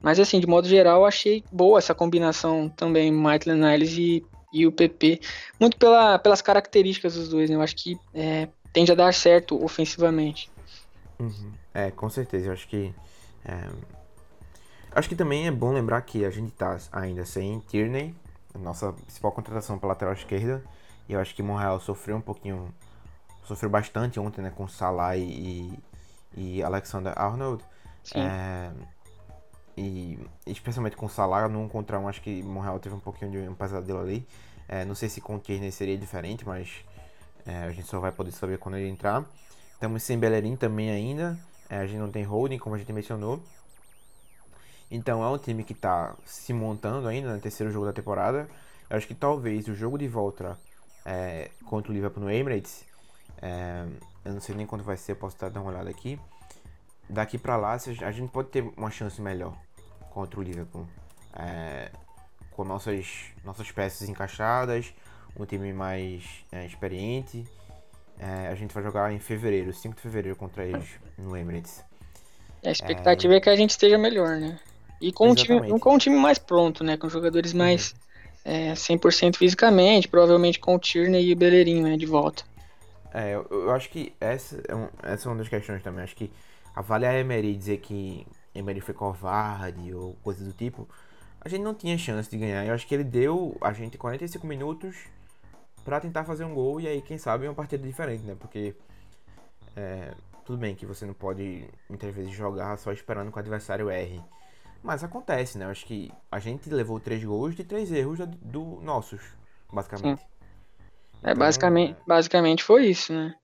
Mas 0.00 0.18
assim, 0.18 0.40
de 0.40 0.46
modo 0.46 0.66
geral, 0.66 1.04
achei 1.04 1.44
boa 1.52 1.78
essa 1.78 1.94
combinação 1.94 2.68
também, 2.68 3.12
Maitland 3.12 3.60
Niles 3.60 3.92
e, 3.92 4.24
e 4.52 4.66
o 4.66 4.72
PP. 4.72 5.20
Muito 5.58 5.76
pela, 5.76 6.18
pelas 6.18 6.40
características 6.40 7.14
dos 7.14 7.28
dois, 7.28 7.50
né? 7.50 7.56
Eu 7.56 7.62
acho 7.62 7.76
que 7.76 7.98
é, 8.14 8.48
tende 8.72 8.90
a 8.92 8.94
dar 8.94 9.12
certo 9.12 9.62
ofensivamente. 9.62 10.50
Uhum. 11.18 11.52
É, 11.74 11.90
com 11.90 12.08
certeza. 12.08 12.48
Eu 12.48 12.52
acho 12.52 12.66
que. 12.66 12.94
É... 13.44 13.68
Acho 14.92 15.08
que 15.08 15.14
também 15.14 15.46
é 15.46 15.50
bom 15.52 15.72
lembrar 15.72 16.00
que 16.00 16.24
a 16.24 16.30
gente 16.30 16.50
tá 16.50 16.76
ainda 16.90 17.24
sem 17.24 17.60
Tierney, 17.60 18.12
nossa 18.58 18.92
principal 18.92 19.30
contratação 19.30 19.78
para 19.78 19.90
lateral 19.90 20.14
esquerda. 20.14 20.64
E 21.08 21.12
eu 21.12 21.20
acho 21.20 21.34
que 21.34 21.42
Monreal 21.42 21.78
sofreu 21.78 22.16
um 22.16 22.20
pouquinho, 22.20 22.74
sofreu 23.50 23.68
bastante 23.68 24.20
ontem, 24.20 24.42
né, 24.42 24.52
com 24.54 24.68
Salah 24.68 25.16
e, 25.16 25.76
e 26.36 26.62
Alexander 26.62 27.12
Arnold. 27.16 27.64
É, 28.14 28.70
e 29.76 30.18
especialmente 30.46 30.96
com 30.96 31.08
Salah, 31.08 31.46
1 31.46 31.68
contra 31.68 31.98
1, 31.98 32.08
acho 32.08 32.22
que 32.22 32.42
Monreal 32.42 32.78
teve 32.78 32.94
um 32.94 33.00
pouquinho 33.00 33.30
de 33.30 33.38
um 33.38 33.54
pesadelo 33.54 34.00
ali. 34.00 34.26
É, 34.68 34.84
não 34.84 34.94
sei 34.94 35.08
se 35.08 35.20
com 35.20 35.38
Tierney 35.38 35.72
seria 35.72 35.98
diferente, 35.98 36.46
mas 36.46 36.84
é, 37.44 37.64
a 37.64 37.70
gente 37.70 37.88
só 37.88 37.98
vai 37.98 38.12
poder 38.12 38.30
saber 38.30 38.58
quando 38.58 38.76
ele 38.76 38.88
entrar. 38.88 39.24
Estamos 39.72 40.02
sem 40.02 40.18
Bellerin 40.18 40.54
também 40.54 40.90
ainda. 40.90 41.36
É, 41.68 41.78
a 41.78 41.86
gente 41.86 41.98
não 41.98 42.10
tem 42.10 42.22
holding, 42.22 42.58
como 42.58 42.76
a 42.76 42.78
gente 42.78 42.92
mencionou. 42.92 43.42
Então 44.90 45.24
é 45.24 45.28
um 45.28 45.38
time 45.38 45.64
que 45.64 45.72
está 45.72 46.14
se 46.24 46.52
montando 46.52 47.08
ainda 47.08 47.28
no 47.28 47.34
né, 47.34 47.40
terceiro 47.40 47.72
jogo 47.72 47.86
da 47.86 47.92
temporada. 47.92 48.48
Eu 48.88 48.96
acho 48.96 49.06
que 49.06 49.14
talvez 49.14 49.66
o 49.66 49.74
jogo 49.74 49.96
de 49.96 50.06
volta 50.06 50.58
é, 51.04 51.50
contra 51.64 51.90
o 51.90 51.94
Liverpool 51.94 52.22
no 52.22 52.30
Emirates, 52.30 52.84
é, 53.42 53.86
eu 54.24 54.34
não 54.34 54.40
sei 54.40 54.54
nem 54.54 54.66
quando 54.66 54.84
vai 54.84 54.96
ser, 54.96 55.14
posso 55.14 55.36
estar 55.36 55.48
dando 55.48 55.64
uma 55.64 55.72
olhada 55.72 55.90
aqui. 55.90 56.18
Daqui 57.08 57.38
para 57.38 57.56
lá 57.56 57.72
a 57.72 58.12
gente 58.12 58.30
pode 58.30 58.48
ter 58.48 58.62
uma 58.76 58.90
chance 58.90 59.20
melhor 59.20 59.56
contra 60.10 60.38
o 60.38 60.42
Liverpool. 60.42 60.86
É, 61.34 61.90
com 62.50 62.64
nossas, 62.64 63.06
nossas 63.44 63.70
peças 63.70 64.08
encaixadas, 64.08 64.92
um 65.38 65.44
time 65.44 65.72
mais 65.72 66.24
é, 66.52 66.66
experiente. 66.66 67.44
É, 68.18 68.48
a 68.48 68.54
gente 68.54 68.74
vai 68.74 68.82
jogar 68.82 69.10
em 69.12 69.18
fevereiro, 69.18 69.72
5 69.72 69.96
de 69.96 70.02
fevereiro 70.02 70.36
contra 70.36 70.64
eles 70.64 70.88
no 71.16 71.36
Emirates. 71.36 71.82
A 72.64 72.70
expectativa 72.70 73.32
é, 73.32 73.36
é 73.38 73.40
que 73.40 73.48
a 73.48 73.56
gente 73.56 73.70
esteja 73.70 73.96
melhor, 73.96 74.36
né? 74.36 74.58
E 75.00 75.10
com 75.10 75.30
um, 75.30 75.34
time, 75.34 75.78
com 75.78 75.94
um 75.94 75.98
time 75.98 76.16
mais 76.16 76.38
pronto, 76.38 76.84
né? 76.84 76.98
Com 76.98 77.08
jogadores 77.08 77.54
mais 77.54 77.94
uhum. 78.44 78.52
é, 78.52 78.72
100% 78.74 79.36
fisicamente, 79.36 80.06
provavelmente 80.06 80.58
com 80.60 80.74
o 80.74 80.78
Tierney 80.78 81.28
e 81.28 81.32
o 81.32 81.36
Bellerin, 81.36 81.82
né? 81.82 81.96
De 81.96 82.04
volta. 82.04 82.44
É, 83.12 83.34
eu, 83.34 83.70
acho 83.72 83.90
que 83.90 84.14
essa 84.20 84.60
é, 84.68 84.74
um, 84.74 84.88
essa 85.02 85.28
é 85.28 85.32
uma 85.32 85.38
das 85.38 85.48
questões 85.48 85.82
também. 85.82 86.04
Acho 86.04 86.16
que 86.16 86.30
avaliar 86.74 87.14
Emery 87.14 87.48
e 87.48 87.56
dizer 87.56 87.78
que 87.78 88.26
Emery 88.54 88.80
foi 88.80 88.94
covarde 88.94 89.92
ou 89.94 90.14
coisa 90.22 90.44
do 90.44 90.52
tipo, 90.52 90.88
a 91.40 91.48
gente 91.48 91.62
não 91.62 91.74
tinha 91.74 91.96
chance 91.98 92.30
de 92.30 92.36
ganhar. 92.36 92.64
Eu 92.64 92.74
acho 92.74 92.86
que 92.86 92.94
ele 92.94 93.04
deu 93.04 93.56
a 93.60 93.72
gente 93.72 93.98
45 93.98 94.46
minutos 94.46 94.96
para 95.84 96.00
tentar 96.00 96.24
fazer 96.24 96.44
um 96.44 96.54
gol 96.54 96.80
e 96.80 96.86
aí, 96.86 97.02
quem 97.02 97.18
sabe, 97.18 97.46
uma 97.46 97.54
partida 97.54 97.86
diferente, 97.86 98.22
né? 98.22 98.36
Porque 98.38 98.74
é, 99.74 100.14
tudo 100.44 100.58
bem 100.58 100.74
que 100.74 100.86
você 100.86 101.06
não 101.06 101.14
pode 101.14 101.64
muitas 101.88 102.14
vezes 102.14 102.32
jogar 102.32 102.76
só 102.78 102.92
esperando 102.92 103.30
que 103.30 103.36
o 103.36 103.40
adversário 103.40 103.90
erre. 103.90 104.20
Mas 104.82 105.04
acontece, 105.04 105.58
né? 105.58 105.64
Eu 105.66 105.70
acho 105.70 105.84
que 105.86 106.10
a 106.30 106.38
gente 106.38 106.70
levou 106.70 107.00
três 107.00 107.22
gols 107.24 107.54
de 107.54 107.64
três 107.64 107.90
erros 107.92 108.18
do, 108.18 108.26
do 108.26 108.64
nossos, 108.82 109.20
basicamente. 109.72 110.20
Sim. 110.20 110.26
É, 111.22 111.30
então, 111.30 111.36
basicamente, 111.36 111.92
é... 111.92 111.96
basicamente 112.06 112.64
foi 112.64 112.86
isso, 112.86 113.12
né? 113.12 113.34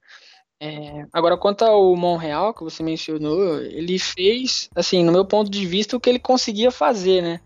É, 0.59 1.05
agora, 1.13 1.37
quanto 1.37 1.63
ao 1.65 1.95
Monreal, 1.95 2.55
que 2.55 2.65
você 2.65 2.83
mencionou, 2.83 3.61
ele 3.61 3.99
fez, 3.99 4.71
assim, 4.75 5.05
no 5.05 5.13
meu 5.13 5.25
ponto 5.25 5.51
de 5.51 5.67
vista, 5.67 5.97
o 5.97 6.01
que 6.01 6.09
ele 6.09 6.19
conseguia 6.19 6.71
fazer, 6.71 7.23
né? 7.23 7.41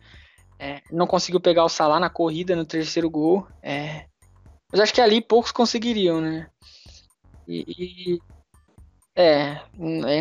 É, 0.58 0.80
não 0.92 1.06
conseguiu 1.06 1.40
pegar 1.40 1.64
o 1.64 1.68
Salah 1.68 1.98
na 1.98 2.10
corrida 2.10 2.54
no 2.54 2.64
terceiro 2.64 3.10
gol. 3.10 3.46
É, 3.62 4.06
mas 4.70 4.80
acho 4.80 4.94
que 4.94 5.00
ali 5.00 5.20
poucos 5.20 5.50
conseguiriam, 5.50 6.20
né? 6.20 6.48
E, 7.48 7.64
e 7.66 8.18
é, 9.16 9.60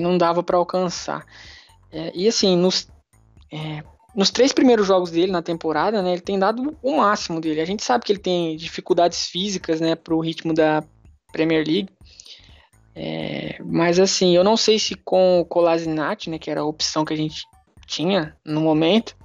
não 0.02 0.18
dava 0.18 0.42
para 0.42 0.58
alcançar. 0.58 1.26
É, 1.92 2.12
e 2.16 2.28
assim, 2.28 2.56
nos 2.58 2.88
é, 3.52 3.84
nos 4.16 4.32
três 4.32 4.52
primeiros 4.52 4.88
jogos 4.88 5.12
dele 5.12 5.32
na 5.32 5.42
temporada, 5.42 6.02
né, 6.02 6.14
ele 6.14 6.22
tem 6.22 6.38
dado 6.38 6.78
o 6.82 6.98
máximo 6.98 7.40
dele. 7.40 7.62
A 7.62 7.66
gente 7.66 7.84
sabe 7.84 8.06
que 8.06 8.12
ele 8.12 8.20
tem 8.20 8.56
dificuldades 8.56 9.28
físicas, 9.28 9.80
né, 9.80 9.96
pro 9.96 10.20
ritmo 10.20 10.54
da 10.54 10.84
Premier 11.32 11.66
League. 11.66 11.90
É, 12.96 13.58
mas 13.64 14.00
assim, 14.00 14.36
eu 14.36 14.44
não 14.44 14.58
sei 14.58 14.80
se 14.80 14.96
com 14.96 15.40
o 15.40 15.46
Kolasinac, 15.46 16.30
né, 16.30 16.40
que 16.40 16.50
era 16.50 16.62
a 16.62 16.66
opção 16.66 17.06
que 17.06 17.14
a 17.14 17.18
gente 17.18 17.46
tinha 17.86 18.36
no 18.46 18.62
momento, 18.62 19.16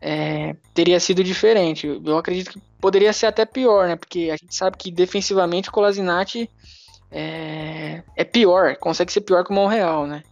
é, 0.00 0.56
teria 0.74 0.98
sido 0.98 1.22
diferente. 1.22 1.86
Eu 1.86 2.18
acredito 2.18 2.50
que 2.50 2.60
poderia 2.80 3.12
ser 3.12 3.26
até 3.26 3.44
pior, 3.44 3.86
né, 3.86 3.96
porque 3.96 4.30
a 4.32 4.36
gente 4.36 4.54
sabe 4.54 4.76
que 4.76 4.90
defensivamente 4.90 5.68
o 5.68 5.72
Kolasinac 5.72 6.48
é, 7.10 8.02
é 8.16 8.24
pior, 8.24 8.76
consegue 8.76 9.12
ser 9.12 9.20
pior 9.20 9.44
que 9.44 9.52
o 9.52 9.54
Monreal, 9.54 10.06
né. 10.06 10.22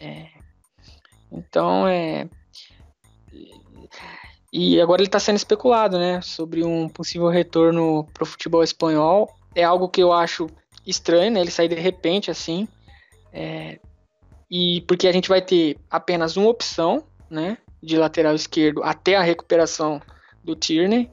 É, 0.00 0.26
então, 1.30 1.86
é, 1.86 2.26
E 4.52 4.80
agora 4.80 5.02
ele 5.02 5.08
está 5.08 5.20
sendo 5.20 5.36
especulado, 5.36 5.98
né, 5.98 6.20
sobre 6.22 6.64
um 6.64 6.88
possível 6.88 7.28
retorno 7.28 8.06
para 8.14 8.22
o 8.22 8.26
futebol 8.26 8.62
espanhol. 8.62 9.28
É 9.54 9.62
algo 9.62 9.88
que 9.88 10.02
eu 10.02 10.12
acho 10.12 10.48
estranho, 10.86 11.32
né, 11.32 11.40
ele 11.40 11.50
sair 11.50 11.68
de 11.68 11.74
repente 11.74 12.30
assim. 12.30 12.66
É, 13.32 13.78
e 14.50 14.80
porque 14.82 15.06
a 15.06 15.12
gente 15.12 15.28
vai 15.28 15.42
ter 15.42 15.76
apenas 15.90 16.36
uma 16.36 16.48
opção, 16.48 17.04
né, 17.30 17.58
de 17.82 17.96
lateral 17.96 18.34
esquerdo 18.34 18.82
até 18.82 19.16
a 19.16 19.22
recuperação 19.22 20.00
do 20.42 20.56
Tierney. 20.56 21.10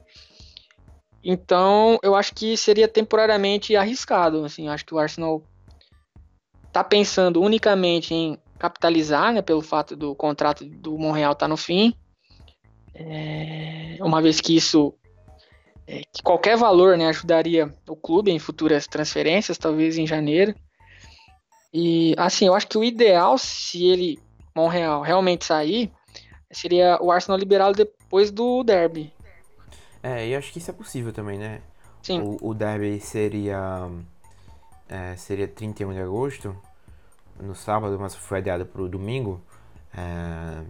Então, 1.22 1.98
eu 2.02 2.14
acho 2.14 2.34
que 2.34 2.56
seria 2.56 2.88
temporariamente 2.88 3.76
arriscado, 3.76 4.44
assim, 4.44 4.68
acho 4.68 4.86
que 4.86 4.94
o 4.94 4.98
Arsenal 4.98 5.42
está 6.68 6.82
pensando 6.84 7.42
unicamente 7.42 8.14
em 8.14 8.38
capitalizar, 8.58 9.32
né, 9.32 9.42
pelo 9.42 9.60
fato 9.60 9.94
do 9.94 10.14
contrato 10.14 10.64
do 10.64 10.96
Monreal 10.96 11.32
estar 11.32 11.44
tá 11.44 11.48
no 11.48 11.56
fim. 11.56 11.94
É, 12.98 13.98
uma 14.00 14.22
vez 14.22 14.40
que 14.40 14.56
isso 14.56 14.94
é, 15.86 16.02
que 16.12 16.22
qualquer 16.22 16.56
valor 16.56 16.96
né, 16.96 17.08
ajudaria 17.08 17.72
o 17.88 17.94
clube 17.94 18.30
em 18.30 18.38
futuras 18.38 18.86
transferências, 18.86 19.56
talvez 19.56 19.96
em 19.96 20.06
janeiro. 20.06 20.54
E 21.72 22.14
assim, 22.18 22.46
eu 22.46 22.54
acho 22.54 22.66
que 22.66 22.78
o 22.78 22.82
ideal, 22.82 23.38
se 23.38 23.84
ele, 23.84 24.18
Monreal, 24.54 25.02
realmente 25.02 25.44
sair, 25.44 25.92
seria 26.50 26.98
o 27.00 27.10
Arsenal 27.12 27.38
liberá-lo 27.38 27.74
depois 27.74 28.30
do 28.30 28.64
derby. 28.64 29.12
É, 30.02 30.26
e 30.26 30.34
acho 30.34 30.52
que 30.52 30.58
isso 30.58 30.70
é 30.70 30.74
possível 30.74 31.12
também, 31.12 31.38
né? 31.38 31.60
Sim. 32.02 32.20
O, 32.20 32.50
o 32.50 32.54
derby 32.54 32.98
seria, 33.00 33.88
é, 34.88 35.14
seria 35.16 35.46
31 35.46 35.92
de 35.92 36.00
agosto, 36.00 36.56
no 37.38 37.54
sábado, 37.54 37.96
mas 38.00 38.14
foi 38.14 38.38
adiado 38.38 38.64
para 38.64 38.82
o 38.82 38.88
domingo. 38.88 39.40
É, 39.96 40.64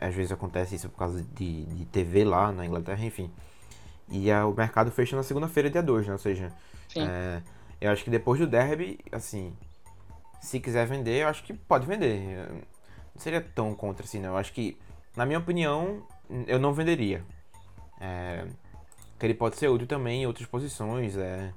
às 0.00 0.14
vezes 0.14 0.32
acontece 0.32 0.74
isso 0.74 0.88
por 0.88 0.98
causa 0.98 1.22
de, 1.34 1.64
de 1.66 1.84
TV 1.86 2.24
lá 2.24 2.50
na 2.50 2.64
Inglaterra, 2.64 3.04
enfim. 3.04 3.30
E 4.08 4.30
a, 4.30 4.46
o 4.46 4.54
mercado 4.54 4.90
fecha 4.90 5.14
na 5.14 5.22
segunda-feira, 5.22 5.70
dia 5.70 5.82
2, 5.82 6.06
né? 6.06 6.12
Ou 6.12 6.18
seja, 6.18 6.52
é, 6.96 7.42
eu 7.80 7.90
acho 7.92 8.02
que 8.02 8.10
depois 8.10 8.40
do 8.40 8.46
derby, 8.46 8.98
assim, 9.12 9.56
se 10.40 10.58
quiser 10.58 10.86
vender, 10.86 11.22
eu 11.22 11.28
acho 11.28 11.44
que 11.44 11.52
pode 11.52 11.86
vender. 11.86 12.48
Não 13.14 13.20
seria 13.20 13.40
tão 13.40 13.74
contra 13.74 14.04
assim, 14.04 14.20
não. 14.20 14.30
Eu 14.30 14.36
acho 14.36 14.52
que, 14.52 14.78
na 15.16 15.26
minha 15.26 15.38
opinião, 15.38 16.02
eu 16.46 16.58
não 16.58 16.72
venderia. 16.72 17.22
É, 18.00 18.46
que 19.18 19.26
ele 19.26 19.34
pode 19.34 19.56
ser 19.56 19.68
útil 19.68 19.86
também 19.86 20.22
em 20.22 20.26
outras 20.26 20.46
posições, 20.46 21.16
é, 21.16 21.52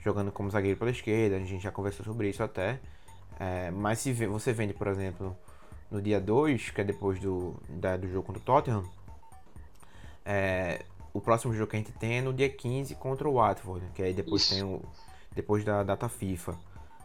jogando 0.00 0.32
como 0.32 0.50
zagueiro 0.50 0.78
pela 0.78 0.90
esquerda, 0.90 1.36
a 1.36 1.38
gente 1.38 1.62
já 1.62 1.70
conversou 1.70 2.04
sobre 2.04 2.28
isso 2.28 2.42
até. 2.42 2.80
É, 3.38 3.70
mas 3.70 4.00
se 4.00 4.12
você 4.12 4.52
vende, 4.52 4.74
por 4.74 4.88
exemplo, 4.88 5.36
no 5.90 6.00
dia 6.00 6.20
2, 6.20 6.70
que 6.70 6.80
é 6.80 6.84
depois 6.84 7.18
do, 7.20 7.54
da, 7.68 7.96
do 7.96 8.08
jogo 8.08 8.26
contra 8.26 8.40
o 8.40 8.44
Tottenham, 8.44 8.84
é, 10.24 10.82
o 11.14 11.20
próximo 11.20 11.54
jogo 11.54 11.70
que 11.70 11.76
a 11.76 11.78
gente 11.78 11.92
tem 11.92 12.18
é 12.18 12.20
no 12.20 12.32
dia 12.32 12.48
15 12.48 12.94
contra 12.96 13.28
o 13.28 13.34
Watford, 13.34 13.86
que 13.94 14.02
aí 14.02 14.12
depois 14.12 14.42
isso. 14.42 14.54
tem 14.54 14.64
o. 14.64 14.82
Depois 15.34 15.64
da 15.64 15.82
data 15.82 16.08
FIFA. 16.08 16.54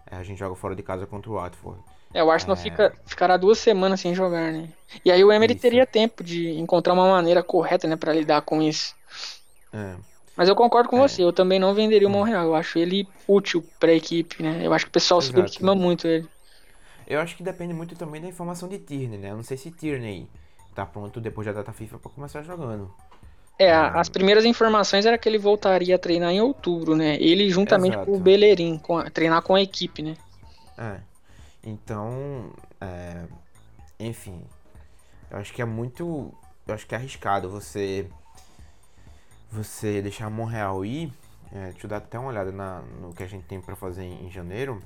É, 0.10 0.16
a 0.16 0.24
gente 0.24 0.40
joga 0.40 0.56
fora 0.56 0.76
de 0.76 0.82
casa 0.82 1.06
contra 1.06 1.30
o 1.30 1.36
Watford. 1.36 1.80
É, 2.14 2.24
o 2.24 2.30
Arsenal 2.30 2.58
é... 2.58 2.60
Fica, 2.60 2.94
ficará 3.06 3.38
duas 3.38 3.60
semanas 3.60 4.02
sem 4.02 4.14
jogar, 4.14 4.52
né? 4.52 4.70
E 5.06 5.12
aí 5.12 5.24
o 5.24 5.32
Emery 5.32 5.54
isso. 5.54 5.62
teria 5.62 5.86
tempo 5.86 6.24
de 6.24 6.50
encontrar 6.60 6.94
uma 6.94 7.08
maneira 7.10 7.42
correta, 7.44 7.88
né, 7.88 7.96
para 7.96 8.12
lidar 8.12 8.42
com 8.42 8.62
isso. 8.62 8.94
É. 9.72 9.96
Mas 10.36 10.50
eu 10.50 10.56
concordo 10.56 10.90
com 10.90 10.98
é. 10.98 11.08
você, 11.08 11.24
eu 11.24 11.32
também 11.32 11.60
não 11.60 11.74
venderia 11.74 12.08
o 12.08 12.12
hum. 12.12 12.14
Monreal. 12.16 12.46
Eu 12.46 12.56
acho 12.56 12.80
ele 12.80 13.08
útil 13.28 13.64
para 13.80 13.92
a 13.92 13.96
equipe, 13.96 14.42
né? 14.42 14.62
Eu 14.64 14.74
acho 14.74 14.86
que 14.86 14.90
o 14.90 14.94
pessoal 14.94 15.20
Exato. 15.20 15.38
subestima 15.38 15.76
muito 15.76 16.08
ele. 16.08 16.28
Eu 17.08 17.20
acho 17.20 17.36
que 17.36 17.44
depende 17.44 17.74
muito 17.74 17.96
também 17.96 18.22
da 18.22 18.28
informação 18.28 18.68
de 18.70 18.80
Tierney, 18.80 19.18
né? 19.18 19.32
Eu 19.32 19.36
não 19.36 19.44
sei 19.44 19.58
se 19.58 19.72
Tierney 19.72 20.28
tá 20.74 20.86
pronto 20.86 21.20
depois 21.20 21.46
da 21.46 21.54
data 21.54 21.74
FIFA 21.74 22.00
para 22.00 22.12
começar 22.12 22.42
jogando. 22.44 22.94
É, 23.60 23.72
as 23.72 24.10
primeiras 24.10 24.44
informações 24.44 25.06
era 25.06 25.18
que 25.18 25.30
ele 25.30 25.38
voltaria 25.38 25.96
a 25.96 26.00
treinar 26.00 26.32
em 26.32 26.42
outubro, 26.42 26.96
né? 26.96 27.16
Ele 27.22 27.50
juntamente 27.50 27.96
Exato. 27.96 28.10
com 28.10 28.18
o 28.18 28.20
Bellerin, 28.20 28.80
com 28.80 28.98
a, 28.98 29.10
treinar 29.10 29.42
com 29.44 29.54
a 29.54 29.62
equipe, 29.62 30.02
né? 30.02 30.16
É. 30.78 31.00
Então, 31.64 32.52
é, 32.80 33.26
enfim, 34.00 34.42
eu 35.30 35.38
acho 35.38 35.54
que 35.54 35.62
é 35.62 35.66
muito, 35.66 36.34
eu 36.68 36.74
acho 36.74 36.88
que 36.88 36.96
é 36.96 36.98
arriscado 36.98 37.50
você 37.50 38.10
você 39.52 40.02
deixar 40.02 40.30
Monreal 40.30 40.84
ir. 40.86 41.14
É, 41.54 41.72
deixa 41.72 41.86
eu 41.86 41.90
dar 41.90 41.98
até 41.98 42.18
uma 42.18 42.30
olhada 42.30 42.52
na, 42.52 42.82
no 43.02 43.14
que 43.14 43.22
a 43.22 43.28
gente 43.28 43.44
tem 43.44 43.60
para 43.60 43.76
fazer 43.76 44.04
em, 44.04 44.26
em, 44.26 44.32
janeiro, 44.32 44.82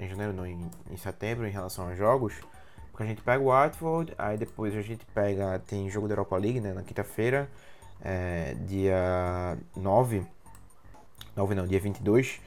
em 0.00 0.08
janeiro 0.08 0.32
não, 0.32 0.46
em, 0.46 0.70
em 0.90 0.96
setembro 0.96 1.46
em 1.46 1.50
relação 1.50 1.88
aos 1.88 1.96
jogos. 1.96 2.34
Porque 2.90 3.02
a 3.04 3.06
gente 3.06 3.22
pega 3.22 3.42
o 3.42 3.46
Watford, 3.46 4.14
aí 4.18 4.36
depois 4.36 4.74
a 4.74 4.82
gente 4.82 5.04
pega, 5.14 5.58
tem 5.60 5.88
jogo 5.88 6.08
da 6.08 6.12
Europa 6.12 6.36
League, 6.36 6.60
né, 6.60 6.72
na 6.72 6.82
quinta-feira, 6.82 7.48
é, 8.02 8.54
dia 8.66 9.56
9, 9.76 10.26
9 11.36 11.54
não, 11.54 11.66
dia 11.66 11.78
22. 11.78 12.40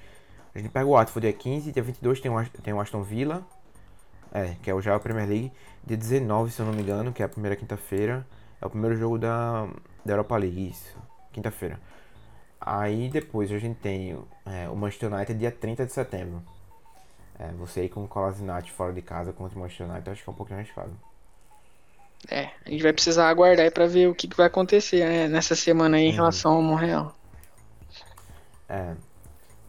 A 0.53 0.59
gente 0.59 0.69
pega 0.69 0.85
o 0.85 0.91
Watford 0.91 1.27
dia 1.27 1.33
15, 1.33 1.71
dia 1.71 1.83
22 1.83 2.19
tem 2.19 2.31
o, 2.31 2.43
tem 2.61 2.73
o 2.73 2.81
Aston 2.81 3.03
Villa, 3.03 3.43
é, 4.31 4.55
que 4.61 4.69
é 4.69 4.73
o 4.73 4.81
já 4.81 4.95
a 4.95 4.99
Premier 4.99 5.27
League. 5.27 5.51
Dia 5.85 5.97
19, 5.97 6.51
se 6.51 6.59
eu 6.59 6.65
não 6.65 6.73
me 6.73 6.81
engano, 6.81 7.13
que 7.13 7.21
é 7.21 7.25
a 7.25 7.29
primeira 7.29 7.55
quinta-feira. 7.55 8.25
É 8.61 8.65
o 8.65 8.69
primeiro 8.69 8.95
jogo 8.95 9.17
da, 9.17 9.67
da 10.05 10.13
Europa 10.13 10.37
League, 10.37 10.69
isso. 10.69 10.95
Quinta-feira. 11.31 11.79
Aí 12.59 13.09
depois 13.09 13.51
a 13.51 13.57
gente 13.57 13.77
tem 13.79 14.17
é, 14.45 14.69
o 14.69 14.75
Manchester 14.75 15.13
United 15.13 15.37
dia 15.37 15.51
30 15.51 15.85
de 15.85 15.91
setembro. 15.91 16.41
É, 17.43 17.51
você 17.57 17.81
aí 17.81 17.89
com 17.89 18.05
o 18.05 18.07
Colasinati 18.07 18.71
fora 18.71 18.93
de 18.93 19.01
casa 19.01 19.33
contra 19.33 19.57
o 19.57 19.61
Manchester 19.61 19.89
United, 19.89 20.09
acho 20.09 20.23
que 20.23 20.29
é 20.29 20.31
um 20.31 20.35
pouquinho 20.35 20.59
arriscado. 20.59 20.91
É, 22.29 22.51
a 22.65 22.69
gente 22.69 22.81
vai 22.81 22.93
precisar 22.93 23.27
aguardar 23.27 23.69
para 23.73 23.85
ver 23.85 24.07
o 24.07 24.15
que, 24.15 24.29
que 24.29 24.37
vai 24.37 24.47
acontecer 24.47 25.03
né, 25.05 25.27
nessa 25.27 25.53
semana 25.53 25.97
aí 25.97 26.05
em 26.05 26.09
uhum. 26.09 26.15
relação 26.15 26.53
ao 26.53 26.61
Monreal. 26.61 27.13
É, 28.69 28.93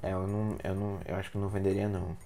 é 0.04 0.12
eu, 0.12 0.24
não, 0.24 0.56
eu, 0.62 0.74
não, 0.76 1.00
eu 1.04 1.16
acho 1.16 1.32
que 1.32 1.38
não 1.38 1.48
venderia 1.48 1.88
não. 1.88 2.16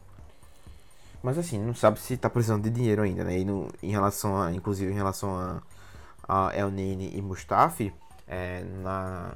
Mas 1.23 1.39
assim, 1.39 1.59
não 1.59 1.75
sabe 1.75 1.99
se 1.99 2.15
tá 2.19 2.29
precisando 2.29 2.65
de 2.65 2.71
dinheiro 2.71 3.01
ainda, 3.01 3.25
né? 3.25 3.39
E 3.39 3.45
no, 3.45 3.73
em 3.83 3.91
relação 3.91 4.41
a, 4.41 4.53
inclusive 4.53 4.93
em 4.93 4.95
relação 4.95 5.35
a, 5.35 5.63
a 6.29 6.55
El 6.55 6.71
Nene 6.71 7.11
e 7.15 7.23
Mustafi, 7.23 7.91
é, 8.27 8.63
na 8.83 9.35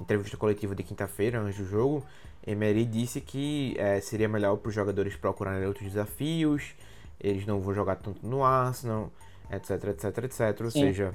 entrevista 0.00 0.36
coletiva 0.36 0.74
de 0.74 0.82
quinta-feira, 0.82 1.38
antes 1.40 1.58
do 1.58 1.64
jogo, 1.64 2.04
Emery 2.46 2.84
disse 2.84 3.20
que 3.20 3.74
é, 3.78 4.00
seria 4.00 4.28
melhor 4.28 4.56
para 4.56 4.68
os 4.68 4.74
jogadores 4.74 5.16
procurarem 5.16 5.66
outros 5.66 5.86
desafios, 5.86 6.74
eles 7.18 7.46
não 7.46 7.60
vão 7.60 7.74
jogar 7.74 7.96
tanto 7.96 8.26
no 8.26 8.44
Arsenal, 8.44 9.10
etc, 9.50 9.84
etc, 9.84 10.24
etc. 10.24 10.60
Ou 10.60 10.70
Sim. 10.70 10.80
seja, 10.80 11.14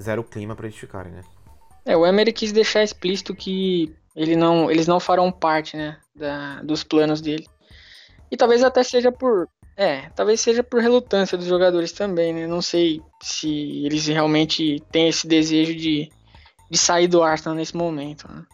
zero 0.00 0.22
clima 0.22 0.54
para 0.54 0.66
eles 0.66 0.78
ficarem, 0.78 1.12
né? 1.12 1.22
É, 1.84 1.96
o 1.96 2.06
Emery 2.06 2.32
quis 2.32 2.52
deixar 2.52 2.84
explícito 2.84 3.34
que 3.34 3.92
ele 4.14 4.36
não, 4.36 4.70
eles 4.70 4.86
não 4.86 5.00
farão 5.00 5.32
parte, 5.32 5.76
né, 5.76 5.98
da, 6.14 6.62
dos 6.62 6.84
planos 6.84 7.20
dele. 7.20 7.46
E 8.30 8.36
talvez 8.36 8.62
até 8.62 8.82
seja 8.82 9.10
por. 9.10 9.48
É, 9.76 10.10
talvez 10.10 10.40
seja 10.40 10.62
por 10.62 10.80
relutância 10.80 11.36
dos 11.36 11.46
jogadores 11.46 11.92
também, 11.92 12.32
né? 12.32 12.46
Não 12.46 12.62
sei 12.62 13.02
se 13.22 13.84
eles 13.84 14.06
realmente 14.06 14.82
têm 14.92 15.08
esse 15.08 15.26
desejo 15.26 15.74
de, 15.74 16.10
de 16.70 16.78
sair 16.78 17.08
do 17.08 17.22
Arsenal 17.22 17.56
nesse 17.56 17.74
momento. 17.74 18.30
Né? 18.30 18.44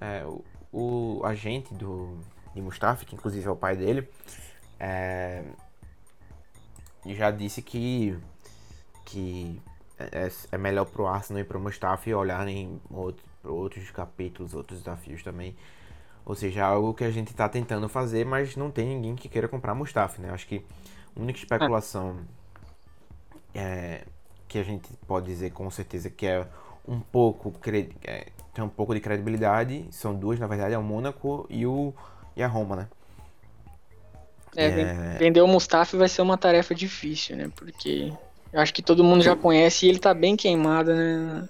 É, 0.00 0.26
o, 0.26 0.42
o 0.72 1.22
agente 1.24 1.72
do, 1.74 2.18
de 2.54 2.60
Mustafa, 2.60 3.04
que 3.04 3.14
inclusive 3.14 3.46
é 3.46 3.50
o 3.50 3.56
pai 3.56 3.76
dele, 3.76 4.08
é, 4.78 5.42
já 7.06 7.30
disse 7.30 7.62
que, 7.62 8.18
que 9.04 9.60
é, 9.98 10.30
é 10.52 10.58
melhor 10.58 10.86
pro 10.86 11.06
Arsenal 11.06 11.40
e 11.40 11.44
pro 11.44 11.60
Mustafa 11.60 12.10
olharem 12.16 12.80
outro, 12.90 13.24
outros 13.44 13.90
capítulos, 13.90 14.54
outros 14.54 14.80
desafios 14.80 15.22
também 15.22 15.56
ou 16.26 16.34
seja, 16.34 16.58
é 16.58 16.62
algo 16.64 16.92
que 16.92 17.04
a 17.04 17.10
gente 17.10 17.28
está 17.28 17.48
tentando 17.48 17.88
fazer, 17.88 18.26
mas 18.26 18.56
não 18.56 18.68
tem 18.68 18.88
ninguém 18.88 19.14
que 19.14 19.28
queira 19.28 19.46
comprar 19.46 19.76
Mustafa, 19.76 20.20
né? 20.20 20.30
Acho 20.30 20.44
que 20.48 20.66
a 21.16 21.20
única 21.20 21.38
especulação 21.38 22.18
é, 23.54 24.04
que 24.48 24.58
a 24.58 24.64
gente 24.64 24.92
pode 25.06 25.26
dizer 25.26 25.52
com 25.52 25.70
certeza 25.70 26.10
que 26.10 26.26
é 26.26 26.44
um 26.86 26.98
pouco 26.98 27.54
é, 28.02 28.26
tem 28.56 28.64
um 28.64 28.68
pouco 28.68 28.94
de 28.94 29.00
credibilidade 29.00 29.86
são 29.90 30.14
duas, 30.14 30.40
na 30.40 30.46
verdade, 30.46 30.74
é 30.74 30.78
o 30.78 30.82
Mônaco 30.82 31.46
e 31.48 31.66
o 31.66 31.92
e 32.34 32.42
a 32.42 32.48
Roma, 32.48 32.76
né? 32.76 32.88
É, 34.56 34.66
é... 34.66 35.16
vender 35.18 35.42
o 35.42 35.46
Mustafa 35.46 35.96
vai 35.96 36.08
ser 36.08 36.22
uma 36.22 36.38
tarefa 36.38 36.74
difícil, 36.74 37.36
né? 37.36 37.50
Porque 37.54 38.12
eu 38.52 38.60
acho 38.60 38.72
que 38.72 38.82
todo 38.82 39.04
mundo 39.04 39.22
já 39.22 39.36
conhece 39.36 39.86
e 39.86 39.88
ele 39.88 39.98
tá 39.98 40.14
bem 40.14 40.36
queimado, 40.36 40.94
né? 40.94 41.48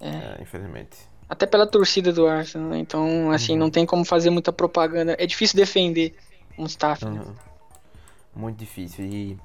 É, 0.00 0.08
é 0.08 0.42
infelizmente 0.42 1.12
até 1.32 1.46
pela 1.46 1.66
torcida 1.66 2.12
do 2.12 2.26
Arsenal, 2.26 2.68
né? 2.68 2.78
Então, 2.78 3.30
assim, 3.30 3.52
uhum. 3.52 3.58
não 3.58 3.70
tem 3.70 3.86
como 3.86 4.04
fazer 4.04 4.28
muita 4.28 4.52
propaganda. 4.52 5.16
É 5.18 5.24
difícil 5.24 5.56
defender 5.56 6.14
um 6.58 6.66
staff, 6.66 7.06
né? 7.06 7.22
uhum. 7.22 7.34
Muito 8.36 8.58
difícil. 8.58 9.06
E, 9.06 9.38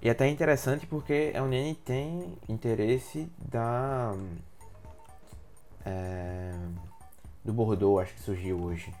e 0.00 0.08
até 0.08 0.28
interessante 0.28 0.86
porque 0.86 1.32
a 1.34 1.42
Unene 1.42 1.74
tem 1.74 2.38
interesse 2.48 3.28
da. 3.36 4.14
É, 5.84 6.52
do 7.44 7.52
Bordeaux, 7.52 8.02
acho 8.02 8.14
que 8.14 8.20
surgiu 8.20 8.62
hoje. 8.62 8.94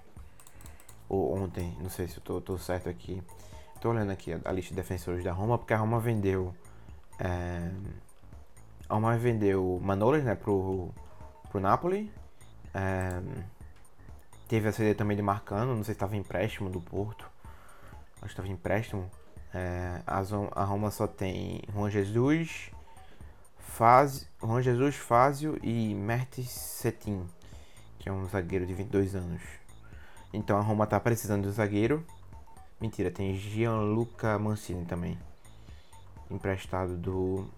Ou 1.08 1.36
ontem, 1.36 1.76
não 1.80 1.90
sei 1.90 2.08
se 2.08 2.16
eu 2.16 2.22
tô, 2.22 2.40
tô 2.40 2.58
certo 2.58 2.88
aqui. 2.88 3.22
Tô 3.80 3.90
olhando 3.90 4.10
aqui 4.10 4.32
a, 4.32 4.40
a, 4.44 4.52
lista 4.52 4.70
de 4.70 4.76
defensores 4.76 5.24
da 5.24 5.32
Roma, 5.32 5.58
porque 5.58 5.74
a 5.74 5.76
Roma 5.76 5.98
vendeu 5.98 6.54
é, 7.18 7.70
a 8.88 8.94
Roma 8.94 9.16
vendeu 9.16 9.80
Manolas, 9.82 10.24
né, 10.24 10.34
pro, 10.34 10.90
pro 11.50 11.60
Napoli. 11.60 12.12
É, 12.74 13.20
teve 14.48 14.68
a 14.68 14.72
CD 14.72 14.94
também 14.94 15.16
de 15.16 15.22
Marcano, 15.22 15.74
não 15.74 15.84
sei 15.84 15.86
se 15.86 15.92
estava 15.92 16.16
empréstimo 16.16 16.68
do 16.68 16.80
Porto. 16.80 17.24
Acho 18.16 18.20
que 18.20 18.26
estava 18.26 18.48
empréstimo. 18.48 19.10
É, 19.54 20.02
a 20.06 20.64
Roma 20.64 20.90
só 20.90 21.06
tem 21.06 21.62
Juan 21.72 21.90
Jesus, 21.90 22.70
Faz, 23.62 24.28
Juan 24.40 24.62
Jesus, 24.62 24.96
Fázio 24.96 25.58
e 25.62 25.94
Mertes 25.94 26.50
Setin, 26.50 27.26
que 27.98 28.08
é 28.08 28.12
um 28.12 28.28
zagueiro 28.28 28.66
de 28.66 28.74
22 28.74 29.14
anos. 29.14 29.40
Então 30.32 30.58
a 30.58 30.60
Roma 30.60 30.86
tá 30.86 30.98
precisando 31.00 31.44
de 31.44 31.50
zagueiro. 31.52 32.04
Mentira, 32.80 33.10
tem 33.10 33.34
Gianluca 33.34 34.38
Mancini 34.38 34.84
também. 34.84 35.18
Emprestado 36.30 36.96
do 36.96 37.48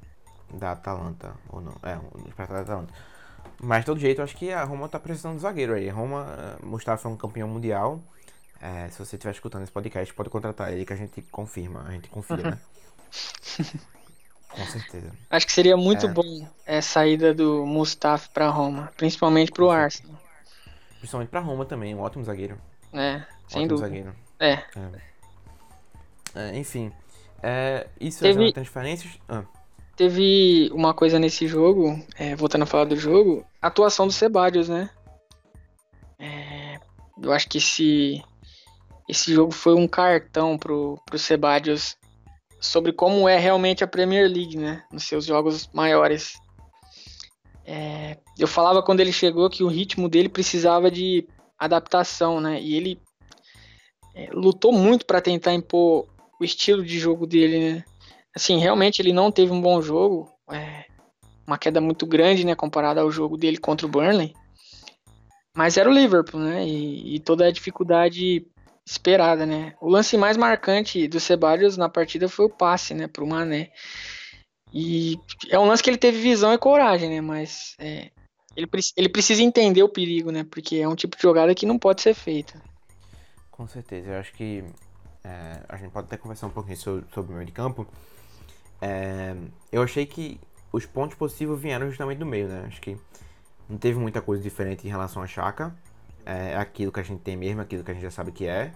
da 0.52 0.72
Atalanta, 0.72 1.34
ou 1.48 1.60
não? 1.60 1.74
É, 1.82 1.98
emprestado 2.18 2.56
da 2.56 2.60
Atalanta. 2.60 2.94
Mas 3.60 3.80
de 3.80 3.86
todo 3.86 4.00
jeito, 4.00 4.22
acho 4.22 4.36
que 4.36 4.52
a 4.52 4.62
Roma 4.64 4.88
tá 4.88 5.00
precisando 5.00 5.36
de 5.36 5.42
zagueiro 5.42 5.74
aí. 5.74 5.88
Roma, 5.88 6.26
eh, 6.38 6.64
Mustafa 6.64 7.08
é 7.08 7.10
um 7.10 7.16
campeão 7.16 7.48
mundial. 7.48 8.00
É, 8.60 8.88
se 8.88 8.98
você 8.98 9.16
estiver 9.16 9.32
escutando 9.32 9.62
esse 9.62 9.72
podcast, 9.72 10.12
pode 10.14 10.30
contratar 10.30 10.72
ele 10.72 10.84
que 10.84 10.92
a 10.92 10.96
gente 10.96 11.22
confirma, 11.22 11.82
a 11.86 11.92
gente 11.92 12.08
confia, 12.08 12.36
né? 12.36 12.58
Com 14.54 14.66
certeza. 14.66 15.12
Acho 15.30 15.46
que 15.46 15.52
seria 15.52 15.76
muito 15.76 16.06
é. 16.06 16.08
bom 16.08 16.48
a 16.66 16.80
saída 16.80 17.34
do 17.34 17.66
Mustafa 17.66 18.28
para 18.32 18.48
Roma, 18.48 18.92
principalmente 18.96 19.50
para 19.50 19.64
o 19.64 19.70
Arsenal. 19.70 20.16
Principalmente 20.98 21.28
para 21.28 21.40
Roma 21.40 21.64
também, 21.64 21.94
um 21.94 22.00
ótimo 22.00 22.24
zagueiro. 22.24 22.58
É, 22.92 23.22
sem 23.48 23.64
ótimo 23.64 23.68
dúvida. 23.68 23.88
Zagueiro. 23.88 24.16
É. 24.38 24.52
é. 24.52 25.00
é 26.36 26.58
enfim, 26.58 26.92
é, 27.42 27.86
isso 28.00 28.20
teve, 28.20 28.48
é 28.48 28.52
transferências. 28.52 29.12
Ah. 29.28 29.44
Teve 29.96 30.70
uma 30.72 30.94
coisa 30.94 31.18
nesse 31.18 31.46
jogo, 31.46 32.02
é, 32.16 32.34
voltando 32.34 32.62
a 32.62 32.66
falar 32.66 32.84
do 32.84 32.96
jogo, 32.96 33.44
a 33.60 33.66
atuação 33.66 34.06
do 34.06 34.12
Sebadios, 34.12 34.68
né? 34.68 34.88
É, 36.18 36.80
eu 37.22 37.32
acho 37.32 37.48
que 37.48 37.58
esse, 37.58 38.22
esse 39.06 39.34
jogo 39.34 39.52
foi 39.52 39.74
um 39.74 39.86
cartão 39.86 40.56
pro, 40.56 40.98
pro 41.04 41.18
Sebadios 41.18 41.96
sobre 42.64 42.92
como 42.92 43.28
é 43.28 43.38
realmente 43.38 43.84
a 43.84 43.86
Premier 43.86 44.28
League, 44.28 44.56
né? 44.56 44.82
Nos 44.90 45.04
seus 45.04 45.26
jogos 45.26 45.68
maiores. 45.72 46.34
É, 47.66 48.18
eu 48.38 48.48
falava 48.48 48.82
quando 48.82 49.00
ele 49.00 49.12
chegou 49.12 49.50
que 49.50 49.62
o 49.62 49.68
ritmo 49.68 50.08
dele 50.08 50.28
precisava 50.28 50.90
de 50.90 51.26
adaptação, 51.58 52.40
né? 52.40 52.60
E 52.60 52.74
ele 52.74 53.00
é, 54.14 54.30
lutou 54.32 54.72
muito 54.72 55.04
para 55.04 55.20
tentar 55.20 55.52
impor 55.52 56.06
o 56.40 56.44
estilo 56.44 56.82
de 56.82 56.98
jogo 56.98 57.26
dele, 57.26 57.74
né? 57.74 57.84
Assim, 58.34 58.58
realmente 58.58 59.00
ele 59.00 59.12
não 59.12 59.30
teve 59.30 59.52
um 59.52 59.60
bom 59.60 59.80
jogo, 59.80 60.30
é, 60.50 60.86
uma 61.46 61.58
queda 61.58 61.80
muito 61.80 62.06
grande, 62.06 62.44
né? 62.46 62.54
Comparado 62.54 62.98
ao 62.98 63.10
jogo 63.10 63.36
dele 63.36 63.58
contra 63.58 63.86
o 63.86 63.90
Burnley. 63.90 64.34
Mas 65.54 65.76
era 65.76 65.88
o 65.88 65.92
Liverpool, 65.92 66.40
né? 66.40 66.66
E, 66.66 67.16
e 67.16 67.20
toda 67.20 67.46
a 67.46 67.52
dificuldade 67.52 68.46
esperada, 68.86 69.46
né? 69.46 69.74
O 69.80 69.88
lance 69.88 70.16
mais 70.16 70.36
marcante 70.36 71.08
do 71.08 71.18
Ceballos 71.18 71.76
na 71.76 71.88
partida 71.88 72.28
foi 72.28 72.46
o 72.46 72.50
passe, 72.50 72.92
né, 72.92 73.06
pro 73.06 73.26
Mané. 73.26 73.70
E 74.72 75.18
é 75.48 75.58
um 75.58 75.66
lance 75.66 75.82
que 75.82 75.88
ele 75.88 75.96
teve 75.96 76.20
visão 76.20 76.52
e 76.52 76.58
coragem, 76.58 77.08
né? 77.08 77.20
Mas 77.20 77.74
é, 77.78 78.10
ele, 78.56 78.68
ele 78.96 79.08
precisa 79.08 79.42
entender 79.42 79.82
o 79.82 79.88
perigo, 79.88 80.30
né? 80.30 80.44
Porque 80.44 80.76
é 80.76 80.88
um 80.88 80.96
tipo 80.96 81.16
de 81.16 81.22
jogada 81.22 81.54
que 81.54 81.64
não 81.64 81.78
pode 81.78 82.02
ser 82.02 82.12
feita. 82.12 82.60
Com 83.50 83.66
certeza. 83.68 84.10
Eu 84.10 84.18
acho 84.18 84.32
que 84.32 84.64
é, 85.22 85.62
a 85.68 85.76
gente 85.76 85.92
pode 85.92 86.06
até 86.06 86.16
conversar 86.16 86.48
um 86.48 86.50
pouquinho 86.50 86.76
sobre, 86.76 87.06
sobre 87.14 87.32
o 87.32 87.34
meio 87.36 87.46
de 87.46 87.52
campo. 87.52 87.86
É, 88.82 89.34
eu 89.70 89.82
achei 89.82 90.04
que 90.04 90.40
os 90.72 90.84
pontos 90.84 91.16
possíveis 91.16 91.60
vieram 91.60 91.88
justamente 91.88 92.18
do 92.18 92.26
meio, 92.26 92.48
né? 92.48 92.64
Acho 92.66 92.80
que 92.80 92.98
não 93.68 93.78
teve 93.78 93.98
muita 93.98 94.20
coisa 94.20 94.42
diferente 94.42 94.86
em 94.86 94.90
relação 94.90 95.22
a 95.22 95.26
Chaka 95.26 95.74
é 96.24 96.56
aquilo 96.56 96.92
que 96.92 97.00
a 97.00 97.02
gente 97.02 97.20
tem 97.20 97.36
mesmo, 97.36 97.60
aquilo 97.60 97.84
que 97.84 97.90
a 97.90 97.94
gente 97.94 98.02
já 98.02 98.10
sabe 98.10 98.32
que 98.32 98.46
é. 98.46 98.72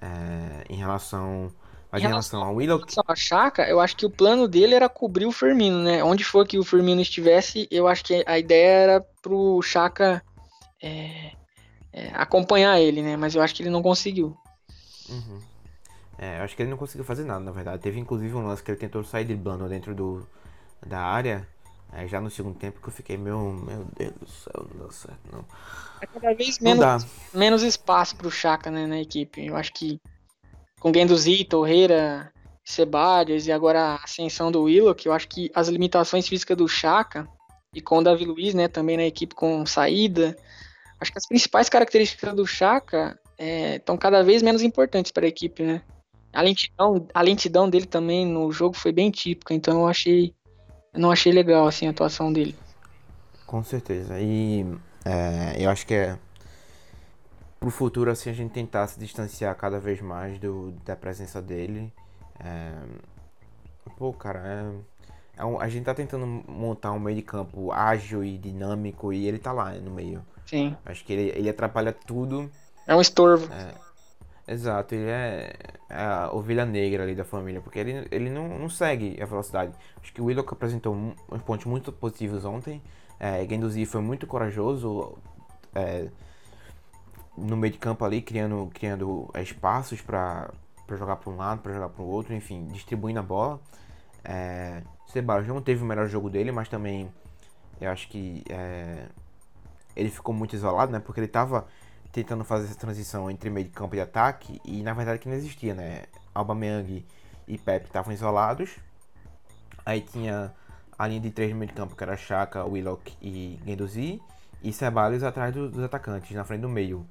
é 0.00 0.64
em 0.68 0.76
relação. 0.76 1.52
Mas 1.90 2.02
em, 2.02 2.06
relação, 2.06 2.42
ao 2.42 2.54
Willow. 2.54 2.78
Em 2.78 2.80
relação 2.80 3.04
a 3.06 3.16
Chaka, 3.16 3.68
eu 3.68 3.80
acho 3.80 3.96
que 3.96 4.06
o 4.06 4.10
plano 4.10 4.46
dele 4.46 4.74
era 4.74 4.88
cobrir 4.88 5.26
o 5.26 5.32
Firmino, 5.32 5.82
né? 5.82 6.04
Onde 6.04 6.22
for 6.24 6.46
que 6.46 6.58
o 6.58 6.64
Firmino 6.64 7.00
estivesse, 7.00 7.66
eu 7.70 7.88
acho 7.88 8.04
que 8.04 8.22
a 8.26 8.38
ideia 8.38 8.68
era 8.68 9.00
pro 9.20 9.60
Chaka 9.60 10.22
é, 10.80 11.32
é, 11.92 12.10
acompanhar 12.14 12.80
ele, 12.80 13.02
né? 13.02 13.16
Mas 13.16 13.34
eu 13.34 13.42
acho 13.42 13.54
que 13.54 13.62
ele 13.62 13.70
não 13.70 13.82
conseguiu. 13.82 14.36
Uhum. 15.08 15.40
É, 16.16 16.38
eu 16.38 16.44
acho 16.44 16.54
que 16.54 16.62
ele 16.62 16.70
não 16.70 16.76
conseguiu 16.76 17.04
fazer 17.04 17.24
nada, 17.24 17.40
na 17.40 17.50
verdade. 17.50 17.82
Teve 17.82 17.98
inclusive 17.98 18.34
um 18.34 18.46
lance 18.46 18.62
que 18.62 18.70
ele 18.70 18.78
tentou 18.78 19.02
sair 19.02 19.24
driblando 19.24 19.68
dentro 19.68 19.94
do, 19.94 20.26
da 20.86 21.00
área. 21.00 21.48
É, 21.92 22.06
já 22.06 22.20
no 22.20 22.30
segundo 22.30 22.56
tempo 22.56 22.80
que 22.80 22.88
eu 22.88 22.92
fiquei, 22.92 23.16
meu, 23.16 23.52
meu 23.52 23.84
Deus 23.96 24.14
do 24.14 24.28
céu, 24.28 24.66
não 24.70 24.80
deu 24.80 24.92
certo, 24.92 25.20
não. 25.32 25.44
É 26.00 26.06
cada 26.06 26.34
vez 26.34 26.58
menos, 26.60 27.06
menos 27.34 27.62
espaço 27.62 28.16
pro 28.16 28.30
Chaka 28.30 28.70
né, 28.70 28.86
na 28.86 29.00
equipe. 29.00 29.44
Eu 29.44 29.56
acho 29.56 29.72
que 29.72 30.00
com 30.78 30.92
Guendouzi, 30.92 31.44
Torreira, 31.44 32.32
Ceballos 32.64 33.46
e 33.46 33.52
agora 33.52 33.80
a 33.80 34.04
ascensão 34.04 34.52
do 34.52 34.62
Willock, 34.62 35.04
eu 35.04 35.12
acho 35.12 35.28
que 35.28 35.50
as 35.54 35.68
limitações 35.68 36.28
físicas 36.28 36.56
do 36.56 36.68
Chaka 36.68 37.28
e 37.74 37.80
com 37.80 37.98
o 37.98 38.02
Davi 38.02 38.24
Luiz, 38.24 38.54
né, 38.54 38.68
também 38.68 38.96
na 38.96 39.04
equipe 39.04 39.34
com 39.34 39.66
saída, 39.66 40.36
acho 41.00 41.10
que 41.12 41.18
as 41.18 41.26
principais 41.26 41.68
características 41.68 42.34
do 42.34 42.46
Chaka 42.46 43.18
estão 43.38 43.94
é, 43.96 43.98
cada 43.98 44.22
vez 44.22 44.42
menos 44.42 44.62
importantes 44.62 45.10
para 45.10 45.24
a 45.24 45.28
equipe, 45.28 45.62
né? 45.62 45.82
A 46.32 46.42
lentidão, 46.42 47.08
a 47.12 47.22
lentidão 47.22 47.68
dele 47.68 47.86
também 47.86 48.24
no 48.24 48.52
jogo 48.52 48.76
foi 48.76 48.92
bem 48.92 49.10
típica, 49.10 49.52
então 49.52 49.80
eu 49.80 49.88
achei 49.88 50.32
não 50.92 51.10
achei 51.10 51.32
legal 51.32 51.66
assim 51.66 51.86
a 51.86 51.90
atuação 51.90 52.32
dele. 52.32 52.54
Com 53.46 53.62
certeza. 53.62 54.20
E 54.20 54.66
é, 55.04 55.56
eu 55.58 55.70
acho 55.70 55.86
que 55.86 55.94
é 55.94 56.18
pro 57.58 57.70
futuro 57.70 58.10
assim 58.10 58.30
a 58.30 58.32
gente 58.32 58.52
tentar 58.52 58.86
se 58.86 58.98
distanciar 58.98 59.54
cada 59.54 59.78
vez 59.78 60.00
mais 60.00 60.38
do, 60.38 60.72
da 60.84 60.96
presença 60.96 61.42
dele. 61.42 61.92
É, 62.42 62.72
pô, 63.96 64.12
cara, 64.12 64.40
é, 65.36 65.42
é 65.42 65.44
um, 65.44 65.60
a 65.60 65.68
gente 65.68 65.84
tá 65.84 65.94
tentando 65.94 66.26
montar 66.26 66.92
um 66.92 66.98
meio 66.98 67.16
de 67.16 67.22
campo 67.22 67.70
ágil 67.70 68.24
e 68.24 68.38
dinâmico 68.38 69.12
e 69.12 69.26
ele 69.26 69.38
tá 69.38 69.52
lá 69.52 69.72
no 69.72 69.90
meio. 69.90 70.24
Sim. 70.46 70.76
Acho 70.84 71.04
que 71.04 71.12
ele, 71.12 71.38
ele 71.38 71.48
atrapalha 71.48 71.92
tudo. 71.92 72.50
É 72.86 72.94
um 72.94 73.00
estorvo. 73.00 73.52
É, 73.52 73.74
Exato, 74.50 74.96
ele 74.96 75.08
é, 75.08 75.52
é, 75.88 75.94
a 75.94 76.32
ovelha 76.32 76.66
negra 76.66 77.04
ali 77.04 77.14
da 77.14 77.24
família, 77.24 77.60
porque 77.60 77.78
ele, 77.78 78.08
ele 78.10 78.28
não, 78.28 78.58
não 78.58 78.68
segue 78.68 79.16
a 79.22 79.24
velocidade. 79.24 79.72
Acho 80.02 80.12
que 80.12 80.20
o 80.20 80.24
Willock 80.24 80.52
apresentou 80.52 80.92
uns 80.92 81.42
pontos 81.42 81.66
muito 81.66 81.92
positivos 81.92 82.44
ontem. 82.44 82.82
É, 83.20 83.46
Genduzi 83.46 83.86
foi 83.86 84.00
muito 84.00 84.26
corajoso 84.26 85.16
é, 85.72 86.08
no 87.38 87.56
meio 87.56 87.72
de 87.72 87.78
campo 87.78 88.04
ali, 88.04 88.20
criando, 88.20 88.68
criando 88.74 89.30
é, 89.34 89.40
espaços 89.40 90.00
para 90.00 90.50
jogar 90.98 91.14
para 91.14 91.30
um 91.30 91.36
lado, 91.36 91.62
para 91.62 91.72
jogar 91.72 91.90
para 91.90 92.02
o 92.02 92.08
outro, 92.08 92.34
enfim, 92.34 92.66
distribuindo 92.72 93.20
a 93.20 93.22
bola. 93.22 93.60
É, 94.24 94.82
Ceballos 95.06 95.46
não 95.46 95.62
teve 95.62 95.84
o 95.84 95.86
melhor 95.86 96.08
jogo 96.08 96.28
dele, 96.28 96.50
mas 96.50 96.68
também 96.68 97.08
eu 97.80 97.88
acho 97.88 98.08
que 98.08 98.42
é, 98.48 99.06
ele 99.94 100.10
ficou 100.10 100.34
muito 100.34 100.56
isolado, 100.56 100.90
né? 100.90 100.98
Porque 100.98 101.20
ele 101.20 101.28
estava 101.28 101.68
tentando 102.12 102.44
fazer 102.44 102.66
essa 102.66 102.78
transição 102.78 103.30
entre 103.30 103.50
meio 103.50 103.66
de 103.66 103.72
campo 103.72 103.94
e 103.94 104.00
ataque 104.00 104.60
e 104.64 104.82
na 104.82 104.92
verdade 104.92 105.18
que 105.18 105.28
não 105.28 105.36
existia, 105.36 105.74
né? 105.74 106.04
Aubameyang 106.34 107.04
e 107.46 107.58
Pepe 107.58 107.86
estavam 107.86 108.12
isolados. 108.12 108.70
Aí 109.84 110.00
tinha 110.00 110.54
a 110.98 111.06
linha 111.06 111.20
de 111.20 111.30
três 111.30 111.50
no 111.50 111.56
meio 111.56 111.70
de 111.70 111.74
campo 111.74 111.96
que 111.96 112.02
era 112.02 112.16
Chaka, 112.16 112.64
Willock 112.64 113.16
e 113.20 113.58
Guendouzi 113.64 114.20
e 114.62 114.72
Ceballos 114.72 115.22
atrás 115.22 115.54
do, 115.54 115.68
dos 115.70 115.82
atacantes, 115.82 116.30
na 116.36 116.44
frente 116.44 116.60
do 116.62 116.68
meio. 116.68 117.06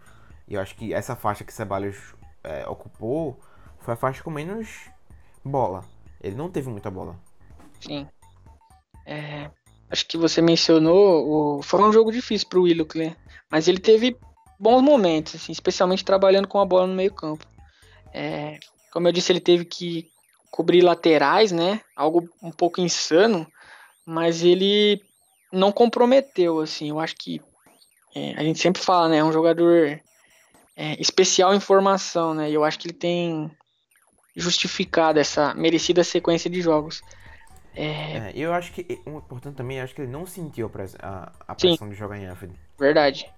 E 0.48 0.54
eu 0.56 0.62
acho 0.62 0.76
que 0.76 0.94
essa 0.94 1.16
faixa 1.16 1.44
que 1.44 1.54
Ceballos 1.54 1.96
é, 2.44 2.68
ocupou 2.68 3.40
foi 3.80 3.94
a 3.94 3.98
faixa 3.98 4.24
com 4.24 4.30
menos 4.30 4.90
bola. 5.44 5.84
Ele 6.22 6.36
não 6.36 6.50
teve 6.50 6.70
muita 6.70 6.92
bola. 6.92 7.16
Sim. 7.80 8.08
É, 9.06 9.50
acho 9.90 10.06
que 10.08 10.18
você 10.18 10.42
mencionou, 10.42 11.58
o, 11.58 11.62
foi 11.62 11.82
um 11.82 11.92
jogo 11.92 12.12
difícil 12.12 12.48
para 12.48 12.60
o 12.60 12.64
Willock, 12.64 12.98
né? 12.98 13.16
Mas 13.50 13.68
ele 13.68 13.80
teve 13.80 14.18
bons 14.60 14.82
momentos, 14.82 15.36
assim, 15.36 15.52
especialmente 15.52 16.04
trabalhando 16.04 16.48
com 16.48 16.60
a 16.60 16.66
bola 16.66 16.86
no 16.86 16.94
meio 16.94 17.14
campo. 17.14 17.46
É, 18.14 18.60
como 18.92 19.08
eu 19.08 19.12
disse, 19.12 19.32
ele 19.32 19.40
teve 19.40 19.64
que 19.66 20.12
cobrir 20.52 20.82
laterais, 20.82 21.52
né? 21.52 21.82
Algo 21.96 22.28
um 22.42 22.52
pouco 22.52 22.82
insano, 22.82 23.48
mas 24.06 24.44
ele 24.44 25.02
não 25.54 25.72
comprometeu, 25.72 26.60
assim. 26.60 26.90
Eu 26.90 27.00
acho 27.00 27.16
que 27.16 27.42
é, 28.16 28.34
a 28.36 28.44
gente 28.44 28.60
sempre 28.60 28.82
fala, 28.82 29.08
né? 29.08 29.18
É 29.18 29.24
um 29.24 29.32
jogador 29.32 30.00
é, 30.76 31.00
especial 31.00 31.54
em 31.54 31.60
formação, 31.60 32.34
né? 32.34 32.50
E 32.50 32.54
eu 32.54 32.64
acho 32.64 32.80
que 32.80 32.88
ele 32.88 32.98
tem 32.98 33.50
justificado 34.36 35.20
essa 35.20 35.54
merecida 35.54 36.04
sequência 36.04 36.50
de 36.50 36.62
jogos. 36.62 37.02
É... 37.76 38.30
É, 38.30 38.32
eu 38.36 38.52
acho 38.52 38.74
que 38.74 39.00
um 39.06 39.18
importante 39.18 39.56
também, 39.56 39.80
acho 39.80 39.94
que 39.94 40.02
ele 40.02 40.12
não 40.12 40.26
sentiu 40.26 40.72
a, 41.02 41.32
a 41.48 41.56
pressão 41.56 41.88
Sim. 41.88 41.94
de 41.94 41.96
jogar 41.96 42.18
em 42.18 42.26
Anfield. 42.26 42.60
Verdade. 42.78 43.32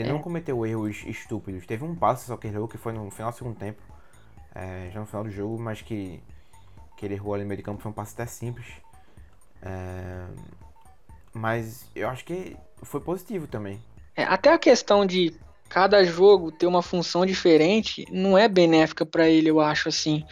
Ele 0.00 0.08
é. 0.08 0.12
não 0.12 0.20
cometeu 0.20 0.66
erros 0.66 1.02
estúpidos. 1.06 1.66
Teve 1.66 1.84
um 1.84 1.94
passe 1.94 2.26
só 2.26 2.36
que 2.36 2.46
ele 2.46 2.56
errou, 2.56 2.68
que 2.68 2.78
foi 2.78 2.92
no 2.92 3.10
final 3.10 3.30
do 3.30 3.36
segundo 3.36 3.56
tempo. 3.56 3.80
É, 4.54 4.90
já 4.92 5.00
no 5.00 5.06
final 5.06 5.24
do 5.24 5.30
jogo, 5.30 5.58
mas 5.58 5.82
que, 5.82 6.20
que 6.96 7.06
ele 7.06 7.14
errou 7.14 7.34
ali 7.34 7.42
no 7.42 7.48
meio 7.48 7.58
de 7.58 7.62
campo. 7.62 7.82
Foi 7.82 7.90
um 7.90 7.94
passe 7.94 8.14
até 8.14 8.26
simples. 8.26 8.66
É, 9.62 10.26
mas 11.32 11.90
eu 11.94 12.08
acho 12.08 12.24
que 12.24 12.56
foi 12.82 13.00
positivo 13.00 13.46
também. 13.46 13.80
É, 14.14 14.24
até 14.24 14.52
a 14.52 14.58
questão 14.58 15.04
de 15.04 15.34
cada 15.68 16.04
jogo 16.04 16.52
ter 16.52 16.66
uma 16.66 16.82
função 16.82 17.26
diferente 17.26 18.06
não 18.10 18.38
é 18.38 18.48
benéfica 18.48 19.04
para 19.04 19.28
ele, 19.28 19.50
eu 19.50 19.60
acho 19.60 19.88
assim. 19.88 20.24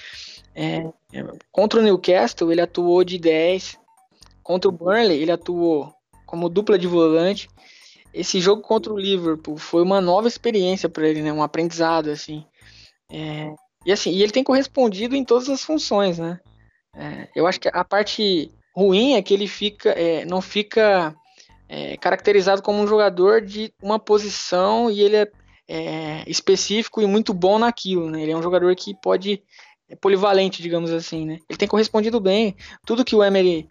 É, 0.54 0.86
é, 1.12 1.24
contra 1.50 1.80
o 1.80 1.82
Newcastle, 1.82 2.50
ele 2.52 2.60
atuou 2.60 3.02
de 3.02 3.18
10. 3.18 3.78
Contra 4.42 4.68
o 4.68 4.72
Burnley, 4.72 5.22
ele 5.22 5.32
atuou 5.32 5.92
como 6.26 6.48
dupla 6.48 6.78
de 6.78 6.86
volante. 6.86 7.48
Esse 8.14 8.40
jogo 8.40 8.62
contra 8.62 8.92
o 8.92 8.98
Liverpool 8.98 9.56
foi 9.56 9.82
uma 9.82 10.00
nova 10.00 10.28
experiência 10.28 10.88
para 10.88 11.08
ele, 11.08 11.20
né? 11.20 11.32
Um 11.32 11.42
aprendizado, 11.42 12.10
assim. 12.10 12.44
É, 13.10 13.52
e 13.84 13.92
assim, 13.92 14.10
e 14.12 14.22
ele 14.22 14.32
tem 14.32 14.44
correspondido 14.44 15.16
em 15.16 15.24
todas 15.24 15.48
as 15.48 15.62
funções, 15.62 16.18
né? 16.18 16.40
É, 16.94 17.28
eu 17.34 17.46
acho 17.46 17.60
que 17.60 17.68
a 17.68 17.84
parte 17.84 18.50
ruim 18.74 19.14
é 19.14 19.22
que 19.22 19.34
ele 19.34 19.48
fica, 19.48 19.90
é, 19.90 20.24
não 20.24 20.40
fica 20.40 21.14
é, 21.68 21.96
caracterizado 21.96 22.62
como 22.62 22.80
um 22.80 22.86
jogador 22.86 23.40
de 23.40 23.72
uma 23.82 23.98
posição 23.98 24.90
e 24.90 25.00
ele 25.00 25.16
é, 25.16 25.30
é, 25.68 26.24
específico 26.26 27.02
e 27.02 27.06
muito 27.06 27.34
bom 27.34 27.58
naquilo, 27.58 28.10
né? 28.10 28.22
Ele 28.22 28.32
é 28.32 28.36
um 28.36 28.42
jogador 28.42 28.74
que 28.76 28.94
pode 28.94 29.42
é 29.88 29.94
polivalente, 29.94 30.62
digamos 30.62 30.90
assim, 30.90 31.26
né? 31.26 31.38
Ele 31.48 31.58
tem 31.58 31.68
correspondido 31.68 32.18
bem 32.20 32.56
tudo 32.86 33.04
que 33.04 33.14
o 33.14 33.22
Emery 33.22 33.68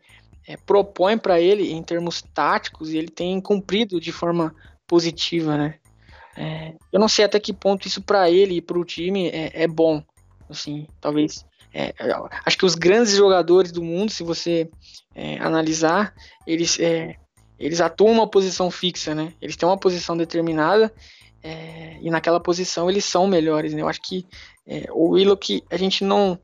é, 0.48 0.58
propõe 0.58 1.18
para 1.18 1.40
ele 1.40 1.72
em 1.72 1.82
termos 1.82 2.22
táticos 2.34 2.92
e 2.92 2.98
ele 2.98 3.10
tem 3.10 3.40
cumprido 3.40 4.00
de 4.00 4.12
forma 4.12 4.54
positiva, 4.88 5.58
né? 5.58 5.76
É, 6.36 6.74
eu 6.92 7.00
não 7.00 7.08
sei 7.08 7.26
até 7.26 7.40
que 7.40 7.54
ponto 7.54 7.88
isso 7.88 8.02
para 8.02 8.30
ele 8.30 8.56
e 8.56 8.62
para 8.62 8.80
o 8.80 8.86
time 8.86 9.30
é, 9.30 9.64
é, 9.64 9.68
bom, 9.68 10.04
assim, 10.50 10.88
talvez. 11.00 11.46
É, 11.74 11.94
acho 12.46 12.58
que 12.58 12.66
os 12.66 12.76
grandes 12.76 13.16
jogadores 13.16 13.72
do 13.72 13.82
mundo, 13.82 14.12
se 14.12 14.24
você 14.24 14.70
é, 15.16 15.38
analisar, 15.40 16.14
eles 16.46 16.80
é, 16.80 17.16
eles 17.58 17.82
atuam 17.82 18.12
uma 18.12 18.30
posição 18.30 18.70
fixa, 18.70 19.16
né? 19.16 19.34
Eles 19.42 19.56
têm 19.56 19.68
uma 19.68 19.78
posição 19.78 20.18
determinada 20.18 20.94
é, 21.42 21.98
e 22.02 22.10
naquela 22.10 22.40
posição 22.40 22.90
eles 22.90 23.06
são 23.06 23.28
melhores, 23.28 23.74
né? 23.74 23.82
Eu 23.82 23.88
acho 23.88 24.02
que 24.02 24.26
é, 24.68 24.88
o 24.92 25.12
Willock 25.12 25.64
a 25.70 25.78
gente 25.78 26.04
não 26.04 26.40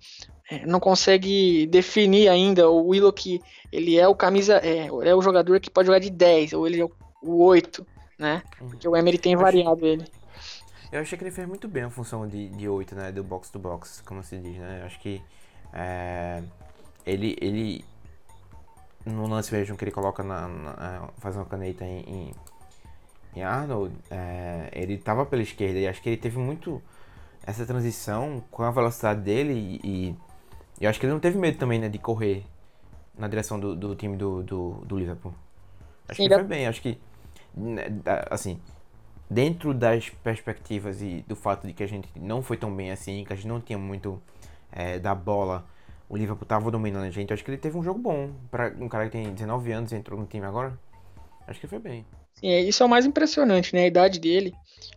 não 0.65 0.79
consegue 0.79 1.67
definir 1.67 2.27
ainda 2.27 2.69
o 2.69 2.87
Willock 2.87 3.41
ele 3.71 3.97
é 3.97 4.07
o 4.07 4.15
camisa 4.15 4.57
é, 4.57 4.87
é 4.87 5.15
o 5.15 5.21
jogador 5.21 5.59
que 5.59 5.69
pode 5.69 5.87
jogar 5.87 5.99
de 5.99 6.09
10 6.09 6.53
ou 6.53 6.67
ele 6.67 6.81
é 6.81 6.85
o 7.21 7.43
8, 7.43 7.85
né? 8.17 8.41
Uhum. 8.59 8.69
Porque 8.69 8.87
o 8.87 8.95
Emery 8.95 9.17
tem 9.17 9.35
variado 9.35 9.85
ele. 9.85 10.05
Eu 10.91 11.01
achei 11.01 11.17
que 11.17 11.23
ele 11.23 11.31
fez 11.31 11.47
muito 11.47 11.67
bem 11.67 11.83
a 11.83 11.89
função 11.89 12.27
de, 12.27 12.49
de 12.49 12.67
8, 12.67 12.95
né? 12.95 13.11
Do 13.11 13.23
box 13.23 13.49
to 13.51 13.59
box, 13.59 14.01
como 14.05 14.23
se 14.23 14.37
diz, 14.37 14.57
né? 14.57 14.79
Eu 14.81 14.85
acho 14.87 14.99
que 14.99 15.21
é, 15.71 16.41
ele, 17.05 17.37
ele 17.39 17.85
no 19.05 19.27
lance 19.27 19.53
mesmo 19.53 19.77
que 19.77 19.83
ele 19.83 19.91
coloca 19.91 20.23
na, 20.23 20.47
na 20.47 21.09
faz 21.19 21.35
uma 21.35 21.45
caneta 21.45 21.85
em, 21.85 21.99
em, 22.01 22.35
em 23.35 23.43
Arnold, 23.43 23.95
é, 24.09 24.69
ele 24.73 24.97
tava 24.97 25.25
pela 25.25 25.41
esquerda 25.41 25.79
e 25.79 25.87
acho 25.87 26.01
que 26.01 26.09
ele 26.09 26.17
teve 26.17 26.37
muito 26.37 26.81
essa 27.45 27.65
transição 27.65 28.43
com 28.51 28.63
a 28.63 28.71
velocidade 28.71 29.21
dele 29.21 29.53
e, 29.83 30.09
e 30.09 30.15
eu 30.85 30.89
acho 30.89 30.99
que 30.99 31.05
ele 31.05 31.13
não 31.13 31.19
teve 31.19 31.37
medo 31.37 31.57
também, 31.57 31.79
né, 31.79 31.89
de 31.89 31.97
correr 31.97 32.43
na 33.17 33.27
direção 33.27 33.59
do, 33.59 33.75
do 33.75 33.95
time 33.95 34.15
do, 34.15 34.43
do, 34.43 34.71
do 34.85 34.97
Liverpool. 34.97 35.33
Acho 36.07 36.21
Sim, 36.21 36.27
que 36.27 36.33
foi 36.33 36.43
bem, 36.43 36.67
acho 36.67 36.81
que 36.81 36.97
né, 37.53 37.83
assim, 38.29 38.59
dentro 39.29 39.73
das 39.73 40.09
perspectivas 40.09 41.01
e 41.01 41.23
do 41.27 41.35
fato 41.35 41.67
de 41.67 41.73
que 41.73 41.83
a 41.83 41.87
gente 41.87 42.07
não 42.15 42.41
foi 42.41 42.57
tão 42.57 42.73
bem 42.73 42.91
assim, 42.91 43.23
que 43.23 43.33
a 43.33 43.35
gente 43.35 43.47
não 43.47 43.59
tinha 43.59 43.77
muito 43.77 44.21
é, 44.71 44.97
da 44.97 45.13
bola 45.13 45.65
o 46.09 46.17
Liverpool 46.17 46.45
tava 46.45 46.71
dominando 46.71 47.05
a 47.05 47.11
gente. 47.11 47.31
Acho 47.31 47.45
que 47.45 47.51
ele 47.51 47.57
teve 47.57 47.77
um 47.77 47.83
jogo 47.83 47.99
bom. 47.99 48.31
para 48.49 48.73
um 48.79 48.89
cara 48.89 49.05
que 49.05 49.11
tem 49.11 49.31
19 49.31 49.71
anos 49.71 49.91
e 49.91 49.95
entrou 49.95 50.19
no 50.19 50.25
time 50.25 50.45
agora. 50.45 50.77
Acho 51.47 51.59
que 51.59 51.67
foi 51.67 51.77
bem. 51.77 52.05
Sim, 52.33 52.47
é, 52.49 52.61
isso 52.61 52.81
é 52.81 52.85
o 52.85 52.89
mais 52.89 53.05
impressionante, 53.05 53.75
né? 53.75 53.83
A 53.83 53.87
idade 53.87 54.19
dele. 54.19 54.53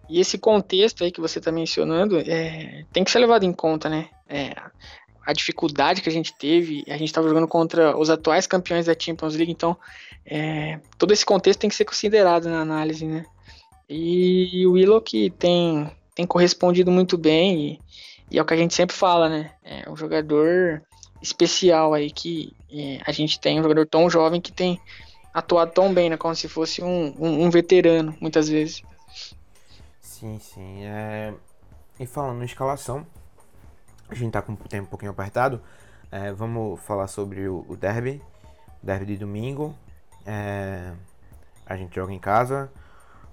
E 0.08 0.18
esse 0.18 0.38
contexto 0.38 1.04
aí 1.04 1.12
que 1.12 1.20
você 1.20 1.38
está 1.38 1.52
mencionando 1.52 2.18
é, 2.18 2.86
tem 2.92 3.04
que 3.04 3.10
ser 3.10 3.18
levado 3.18 3.44
em 3.44 3.52
conta, 3.52 3.90
né? 3.90 4.08
É, 4.26 4.54
a 5.24 5.32
dificuldade 5.32 6.02
que 6.02 6.08
a 6.08 6.12
gente 6.12 6.34
teve, 6.34 6.84
a 6.88 6.96
gente 6.96 7.08
estava 7.08 7.28
jogando 7.28 7.48
contra 7.48 7.96
os 7.96 8.10
atuais 8.10 8.46
campeões 8.46 8.86
da 8.86 8.96
Champions 8.98 9.34
League, 9.34 9.52
então 9.52 9.76
é, 10.26 10.80
todo 10.98 11.12
esse 11.12 11.24
contexto 11.24 11.60
tem 11.60 11.70
que 11.70 11.76
ser 11.76 11.84
considerado 11.84 12.48
na 12.48 12.60
análise, 12.60 13.06
né? 13.06 13.24
E 13.88 14.66
o 14.66 14.72
Willow 14.72 15.00
que 15.00 15.30
tem, 15.30 15.90
tem 16.14 16.26
correspondido 16.26 16.90
muito 16.90 17.16
bem, 17.18 17.60
e, 17.60 17.80
e, 18.30 18.38
é 18.38 18.42
o 18.42 18.44
que 18.44 18.54
a 18.54 18.56
gente 18.56 18.74
sempre 18.74 18.96
fala, 18.96 19.28
né? 19.28 19.52
É 19.62 19.88
um 19.90 19.96
jogador 19.96 20.82
especial 21.22 21.94
aí 21.94 22.10
que 22.10 22.52
é, 22.70 23.00
a 23.06 23.12
gente 23.12 23.38
tem, 23.38 23.60
um 23.60 23.62
jogador 23.62 23.86
tão 23.86 24.10
jovem 24.10 24.40
que 24.40 24.50
tem 24.50 24.80
atuado 25.32 25.72
tão 25.72 25.92
bem, 25.92 26.10
né? 26.10 26.16
Como 26.16 26.34
se 26.34 26.48
fosse 26.48 26.82
um, 26.82 27.14
um, 27.18 27.44
um 27.44 27.50
veterano, 27.50 28.16
muitas 28.20 28.48
vezes. 28.48 28.82
Sim, 30.00 30.38
sim. 30.38 30.84
É... 30.84 31.32
E 31.98 32.06
falando 32.06 32.42
em 32.42 32.46
escalação, 32.46 33.06
a 34.12 34.18
gente 34.18 34.32
tá 34.32 34.42
com 34.42 34.52
o 34.52 34.56
tempo 34.56 34.84
um 34.84 34.90
pouquinho 34.90 35.10
apertado. 35.10 35.60
É, 36.10 36.32
vamos 36.32 36.80
falar 36.80 37.06
sobre 37.08 37.48
o, 37.48 37.64
o 37.68 37.76
derby. 37.76 38.22
Derby 38.82 39.06
de 39.06 39.16
domingo. 39.16 39.74
É... 40.26 40.92
A 41.66 41.76
gente 41.76 41.94
joga 41.94 42.12
em 42.12 42.18
casa 42.18 42.70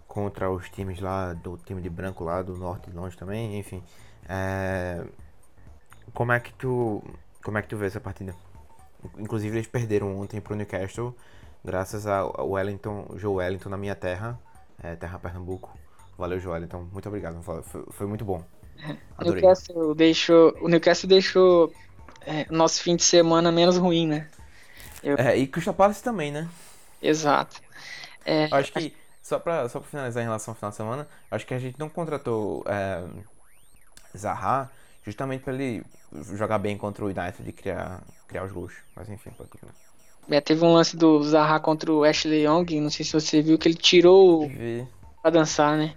contra 0.07 0.49
os 0.49 0.69
times 0.69 0.99
lá 0.99 1.33
do 1.33 1.57
time 1.57 1.81
de 1.81 1.89
branco 1.89 2.23
lá 2.23 2.41
do 2.41 2.55
norte 2.55 2.89
e 2.89 2.93
longe 2.93 3.17
também, 3.17 3.59
enfim. 3.59 3.83
É... 4.27 5.05
Como 6.13 6.31
é 6.31 6.39
que 6.39 6.53
tu 6.53 7.03
como 7.43 7.57
é 7.57 7.61
que 7.61 7.67
tu 7.67 7.77
vê 7.77 7.87
essa 7.87 7.99
partida? 7.99 8.35
Inclusive 9.17 9.57
eles 9.57 9.67
perderam 9.67 10.19
ontem 10.19 10.41
pro 10.41 10.55
Newcastle, 10.55 11.15
graças 11.63 12.05
ao 12.05 12.49
Wellington, 12.49 13.07
Joe 13.15 13.35
Wellington 13.35 13.69
na 13.69 13.77
minha 13.77 13.95
terra, 13.95 14.39
é, 14.81 14.95
terra 14.95 15.17
Pernambuco. 15.19 15.77
Valeu, 16.17 16.39
Joe 16.39 16.51
Wellington. 16.53 16.87
Muito 16.91 17.07
obrigado. 17.07 17.41
Foi, 17.41 17.83
foi 17.91 18.07
muito 18.07 18.25
bom. 18.25 18.43
Adorei. 19.17 19.41
Newcastle 19.41 19.95
deixou, 19.95 20.57
o 20.61 20.67
Newcastle 20.67 21.09
deixou 21.09 21.73
é, 22.25 22.45
nosso 22.49 22.81
fim 22.81 22.95
de 22.95 23.03
semana 23.03 23.51
menos 23.51 23.77
ruim, 23.77 24.07
né? 24.07 24.27
Eu... 25.03 25.17
É, 25.17 25.37
e 25.37 25.47
Crystal 25.47 25.73
Palace 25.73 26.03
também, 26.03 26.31
né? 26.31 26.47
Exato. 27.01 27.61
É, 28.25 28.47
acho 28.51 28.71
que, 28.73 28.93
só 29.21 29.39
pra, 29.39 29.67
só 29.69 29.79
pra 29.79 29.89
finalizar 29.89 30.21
em 30.21 30.25
relação 30.25 30.51
ao 30.51 30.55
final 30.55 30.71
de 30.71 30.77
semana, 30.77 31.07
acho 31.31 31.45
que 31.45 31.53
a 31.53 31.59
gente 31.59 31.79
não 31.79 31.89
contratou 31.89 32.63
é, 32.67 33.03
Zaha 34.17 34.69
justamente 35.03 35.43
para 35.43 35.53
ele 35.53 35.83
jogar 36.35 36.57
bem 36.59 36.77
contra 36.77 37.03
o 37.03 37.07
United 37.07 37.47
e 37.47 37.51
criar, 37.51 38.01
criar 38.27 38.43
os 38.43 38.51
gols. 38.51 38.73
Mas 38.95 39.09
enfim, 39.09 39.31
pode 39.31 39.49
continuar. 39.49 39.73
É, 40.29 40.39
teve 40.39 40.63
um 40.63 40.73
lance 40.73 40.95
do 40.95 41.23
Zaha 41.23 41.59
contra 41.59 41.91
o 41.91 42.03
Ashley 42.03 42.45
Young, 42.45 42.81
não 42.81 42.89
sei 42.89 43.03
se 43.05 43.13
você 43.13 43.41
viu, 43.41 43.57
que 43.57 43.67
ele 43.67 43.75
tirou 43.75 44.49
pra 45.21 45.31
dançar, 45.31 45.77
né? 45.77 45.95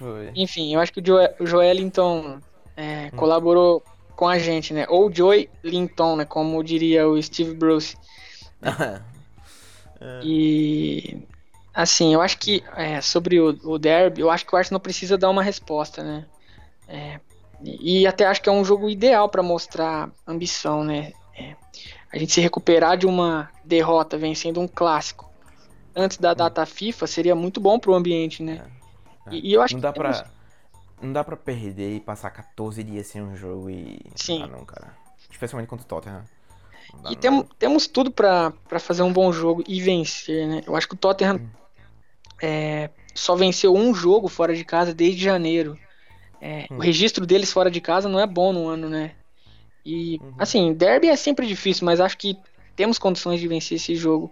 Foi. 0.00 0.32
Enfim, 0.34 0.72
eu 0.72 0.80
acho 0.80 0.90
que 0.94 1.00
o, 1.00 1.06
Joe, 1.06 1.28
o 1.38 1.46
Joelinton 1.46 2.40
é, 2.74 3.10
hum. 3.12 3.16
colaborou 3.18 3.84
com 4.16 4.26
a 4.26 4.38
gente, 4.38 4.72
né? 4.72 4.86
Ou 4.88 5.14
Joey 5.14 5.50
Linton, 5.62 6.16
né? 6.16 6.24
Como 6.24 6.64
diria 6.64 7.06
o 7.06 7.22
Steve 7.22 7.52
Bruce. 7.52 7.98
é. 10.00 10.20
E 10.24 11.18
assim, 11.74 12.14
eu 12.14 12.22
acho 12.22 12.38
que 12.38 12.64
é, 12.74 13.02
sobre 13.02 13.38
o, 13.38 13.48
o 13.62 13.78
derby, 13.78 14.22
eu 14.22 14.30
acho 14.30 14.46
que 14.46 14.54
o 14.54 14.56
Arsenal 14.56 14.80
precisa 14.80 15.18
dar 15.18 15.28
uma 15.28 15.42
resposta, 15.42 16.02
né? 16.02 16.24
É, 16.88 17.20
e 17.62 18.06
até 18.06 18.24
acho 18.24 18.40
que 18.40 18.48
é 18.48 18.52
um 18.52 18.64
jogo 18.64 18.88
ideal 18.88 19.28
para 19.28 19.42
mostrar 19.42 20.10
ambição, 20.26 20.82
né? 20.82 21.12
É, 21.38 21.54
a 22.10 22.16
gente 22.16 22.32
se 22.32 22.40
recuperar 22.40 22.96
de 22.96 23.06
uma 23.06 23.50
derrota 23.62 24.16
vencendo 24.16 24.60
um 24.60 24.66
clássico 24.66 25.30
antes 25.94 26.16
da 26.16 26.32
data 26.32 26.64
FIFA 26.64 27.06
seria 27.06 27.34
muito 27.34 27.60
bom 27.60 27.78
para 27.78 27.90
o 27.90 27.94
ambiente, 27.94 28.42
né? 28.42 28.64
É. 29.26 29.34
E, 29.34 29.48
e, 29.48 29.52
eu 29.52 29.62
acho 29.62 29.74
não 29.74 29.80
dá 29.80 29.92
que 29.92 29.98
pra, 29.98 30.26
não 31.00 31.12
dá 31.12 31.24
para 31.24 31.36
perder 31.36 31.96
e 31.96 32.00
passar 32.00 32.30
14 32.30 32.82
dias 32.82 33.06
sem 33.06 33.22
um 33.22 33.36
jogo 33.36 33.70
e 33.70 34.00
Sim. 34.14 34.42
Ah, 34.42 34.46
não, 34.46 34.64
cara. 34.64 34.96
Especialmente 35.30 35.68
contra 35.68 35.84
o 35.84 35.88
Tottenham. 35.88 36.24
E 37.10 37.16
tem, 37.16 37.42
temos 37.58 37.86
tudo 37.86 38.10
para 38.10 38.52
fazer 38.80 39.02
um 39.02 39.12
bom 39.12 39.32
jogo 39.32 39.62
e 39.66 39.80
vencer, 39.80 40.46
né? 40.46 40.62
Eu 40.66 40.74
acho 40.74 40.88
que 40.88 40.94
o 40.94 40.98
Tottenham 40.98 41.36
hum. 41.36 41.48
é, 42.42 42.90
só 43.14 43.36
venceu 43.36 43.74
um 43.74 43.94
jogo 43.94 44.28
fora 44.28 44.54
de 44.54 44.64
casa 44.64 44.92
desde 44.92 45.22
janeiro. 45.22 45.78
É, 46.40 46.66
hum. 46.70 46.76
O 46.76 46.80
registro 46.80 47.24
deles 47.26 47.52
fora 47.52 47.70
de 47.70 47.80
casa 47.80 48.08
não 48.08 48.18
é 48.18 48.26
bom 48.26 48.52
no 48.52 48.66
ano, 48.66 48.88
né? 48.88 49.12
E, 49.84 50.18
uhum. 50.20 50.34
assim, 50.38 50.72
derby 50.74 51.08
é 51.08 51.16
sempre 51.16 51.46
difícil, 51.46 51.86
mas 51.86 52.00
acho 52.00 52.18
que 52.18 52.36
temos 52.76 52.98
condições 52.98 53.40
de 53.40 53.48
vencer 53.48 53.76
esse 53.76 53.94
jogo. 53.94 54.30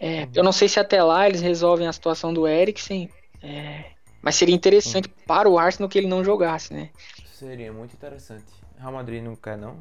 É, 0.00 0.22
uhum. 0.22 0.30
Eu 0.34 0.44
não 0.44 0.52
sei 0.52 0.68
se 0.68 0.80
até 0.80 1.02
lá 1.02 1.28
eles 1.28 1.40
resolvem 1.40 1.86
a 1.86 1.92
situação 1.92 2.32
do 2.32 2.46
Eriksen, 2.48 3.08
é, 3.42 3.84
mas 4.24 4.36
seria 4.36 4.54
interessante 4.54 5.06
para 5.26 5.46
o 5.48 5.58
Arsenal 5.58 5.88
que 5.88 5.98
ele 5.98 6.06
não 6.06 6.24
jogasse, 6.24 6.72
né? 6.72 6.88
Seria 7.30 7.70
muito 7.70 7.92
interessante. 7.92 8.46
Real 8.78 8.92
Madrid 8.92 9.22
não 9.22 9.36
quer, 9.36 9.58
não? 9.58 9.78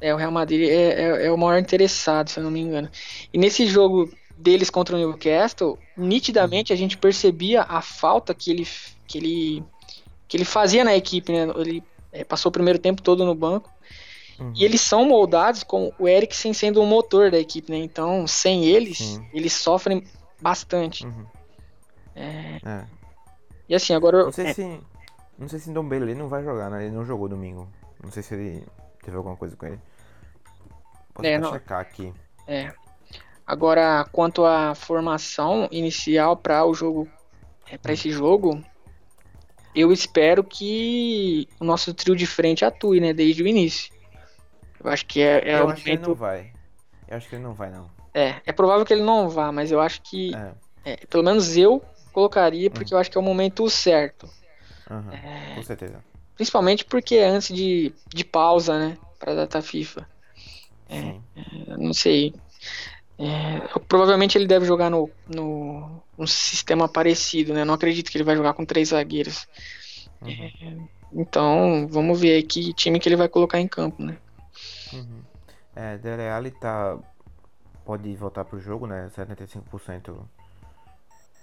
É, 0.00 0.14
o 0.14 0.16
Real 0.16 0.30
Madrid 0.30 0.70
é, 0.70 1.02
é, 1.02 1.26
é, 1.26 1.30
o 1.30 1.36
maior 1.36 1.58
interessado, 1.58 2.30
se 2.30 2.38
eu 2.38 2.44
não 2.44 2.50
me 2.50 2.60
engano. 2.60 2.88
E 3.30 3.36
nesse 3.36 3.66
jogo 3.66 4.10
deles 4.38 4.70
contra 4.70 4.96
o 4.96 4.98
Newcastle, 4.98 5.78
nitidamente 5.94 6.72
a 6.72 6.76
gente 6.76 6.96
percebia 6.96 7.62
a 7.62 7.82
falta 7.82 8.32
que 8.32 8.50
ele, 8.50 8.66
que 9.06 9.18
ele 9.18 9.64
que 10.26 10.36
ele 10.36 10.44
fazia 10.44 10.82
na 10.82 10.94
equipe, 10.96 11.30
né? 11.30 11.52
Ele 11.56 11.82
é, 12.10 12.24
passou 12.24 12.48
o 12.48 12.52
primeiro 12.52 12.78
tempo 12.78 13.02
todo 13.02 13.24
no 13.24 13.34
banco. 13.34 13.70
Uhum. 14.38 14.52
E 14.54 14.64
eles 14.64 14.80
são 14.80 15.04
moldados 15.04 15.62
com 15.62 15.92
o 15.98 16.08
Eriksen 16.08 16.54
sendo 16.54 16.80
o 16.80 16.86
motor 16.86 17.30
da 17.30 17.38
equipe, 17.38 17.70
né? 17.70 17.78
Então, 17.78 18.26
sem 18.26 18.64
eles, 18.64 18.98
Sim. 18.98 19.26
eles 19.34 19.52
sofrem 19.52 20.04
bastante. 20.40 21.04
Uhum. 21.04 21.26
É... 22.14 22.60
é... 22.64 22.97
E 23.68 23.74
assim, 23.74 23.94
agora. 23.94 24.24
Não 24.24 24.32
sei 24.32 24.46
é... 24.46 24.54
se. 24.54 24.80
Não 25.38 25.48
sei 25.48 25.58
se 25.58 25.70
Dombele 25.70 26.14
não 26.14 26.28
vai 26.28 26.42
jogar, 26.42 26.68
né? 26.70 26.84
Ele 26.84 26.94
não 26.94 27.04
jogou 27.04 27.28
domingo. 27.28 27.68
Não 28.02 28.10
sei 28.10 28.22
se 28.22 28.34
ele 28.34 28.66
teve 29.04 29.16
alguma 29.16 29.36
coisa 29.36 29.54
com 29.56 29.66
ele. 29.66 29.80
Posso 31.14 31.28
é, 31.28 31.38
não... 31.38 31.52
checar 31.52 31.80
aqui. 31.80 32.12
É. 32.46 32.72
Agora, 33.46 34.04
quanto 34.12 34.44
à 34.44 34.74
formação 34.74 35.68
inicial 35.70 36.36
para 36.36 36.64
o 36.64 36.74
jogo, 36.74 37.08
é, 37.70 37.78
para 37.78 37.92
esse 37.92 38.10
jogo, 38.10 38.62
eu 39.74 39.92
espero 39.92 40.42
que 40.42 41.48
o 41.60 41.64
nosso 41.64 41.94
trio 41.94 42.16
de 42.16 42.26
frente 42.26 42.64
atue, 42.64 43.00
né, 43.00 43.12
desde 43.12 43.42
o 43.42 43.46
início. 43.46 43.92
Eu 44.82 44.90
acho 44.90 45.06
que 45.06 45.20
é, 45.20 45.50
é 45.50 45.60
eu 45.60 45.66
o 45.66 45.70
acho 45.70 45.80
momento... 45.80 45.82
que 45.82 45.90
ele 45.90 46.02
não 46.02 46.14
vai. 46.14 46.52
Eu 47.08 47.16
acho 47.16 47.28
que 47.28 47.34
ele 47.36 47.42
não 47.42 47.54
vai, 47.54 47.70
não. 47.70 47.90
É, 48.12 48.40
é 48.44 48.52
provável 48.52 48.84
que 48.84 48.92
ele 48.92 49.02
não 49.02 49.28
vá, 49.28 49.52
mas 49.52 49.70
eu 49.70 49.80
acho 49.80 50.02
que. 50.02 50.34
É. 50.34 50.52
É, 50.84 50.96
pelo 51.06 51.22
menos 51.22 51.56
eu 51.56 51.82
colocaria, 52.18 52.68
porque 52.68 52.92
hum. 52.92 52.96
eu 52.96 53.00
acho 53.00 53.10
que 53.10 53.16
é 53.16 53.20
o 53.20 53.24
momento 53.24 53.70
certo. 53.70 54.28
Uhum, 54.90 55.12
é, 55.12 55.54
com 55.54 55.62
certeza. 55.62 56.02
Principalmente 56.34 56.84
porque 56.84 57.14
é 57.14 57.28
antes 57.28 57.54
de, 57.54 57.92
de 58.08 58.24
pausa, 58.24 58.78
né? 58.78 58.98
Pra 59.18 59.34
data 59.34 59.62
FIFA. 59.62 60.08
É, 60.88 60.98
é, 61.36 61.76
não 61.76 61.92
sei. 61.92 62.34
É, 63.18 63.78
provavelmente 63.88 64.36
ele 64.36 64.46
deve 64.46 64.64
jogar 64.64 64.90
no, 64.90 65.10
no 65.28 66.02
um 66.16 66.26
sistema 66.26 66.88
parecido, 66.88 67.54
né? 67.54 67.64
Não 67.64 67.74
acredito 67.74 68.10
que 68.10 68.16
ele 68.16 68.24
vai 68.24 68.36
jogar 68.36 68.54
com 68.54 68.64
três 68.64 68.88
zagueiros. 68.88 69.46
Uhum. 70.20 70.30
É, 70.30 70.76
então, 71.12 71.86
vamos 71.88 72.20
ver 72.20 72.42
que 72.44 72.72
time 72.74 72.98
que 72.98 73.08
ele 73.08 73.16
vai 73.16 73.28
colocar 73.28 73.60
em 73.60 73.68
campo, 73.68 74.02
né? 74.02 74.16
Uhum. 74.92 75.22
É, 75.74 75.96
Dele 75.98 76.28
Alli 76.28 76.50
tá 76.50 76.98
pode 77.84 78.14
voltar 78.16 78.44
pro 78.44 78.60
jogo, 78.60 78.86
né? 78.86 79.10
75% 79.16 80.14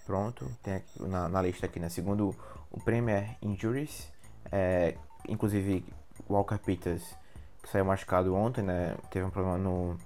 pronto. 0.06 0.50
Tem 0.64 0.82
na, 1.00 1.28
na, 1.28 1.42
lista 1.42 1.66
aqui, 1.66 1.80
né? 1.80 1.90
Segundo 1.90 2.36
o 2.72 2.80
Premier 2.80 3.38
Injuries, 3.42 4.08
é, 4.52 4.96
inclusive 5.28 5.86
Walker 6.30 6.58
Peters 6.58 7.16
que 7.62 7.70
saiu 7.70 7.86
machucado 7.86 8.34
ontem, 8.36 8.64
né? 8.64 8.96
Teve 9.10 9.26
um 9.26 9.30
problema 9.30 9.58
no, 9.58 9.98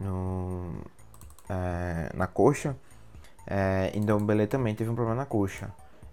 no 0.00 0.72
é, 1.48 2.10
na 2.14 2.26
coxa. 2.26 2.74
É, 3.46 3.92
Belê 4.24 4.46
também 4.46 4.74
teve 4.74 4.88
um 4.88 4.94
problema 4.94 5.20
na 5.20 5.26
coxa 5.26 5.70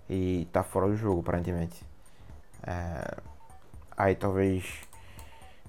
e 0.10 0.48
tá 0.52 0.64
fora 0.64 0.88
do 0.88 0.98
jogo 0.98 1.22
aparentemente. 1.22 1.82
É, 2.64 3.18
aí 3.96 4.16
talvez 4.16 4.82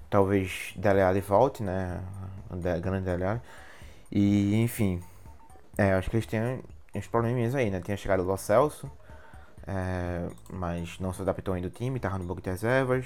talvez 0.09 0.73
Dele 0.75 1.01
Alli 1.01 1.21
volte, 1.21 1.63
né? 1.63 2.01
O 2.49 2.57
grande 2.57 3.05
Dele 3.05 3.23
Alli. 3.23 3.41
E 4.11 4.61
enfim, 4.61 5.01
é, 5.77 5.93
acho 5.93 6.09
que 6.09 6.17
eles 6.17 6.25
têm 6.25 6.61
uns 6.93 7.07
probleminhas 7.07 7.55
aí, 7.55 7.69
né? 7.69 7.81
Tinha 7.81 7.97
chegado 7.97 8.21
o 8.21 8.25
Lo 8.25 8.37
Celso, 8.37 8.89
é, 9.67 10.27
mas 10.51 10.99
não 10.99 11.13
se 11.13 11.21
adaptou 11.21 11.53
ainda 11.53 11.67
o 11.67 11.71
time, 11.71 11.99
tava 11.99 12.17
no 12.17 12.25
banco 12.25 12.41
de 12.41 12.49
reservas. 12.49 13.05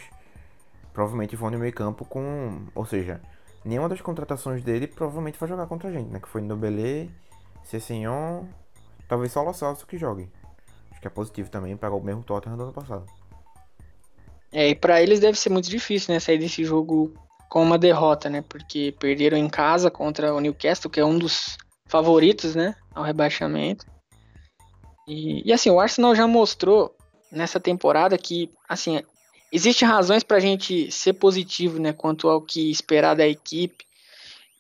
Provavelmente 0.94 1.36
vão 1.36 1.52
no 1.52 1.60
meio 1.60 1.74
campo 1.74 2.06
com. 2.06 2.68
Ou 2.74 2.86
seja, 2.86 3.22
nenhuma 3.64 3.90
das 3.90 4.02
contratações 4.02 4.64
dele 4.64 4.88
provavelmente 4.88 5.38
vai 5.38 5.50
jogar 5.50 5.68
contra 5.68 5.90
a 5.90 5.92
gente, 5.92 6.10
né? 6.10 6.20
Que 6.20 6.30
foi 6.30 6.42
Nobelé, 6.42 7.10
Cessignon, 7.64 8.46
talvez 9.08 9.32
só 9.32 9.42
o 9.42 9.46
Lo 9.46 9.54
Celso 9.54 9.86
que 9.86 9.98
jogue. 9.98 10.30
Acho 10.92 11.02
que 11.02 11.08
é 11.08 11.12
positivo 11.12 11.50
também, 11.50 11.76
pegar 11.76 11.96
o 11.96 12.02
mesmo 12.02 12.24
Tottenham 12.24 12.58
do 12.58 12.64
ano 12.64 12.74
passado. 12.74 13.06
É, 14.52 14.70
e 14.70 14.76
pra 14.76 15.02
eles 15.02 15.20
deve 15.20 15.38
ser 15.38 15.50
muito 15.50 15.70
difícil, 15.70 16.14
né? 16.14 16.20
Sair 16.20 16.38
desse 16.38 16.64
jogo 16.64 17.14
com 17.50 17.62
uma 17.62 17.78
derrota, 17.78 18.30
né? 18.30 18.42
Porque 18.42 18.96
perderam 18.98 19.38
em 19.38 19.50
casa 19.50 19.92
contra 19.92 20.34
o 20.34 20.40
Newcastle, 20.40 20.90
que 20.90 21.00
é 21.00 21.06
um 21.06 21.18
dos 21.20 21.58
favoritos, 21.88 22.56
né, 22.56 22.76
ao 22.96 23.04
rebaixamento. 23.04 23.86
E, 25.08 25.48
e 25.48 25.54
assim, 25.54 25.70
o 25.70 25.80
Arsenal 25.80 26.16
já 26.16 26.26
mostrou 26.26 26.96
nessa 27.32 27.60
temporada 27.60 28.18
que, 28.18 28.50
assim, 28.68 29.04
existem 29.52 29.88
razões 29.88 30.24
para 30.24 30.38
a 30.38 30.40
gente 30.40 30.92
ser 30.92 31.14
positivo, 31.14 31.80
né, 31.80 31.94
quanto 31.94 32.28
ao 32.28 32.42
que 32.42 32.72
esperar 32.72 33.16
da 33.16 33.28
equipe. 33.28 33.86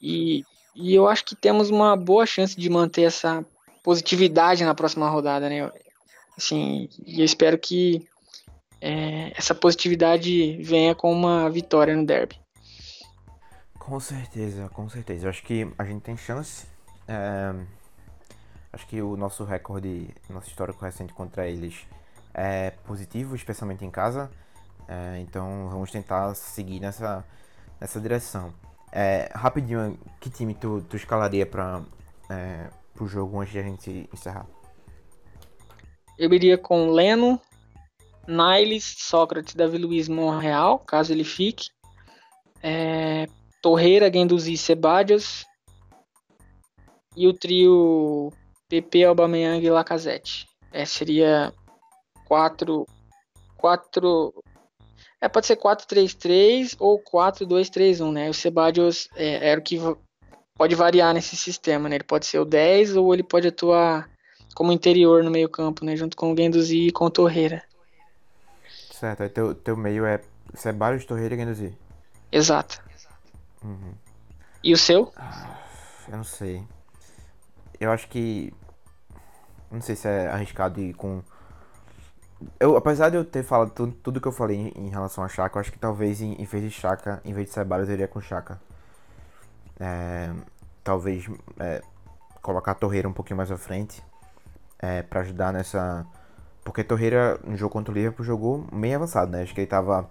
E, 0.01 0.43
e 0.75 0.93
eu 0.93 1.07
acho 1.07 1.25
que 1.25 1.35
temos 1.35 1.69
uma 1.69 1.95
boa 1.95 2.25
chance 2.25 2.55
de 2.55 2.69
manter 2.69 3.03
essa 3.03 3.43
positividade 3.81 4.63
na 4.65 4.75
próxima 4.75 5.09
rodada, 5.09 5.49
né? 5.49 5.71
Assim, 6.37 6.89
e 7.05 7.21
eu 7.21 7.25
espero 7.25 7.57
que 7.57 8.05
é, 8.81 9.31
essa 9.35 9.55
positividade 9.55 10.57
venha 10.61 10.93
com 10.93 11.11
uma 11.11 11.49
vitória 11.49 11.95
no 11.95 12.05
derby. 12.05 12.39
Com 13.79 13.99
certeza, 13.99 14.67
com 14.69 14.89
certeza. 14.89 15.25
Eu 15.25 15.29
acho 15.29 15.43
que 15.43 15.67
a 15.77 15.85
gente 15.85 16.01
tem 16.01 16.17
chance 16.17 16.67
é, 17.07 17.53
acho 18.75 18.85
que 18.87 19.01
o 19.01 19.15
nosso 19.15 19.45
recorde, 19.45 20.09
nosso 20.29 20.49
histórico 20.49 20.83
recente 20.83 21.13
contra 21.13 21.47
eles 21.47 21.87
é 22.33 22.71
positivo, 22.85 23.33
especialmente 23.33 23.85
em 23.85 23.89
casa. 23.89 24.29
É, 24.87 25.19
então 25.21 25.69
vamos 25.69 25.89
tentar 25.89 26.35
seguir 26.35 26.81
nessa, 26.81 27.25
nessa 27.79 27.99
direção. 28.01 28.53
É, 28.91 29.29
rapidinho, 29.33 29.97
que 30.19 30.29
time 30.29 30.53
tu, 30.53 30.81
tu 30.89 30.97
escalaria 30.97 31.45
para 31.45 31.81
é, 32.29 32.69
o 32.99 33.07
jogo 33.07 33.39
antes 33.39 33.53
de 33.53 33.59
a 33.59 33.63
gente 33.63 34.09
encerrar? 34.13 34.45
Eu 36.17 36.33
iria 36.33 36.57
com 36.57 36.91
Leno, 36.91 37.39
Niles, 38.27 38.95
Sócrates, 38.97 39.55
Davi 39.55 39.77
Luiz 39.77 40.09
Monreal, 40.09 40.79
caso 40.79 41.13
ele 41.13 41.23
fique. 41.23 41.69
É, 42.61 43.27
Torreira, 43.61 44.09
Guendouzi 44.09 44.53
e 44.53 44.57
Sebadios, 44.57 45.45
e 47.15 47.27
o 47.27 47.33
trio 47.33 48.31
PP, 48.69 49.03
Aubameyang 49.03 49.65
e 49.65 49.69
Lacazette. 49.69 50.47
É, 50.71 50.85
seria 50.85 51.53
4 52.25 52.85
4 53.57 54.33
é, 55.21 55.29
pode 55.29 55.47
ser 55.47 55.57
4-3-3 55.57 56.75
ou 56.79 57.01
4-2-3-1, 57.01 58.11
né? 58.11 58.29
O 58.29 58.33
Sebadios 58.33 59.09
é, 59.15 59.49
era 59.49 59.59
o 59.59 59.63
que 59.63 59.79
pode 60.55 60.75
variar 60.75 61.13
nesse 61.13 61.35
sistema, 61.35 61.89
né? 61.89 61.95
Ele 61.95 62.03
pode 62.03 62.25
ser 62.25 62.39
o 62.39 62.45
10 62.45 62.95
ou 62.95 63.13
ele 63.13 63.23
pode 63.23 63.47
atuar 63.47 64.09
como 64.53 64.71
interior 64.71 65.23
no 65.23 65.31
meio 65.31 65.49
campo, 65.49 65.83
né? 65.83 65.95
Junto 65.95 66.15
com 66.15 66.31
o 66.31 66.35
Guendouzi 66.35 66.87
e 66.87 66.91
com 66.91 67.05
o 67.05 67.09
Torreira. 67.09 67.63
Certo, 68.91 69.23
aí 69.23 69.29
teu, 69.29 69.55
teu 69.55 69.75
meio 69.75 70.05
é 70.05 70.21
Sebadios, 70.53 71.05
Torreira 71.05 71.33
e 71.33 71.37
Guendouzi. 71.37 71.77
Exato. 72.31 72.81
Uhum. 73.63 73.93
E 74.63 74.73
o 74.73 74.77
seu? 74.77 75.11
Ah, 75.15 75.59
eu 76.07 76.17
não 76.17 76.23
sei 76.23 76.63
eu 77.79 77.91
acho 77.91 78.07
que. 78.07 78.53
Não 79.71 79.81
sei 79.81 79.95
se 79.95 80.07
é 80.07 80.27
arriscado 80.27 80.79
ir 80.79 80.93
com. 80.93 81.21
Eu, 82.59 82.75
apesar 82.75 83.09
de 83.09 83.17
eu 83.17 83.25
ter 83.25 83.43
falado 83.43 83.71
tudo, 83.71 83.93
tudo 83.93 84.21
que 84.21 84.27
eu 84.27 84.31
falei 84.31 84.57
em, 84.75 84.87
em 84.87 84.89
relação 84.89 85.23
a 85.23 85.27
Chaka, 85.27 85.57
eu 85.57 85.61
acho 85.61 85.71
que 85.71 85.79
talvez 85.79 86.21
em, 86.21 86.33
em 86.33 86.45
vez 86.45 86.63
de 86.63 86.71
Chaka, 86.71 87.21
em 87.23 87.33
vez 87.33 87.47
de 87.47 87.53
Ceballos, 87.53 87.87
eu 87.87 87.93
iria 87.93 88.07
com 88.07 88.21
Chaka. 88.21 88.59
É, 89.79 90.31
talvez 90.83 91.27
é, 91.59 91.81
colocar 92.41 92.71
a 92.71 92.75
Torreira 92.75 93.07
um 93.07 93.13
pouquinho 93.13 93.37
mais 93.37 93.51
à 93.51 93.57
frente 93.57 94.01
é, 94.79 95.01
para 95.01 95.21
ajudar 95.21 95.51
nessa. 95.53 96.05
Porque 96.63 96.83
Torreira 96.83 97.39
no 97.43 97.55
jogo 97.55 97.71
contra 97.71 97.91
o 97.91 97.95
Liverpool 97.95 98.25
jogou 98.25 98.65
meio 98.71 98.95
avançado, 98.95 99.31
né? 99.31 99.43
Acho 99.43 99.53
que 99.53 99.61
ele 99.61 99.67
tava 99.67 100.09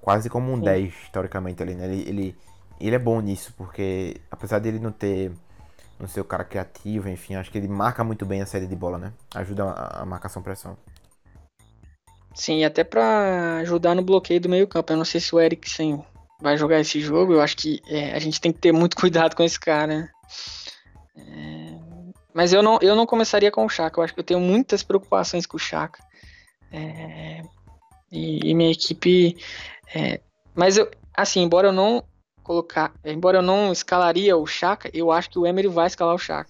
quase 0.00 0.30
como 0.30 0.52
um 0.52 0.56
Sim. 0.56 0.62
10, 0.62 1.10
teoricamente 1.12 1.62
ali, 1.62 1.74
né? 1.74 1.84
Ele, 1.84 2.08
ele, 2.08 2.38
ele 2.80 2.96
é 2.96 2.98
bom 2.98 3.20
nisso, 3.20 3.54
porque 3.56 4.20
apesar 4.30 4.58
dele 4.58 4.78
não 4.78 4.92
ter 4.92 5.32
no 5.98 6.06
seu 6.06 6.24
cara 6.24 6.44
criativo, 6.44 7.08
enfim, 7.08 7.34
acho 7.34 7.50
que 7.50 7.58
ele 7.58 7.68
marca 7.68 8.04
muito 8.04 8.24
bem 8.24 8.40
a 8.40 8.46
série 8.46 8.66
de 8.66 8.76
bola, 8.76 8.98
né? 8.98 9.12
Ajuda 9.34 9.64
a, 9.64 10.02
a 10.02 10.06
marcação 10.06 10.42
pressão. 10.42 10.76
Sim, 12.34 12.64
até 12.64 12.84
para 12.84 13.58
ajudar 13.62 13.96
no 13.96 14.02
bloqueio 14.02 14.40
do 14.40 14.48
meio-campo. 14.48 14.92
Eu 14.92 14.96
não 14.96 15.04
sei 15.04 15.20
se 15.20 15.34
o 15.34 15.40
Eriksen 15.40 16.04
vai 16.40 16.56
jogar 16.56 16.78
esse 16.78 17.00
jogo. 17.00 17.32
Eu 17.32 17.40
acho 17.40 17.56
que 17.56 17.80
é, 17.88 18.12
a 18.12 18.18
gente 18.20 18.40
tem 18.40 18.52
que 18.52 18.60
ter 18.60 18.72
muito 18.72 18.94
cuidado 18.96 19.34
com 19.34 19.42
esse 19.42 19.58
cara. 19.58 19.86
Né? 19.86 20.08
É, 21.16 21.78
mas 22.32 22.52
eu 22.52 22.62
não, 22.62 22.78
eu 22.80 22.94
não 22.94 23.06
começaria 23.06 23.50
com 23.50 23.66
o 23.66 23.68
Chaka. 23.68 23.98
Eu 23.98 24.04
acho 24.04 24.14
que 24.14 24.20
eu 24.20 24.24
tenho 24.24 24.38
muitas 24.38 24.84
preocupações 24.84 25.46
com 25.46 25.56
o 25.56 25.60
Chaka. 25.60 26.00
É, 26.70 27.42
e, 28.12 28.50
e, 28.50 28.54
minha 28.54 28.70
equipe. 28.70 29.36
É, 29.92 30.20
mas 30.54 30.76
eu, 30.76 30.88
assim, 31.16 31.42
embora 31.42 31.68
eu 31.68 31.72
não 31.72 32.04
colocar. 32.48 32.94
Embora 33.04 33.38
eu 33.38 33.42
não 33.42 33.70
escalaria 33.70 34.34
o 34.34 34.46
Chaka, 34.46 34.90
eu 34.94 35.12
acho 35.12 35.28
que 35.28 35.38
o 35.38 35.46
Emery 35.46 35.68
vai 35.68 35.86
escalar 35.86 36.14
o 36.14 36.18
Chaka. 36.18 36.48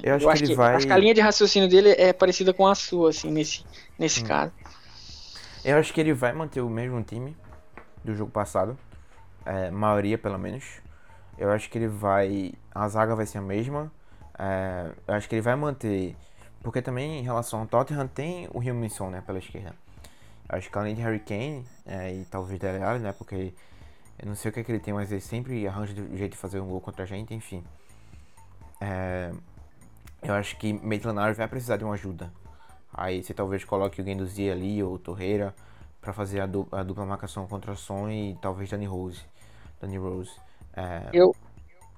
Eu 0.00 0.14
acho, 0.14 0.24
eu 0.24 0.30
acho 0.30 0.42
que, 0.42 0.48
ele 0.48 0.54
vai. 0.54 0.76
Acho 0.76 0.86
que 0.86 0.92
a 0.92 0.96
linha 0.96 1.12
de 1.12 1.20
raciocínio 1.20 1.68
dele 1.68 1.90
é 1.98 2.12
parecida 2.12 2.54
com 2.54 2.66
a 2.66 2.74
sua, 2.74 3.10
assim, 3.10 3.30
nesse, 3.32 3.64
nesse 3.98 4.22
hum. 4.22 4.26
caso. 4.26 4.52
Eu 5.64 5.76
acho 5.76 5.92
que 5.92 6.00
ele 6.00 6.14
vai 6.14 6.32
manter 6.32 6.60
o 6.60 6.70
mesmo 6.70 7.02
time 7.02 7.36
do 8.04 8.14
jogo 8.14 8.30
passado. 8.30 8.78
É, 9.44 9.72
maioria, 9.72 10.16
pelo 10.16 10.38
menos. 10.38 10.64
Eu 11.36 11.50
acho 11.50 11.68
que 11.68 11.76
ele 11.76 11.88
vai. 11.88 12.52
A 12.72 12.88
zaga 12.88 13.16
vai 13.16 13.26
ser 13.26 13.38
a 13.38 13.42
mesma. 13.42 13.92
É, 14.38 14.92
eu 15.08 15.14
acho 15.14 15.28
que 15.28 15.34
ele 15.34 15.42
vai 15.42 15.56
manter. 15.56 16.16
Porque 16.62 16.80
também 16.80 17.18
em 17.18 17.22
relação 17.22 17.60
ao 17.60 17.66
Tottenham 17.66 18.06
tem 18.06 18.48
o 18.54 18.60
Rio 18.60 18.74
Minson, 18.74 19.10
né, 19.10 19.20
pela 19.26 19.40
esquerda. 19.40 19.74
Eu 20.48 20.58
acho 20.58 20.70
que 20.70 20.78
além 20.78 20.94
de 20.94 21.02
Harry 21.02 21.18
Kane 21.18 21.64
é, 21.84 22.14
e 22.14 22.24
talvez 22.24 22.58
Dele 22.60 22.82
Alli, 22.84 23.00
né, 23.00 23.12
porque 23.12 23.52
Eu 24.22 24.28
não 24.28 24.36
sei 24.36 24.50
o 24.50 24.54
que 24.54 24.60
é 24.60 24.64
que 24.64 24.70
ele 24.70 24.80
tem, 24.80 24.94
mas 24.94 25.10
ele 25.10 25.20
sempre 25.20 25.66
arranja 25.66 26.00
um 26.00 26.16
jeito 26.16 26.32
de 26.32 26.38
fazer 26.38 26.60
um 26.60 26.68
gol 26.68 26.80
contra 26.80 27.02
a 27.02 27.06
gente, 27.06 27.34
enfim. 27.34 27.62
É, 28.80 29.32
eu 30.22 30.32
acho 30.34 30.56
que 30.56 30.72
Maitland 30.72 31.34
vai 31.34 31.48
precisar 31.48 31.76
de 31.76 31.84
uma 31.84 31.94
ajuda. 31.94 32.32
Aí 32.94 33.22
você 33.22 33.34
talvez 33.34 33.64
coloque 33.64 34.00
o 34.00 34.04
Guendouzi 34.04 34.48
ali 34.48 34.82
ou 34.82 34.98
Torreira 34.98 35.54
para 36.00 36.12
fazer 36.12 36.40
a 36.40 36.46
dupla, 36.46 36.80
a 36.80 36.82
dupla, 36.82 37.04
marcação 37.04 37.46
contra 37.46 37.74
Son 37.74 38.08
e 38.08 38.36
talvez 38.40 38.70
Danny 38.70 38.86
Rose. 38.86 39.20
Danny 39.80 39.98
Rose. 39.98 40.30
É... 40.76 41.08
Eu, 41.12 41.34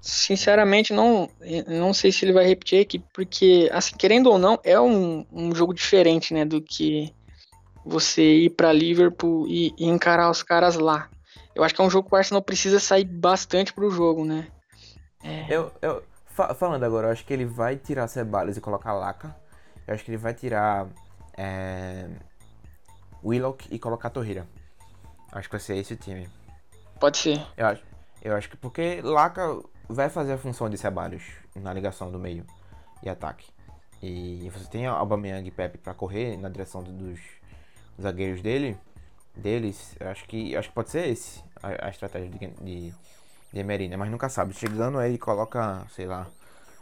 sinceramente, 0.01 0.93
não, 0.93 1.29
não 1.67 1.93
sei 1.93 2.11
se 2.11 2.25
ele 2.25 2.33
vai 2.33 2.45
repetir 2.45 2.79
a 2.79 2.81
equipe, 2.81 3.05
porque, 3.13 3.69
assim, 3.71 3.95
querendo 3.97 4.31
ou 4.31 4.37
não, 4.37 4.59
é 4.63 4.79
um, 4.79 5.25
um 5.31 5.53
jogo 5.53 5.73
diferente, 5.73 6.33
né, 6.33 6.45
do 6.45 6.61
que 6.61 7.13
você 7.83 8.23
ir 8.23 8.49
para 8.51 8.73
Liverpool 8.73 9.47
e, 9.47 9.73
e, 9.77 9.85
encarar 9.85 10.29
os 10.29 10.41
caras 10.41 10.75
lá. 10.75 11.09
Eu 11.55 11.63
acho 11.63 11.73
que 11.73 11.81
é 11.81 11.83
um 11.85 11.89
jogo 11.89 12.09
que 12.09 12.13
o 12.13 12.17
Arsenal 12.17 12.41
precisa 12.41 12.79
sair 12.79 13.05
bastante 13.05 13.73
pro 13.73 13.89
jogo, 13.89 14.25
né? 14.25 14.47
É... 15.23 15.47
Eu, 15.49 15.71
eu, 15.81 16.03
falando 16.53 16.83
agora, 16.83 17.07
eu 17.07 17.11
acho 17.11 17.25
que 17.25 17.33
ele 17.33 17.45
vai 17.45 17.77
tirar 17.77 18.07
Ceballos 18.07 18.57
e 18.57 18.61
colocar 18.61 18.93
Laca. 18.93 19.33
Eu 19.87 19.93
acho 19.93 20.03
que 20.03 20.11
ele 20.11 20.17
vai 20.17 20.33
tirar 20.33 20.87
é, 21.37 22.09
Willock 23.23 23.67
e 23.71 23.79
colocar 23.79 24.09
Torreira. 24.09 24.45
Acho 25.31 25.47
que 25.47 25.53
vai 25.53 25.59
ser 25.61 25.77
esse 25.77 25.93
o 25.93 25.97
time. 25.97 26.29
Pode 26.99 27.17
ser. 27.17 27.41
Eu 27.55 27.67
acho, 27.67 27.83
eu 28.21 28.35
acho 28.35 28.49
que 28.49 28.57
porque 28.57 29.01
Laca 29.01 29.61
vai 29.87 30.09
fazer 30.09 30.33
a 30.33 30.37
função 30.37 30.69
de 30.69 30.77
Ceballos 30.77 31.23
na 31.55 31.73
ligação 31.73 32.11
do 32.11 32.19
meio 32.19 32.45
e 33.01 33.09
ataque. 33.09 33.47
E 34.01 34.49
você 34.49 34.69
tem 34.69 34.85
Aubameyang 34.85 35.47
e 35.47 35.51
Pepe 35.51 35.77
para 35.77 35.93
correr 35.93 36.37
na 36.37 36.49
direção 36.49 36.83
dos 36.83 37.19
zagueiros 38.01 38.41
dele, 38.41 38.77
deles. 39.35 39.95
Eu 39.99 40.09
acho 40.09 40.25
que 40.25 40.55
acho 40.55 40.69
que 40.69 40.75
pode 40.75 40.89
ser 40.89 41.07
esse 41.07 41.43
a, 41.61 41.87
a 41.87 41.89
estratégia 41.89 42.29
de, 42.29 42.37
de, 42.39 42.93
de 43.53 43.59
Emery, 43.59 43.87
né? 43.87 43.97
Mas 43.97 44.09
nunca 44.09 44.29
sabe. 44.29 44.53
Chegando 44.53 45.01
ele 45.01 45.17
coloca, 45.17 45.85
sei 45.89 46.05
lá, 46.05 46.27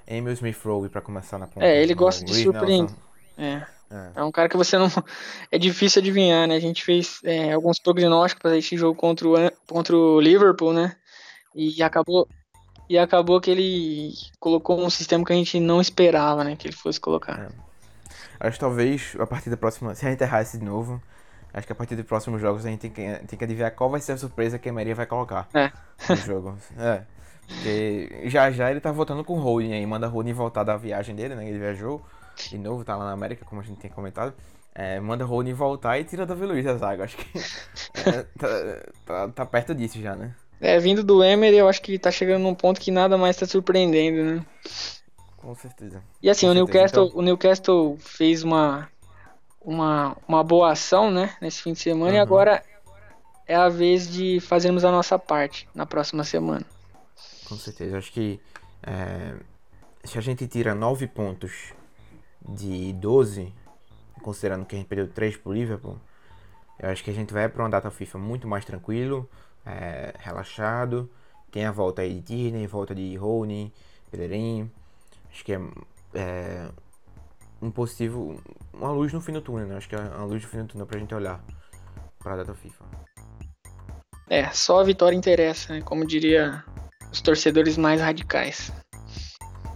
Emil 0.08 0.34
Smith 0.34 0.58
Rowe 0.64 0.90
para 0.90 1.02
começar 1.02 1.38
na 1.38 1.48
ponta. 1.48 1.66
É, 1.66 1.82
ele 1.82 1.94
gosta 1.94 2.24
de 2.24 2.34
surpreender. 2.34 2.96
É. 3.38 3.64
É. 3.92 4.12
é. 4.16 4.24
um 4.24 4.32
cara 4.32 4.50
que 4.50 4.58
você 4.58 4.78
não. 4.78 4.88
É 5.52 5.58
difícil 5.58 6.02
adivinhar, 6.02 6.48
né? 6.48 6.56
A 6.56 6.60
gente 6.60 6.84
fez 6.84 7.20
é, 7.24 7.54
alguns 7.54 7.80
prognósticos 7.80 8.42
para 8.42 8.58
esse 8.58 8.76
jogo 8.76 8.96
contra 8.96 9.28
o, 9.28 9.34
contra 9.68 9.96
o 9.96 10.20
Liverpool, 10.20 10.74
né? 10.74 10.96
E 11.56 11.82
acabou. 11.84 12.28
E 12.90 12.98
acabou 12.98 13.40
que 13.40 13.50
ele 13.50 14.14
colocou 14.40 14.84
um 14.84 14.90
sistema 14.90 15.24
que 15.24 15.32
a 15.32 15.36
gente 15.36 15.60
não 15.60 15.80
esperava, 15.80 16.44
né? 16.44 16.56
Que 16.56 16.68
ele 16.68 16.76
fosse 16.76 17.00
colocar. 17.00 17.40
É. 17.40 17.50
Acho 18.40 18.58
que 18.58 18.60
talvez 18.60 19.16
a 19.20 19.26
partir 19.26 19.50
da 19.50 19.58
próxima. 19.58 19.96
Se 19.96 20.06
a 20.06 20.10
gente 20.10 20.22
errar 20.22 20.42
esse 20.42 20.58
de 20.58 20.66
novo, 20.66 21.02
acho 21.54 21.68
que 21.68 21.74
a 21.74 21.76
partir 21.76 21.96
dos 21.96 22.06
próximos 22.06 22.42
jogos 22.42 22.66
a 22.66 22.70
gente 22.70 22.80
tem 22.80 22.92
que, 22.92 23.26
tem 23.28 23.38
que 23.38 23.44
adivinhar 23.44 23.72
qual 23.76 23.90
vai 23.90 24.02
ser 24.02 24.14
a 24.14 24.18
surpresa 24.18 24.58
que 24.58 24.70
a 24.70 24.74
Maria 24.74 24.96
vai 24.96 25.06
colocar 25.06 25.48
é. 25.54 25.72
no 26.10 26.16
jogo. 26.18 26.58
É. 26.78 27.04
Porque 27.48 28.24
já 28.26 28.50
já 28.52 28.72
ele 28.72 28.80
tá 28.80 28.92
voltando 28.92 29.24
com 29.24 29.38
o 29.38 29.40
Holding 29.40 29.74
aí, 29.74 29.86
manda 29.86 30.08
o 30.08 30.12
Holding 30.12 30.34
voltar 30.34 30.64
da 30.64 30.78
viagem 30.78 31.16
dele, 31.16 31.36
né? 31.36 31.48
Ele 31.48 31.60
viajou 31.60 32.02
de 32.50 32.58
novo, 32.58 32.84
tá 32.84 32.96
lá 32.96 33.06
na 33.06 33.12
América, 33.12 33.46
como 33.46 33.62
a 33.62 33.64
gente 33.64 33.80
tem 33.80 33.92
comentado. 33.92 34.34
É, 34.76 35.00
manda 35.00 35.24
o 35.24 35.28
Holding 35.28 35.54
voltar 35.54 36.00
e 36.00 36.04
tira 36.04 36.26
Davi 36.26 36.46
Luiz 36.46 36.66
da 36.66 36.76
zaga. 36.78 37.04
Acho 37.04 37.18
que 37.18 37.38
é, 37.38 38.24
tá, 38.40 38.92
tá, 39.06 39.28
tá, 39.30 39.46
perto 39.46 39.76
disso 39.76 40.02
já, 40.02 40.16
né? 40.16 40.34
É, 40.60 40.80
vindo 40.80 41.04
do 41.04 41.24
Emery, 41.24 41.58
eu 41.58 41.68
acho 41.68 41.82
que 41.82 42.00
tá 42.00 42.10
chegando 42.10 42.44
num 42.44 42.56
ponto 42.56 42.80
que 42.80 42.90
nada 42.90 43.18
mais 43.18 43.36
tá 43.36 43.46
surpreendendo, 43.46 44.24
né? 44.24 44.46
Com 45.38 45.54
certeza. 45.54 46.02
E 46.22 46.30
assim, 46.30 46.48
Com 46.48 46.52
o 46.52 46.56
Newcastle, 46.56 47.08
então... 47.08 47.20
o 47.20 47.22
Newcastle 47.22 47.98
fez 48.00 48.44
uma, 48.44 48.90
uma, 49.64 50.18
uma 50.28 50.44
boa 50.44 50.72
ação, 50.72 51.10
né, 51.12 51.36
nesse 51.42 51.62
fim 51.62 51.74
de 51.74 51.80
semana, 51.80 52.12
uhum. 52.12 52.18
e 52.18 52.20
agora 52.20 52.64
é 53.48 53.56
a 53.56 53.70
vez 53.70 54.10
de 54.10 54.40
fazermos 54.40 54.86
a 54.86 54.92
nossa 54.92 55.18
parte 55.20 55.68
na 55.74 55.86
próxima 55.86 56.24
semana. 56.24 56.66
Com 57.48 57.56
certeza. 57.56 57.98
Acho 57.98 58.12
que 58.12 58.40
é, 58.82 59.36
se 60.04 60.18
a 60.18 60.22
gente 60.22 60.48
tira 60.48 60.74
9 60.74 61.08
pontos 61.08 61.74
de 62.48 62.94
12, 62.94 63.54
considerando 64.22 64.66
que 64.66 64.76
a 64.76 64.80
gente 64.80 64.88
perdeu 64.88 65.08
3 65.08 65.38
pro 65.38 65.54
Liverpool, 65.54 65.98
eu 66.80 66.90
acho 66.90 67.04
que 67.04 67.10
a 67.10 67.14
gente 67.14 67.34
vai 67.34 67.48
para 67.48 67.64
uma 67.64 67.70
data 67.70 67.90
FIFA 67.92 68.18
muito 68.18 68.48
mais 68.48 68.66
tranquilo, 68.66 69.30
é, 69.66 70.14
relaxado. 70.20 71.10
Tem 71.52 71.66
a 71.66 71.72
volta 71.72 72.02
aí 72.02 72.16
de 72.16 72.22
Tierney, 72.22 72.68
volta 72.68 72.96
de 72.96 73.16
Rony, 73.16 73.72
Bellerin. 74.12 74.70
Acho 75.32 75.46
que 75.46 75.54
é, 75.54 75.62
é, 76.16 76.70
um 77.64 77.72
positivo, 77.72 78.42
uma 78.74 78.92
luz 78.92 79.14
no 79.14 79.22
fim 79.22 79.32
do 79.32 79.42
túnel, 79.42 79.68
né? 79.68 79.78
Acho 79.78 79.88
que 79.88 79.96
é 79.96 80.00
uma 80.00 80.26
luz 80.26 80.44
no 80.44 80.50
fim 80.50 80.58
do 80.60 80.68
túnel 80.68 80.86
pra 80.86 81.00
gente 81.00 81.16
olhar 81.16 81.42
para 82.20 82.34
a 82.34 82.38
data 82.38 82.54
FIFA. 82.54 82.84
É, 84.30 84.50
só 84.52 84.82
a 84.82 84.84
vitória 84.84 85.16
interessa, 85.16 85.74
né? 85.74 85.82
Como 85.82 86.06
diria 86.06 86.64
os 87.12 87.22
torcedores 87.22 87.78
mais 87.78 88.02
radicais. 88.02 88.72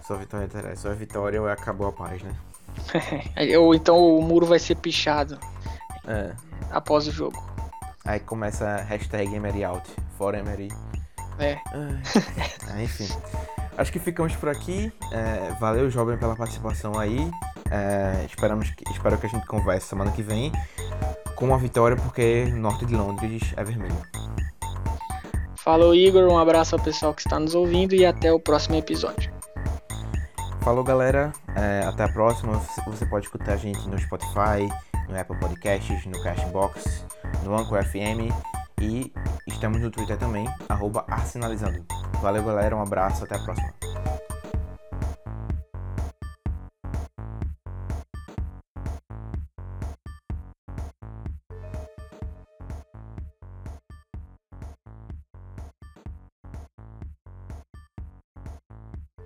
Só 0.02 0.14
a 0.14 0.18
vitória 0.18 0.44
interessa, 0.44 0.82
só 0.82 0.90
a 0.90 0.94
vitória 0.94 1.40
ou 1.40 1.48
acabou 1.48 1.88
a 1.88 1.92
paz, 1.92 2.22
né? 2.22 2.36
ou 3.58 3.74
então 3.74 3.96
o 3.98 4.22
muro 4.22 4.46
vai 4.46 4.58
ser 4.58 4.76
pichado 4.76 5.38
é. 6.06 6.34
após 6.70 7.06
o 7.06 7.10
jogo. 7.10 7.42
Aí 8.04 8.20
começa 8.20 8.66
a 8.66 8.82
hashtag 8.82 9.34
Emery 9.34 9.64
out, 9.64 9.88
fora 10.16 10.38
Emery. 10.38 10.68
É. 11.38 11.56
Ah, 11.72 12.80
enfim. 12.82 13.08
Acho 13.76 13.92
que 13.92 14.00
ficamos 14.00 14.34
por 14.34 14.48
aqui. 14.48 14.92
É, 15.12 15.52
valeu, 15.60 15.88
jovem, 15.88 16.18
pela 16.18 16.34
participação 16.34 16.98
aí. 16.98 17.30
É, 17.70 18.24
esperamos 18.24 18.70
que, 18.70 18.84
espero 18.92 19.18
que 19.18 19.26
a 19.26 19.28
gente 19.28 19.46
converse 19.46 19.86
semana 19.86 20.10
que 20.12 20.22
vem 20.22 20.52
com 21.34 21.54
a 21.54 21.58
vitória, 21.58 21.96
porque 21.96 22.46
norte 22.46 22.84
de 22.84 22.96
Londres 22.96 23.42
é 23.56 23.64
vermelho. 23.64 23.96
Falou, 25.56 25.94
Igor. 25.94 26.28
Um 26.30 26.38
abraço 26.38 26.74
ao 26.74 26.82
pessoal 26.82 27.12
que 27.14 27.22
está 27.22 27.38
nos 27.38 27.54
ouvindo 27.54 27.94
e 27.94 28.06
até 28.06 28.32
o 28.32 28.40
próximo 28.40 28.76
episódio. 28.76 29.32
Falou, 30.62 30.82
galera. 30.82 31.32
É, 31.54 31.84
até 31.86 32.04
a 32.04 32.08
próxima. 32.08 32.60
Você 32.86 33.06
pode 33.06 33.26
escutar 33.26 33.52
a 33.52 33.56
gente 33.56 33.88
no 33.88 33.98
Spotify, 33.98 34.68
no 35.08 35.18
Apple 35.18 35.38
Podcasts, 35.38 36.06
no 36.06 36.22
Cashbox, 36.22 37.04
no 37.44 37.56
Anchor 37.56 37.84
FM 37.84 38.32
e 38.80 39.12
estamos 39.46 39.80
no 39.80 39.90
Twitter 39.90 40.16
também, 40.16 40.48
arroba 40.68 41.04
Arsenalizando. 41.08 41.84
Valeu, 42.22 42.44
galera. 42.44 42.76
Um 42.76 42.82
abraço. 42.82 43.24
Até 43.24 43.36
a 43.36 43.38
próxima. 43.40 43.72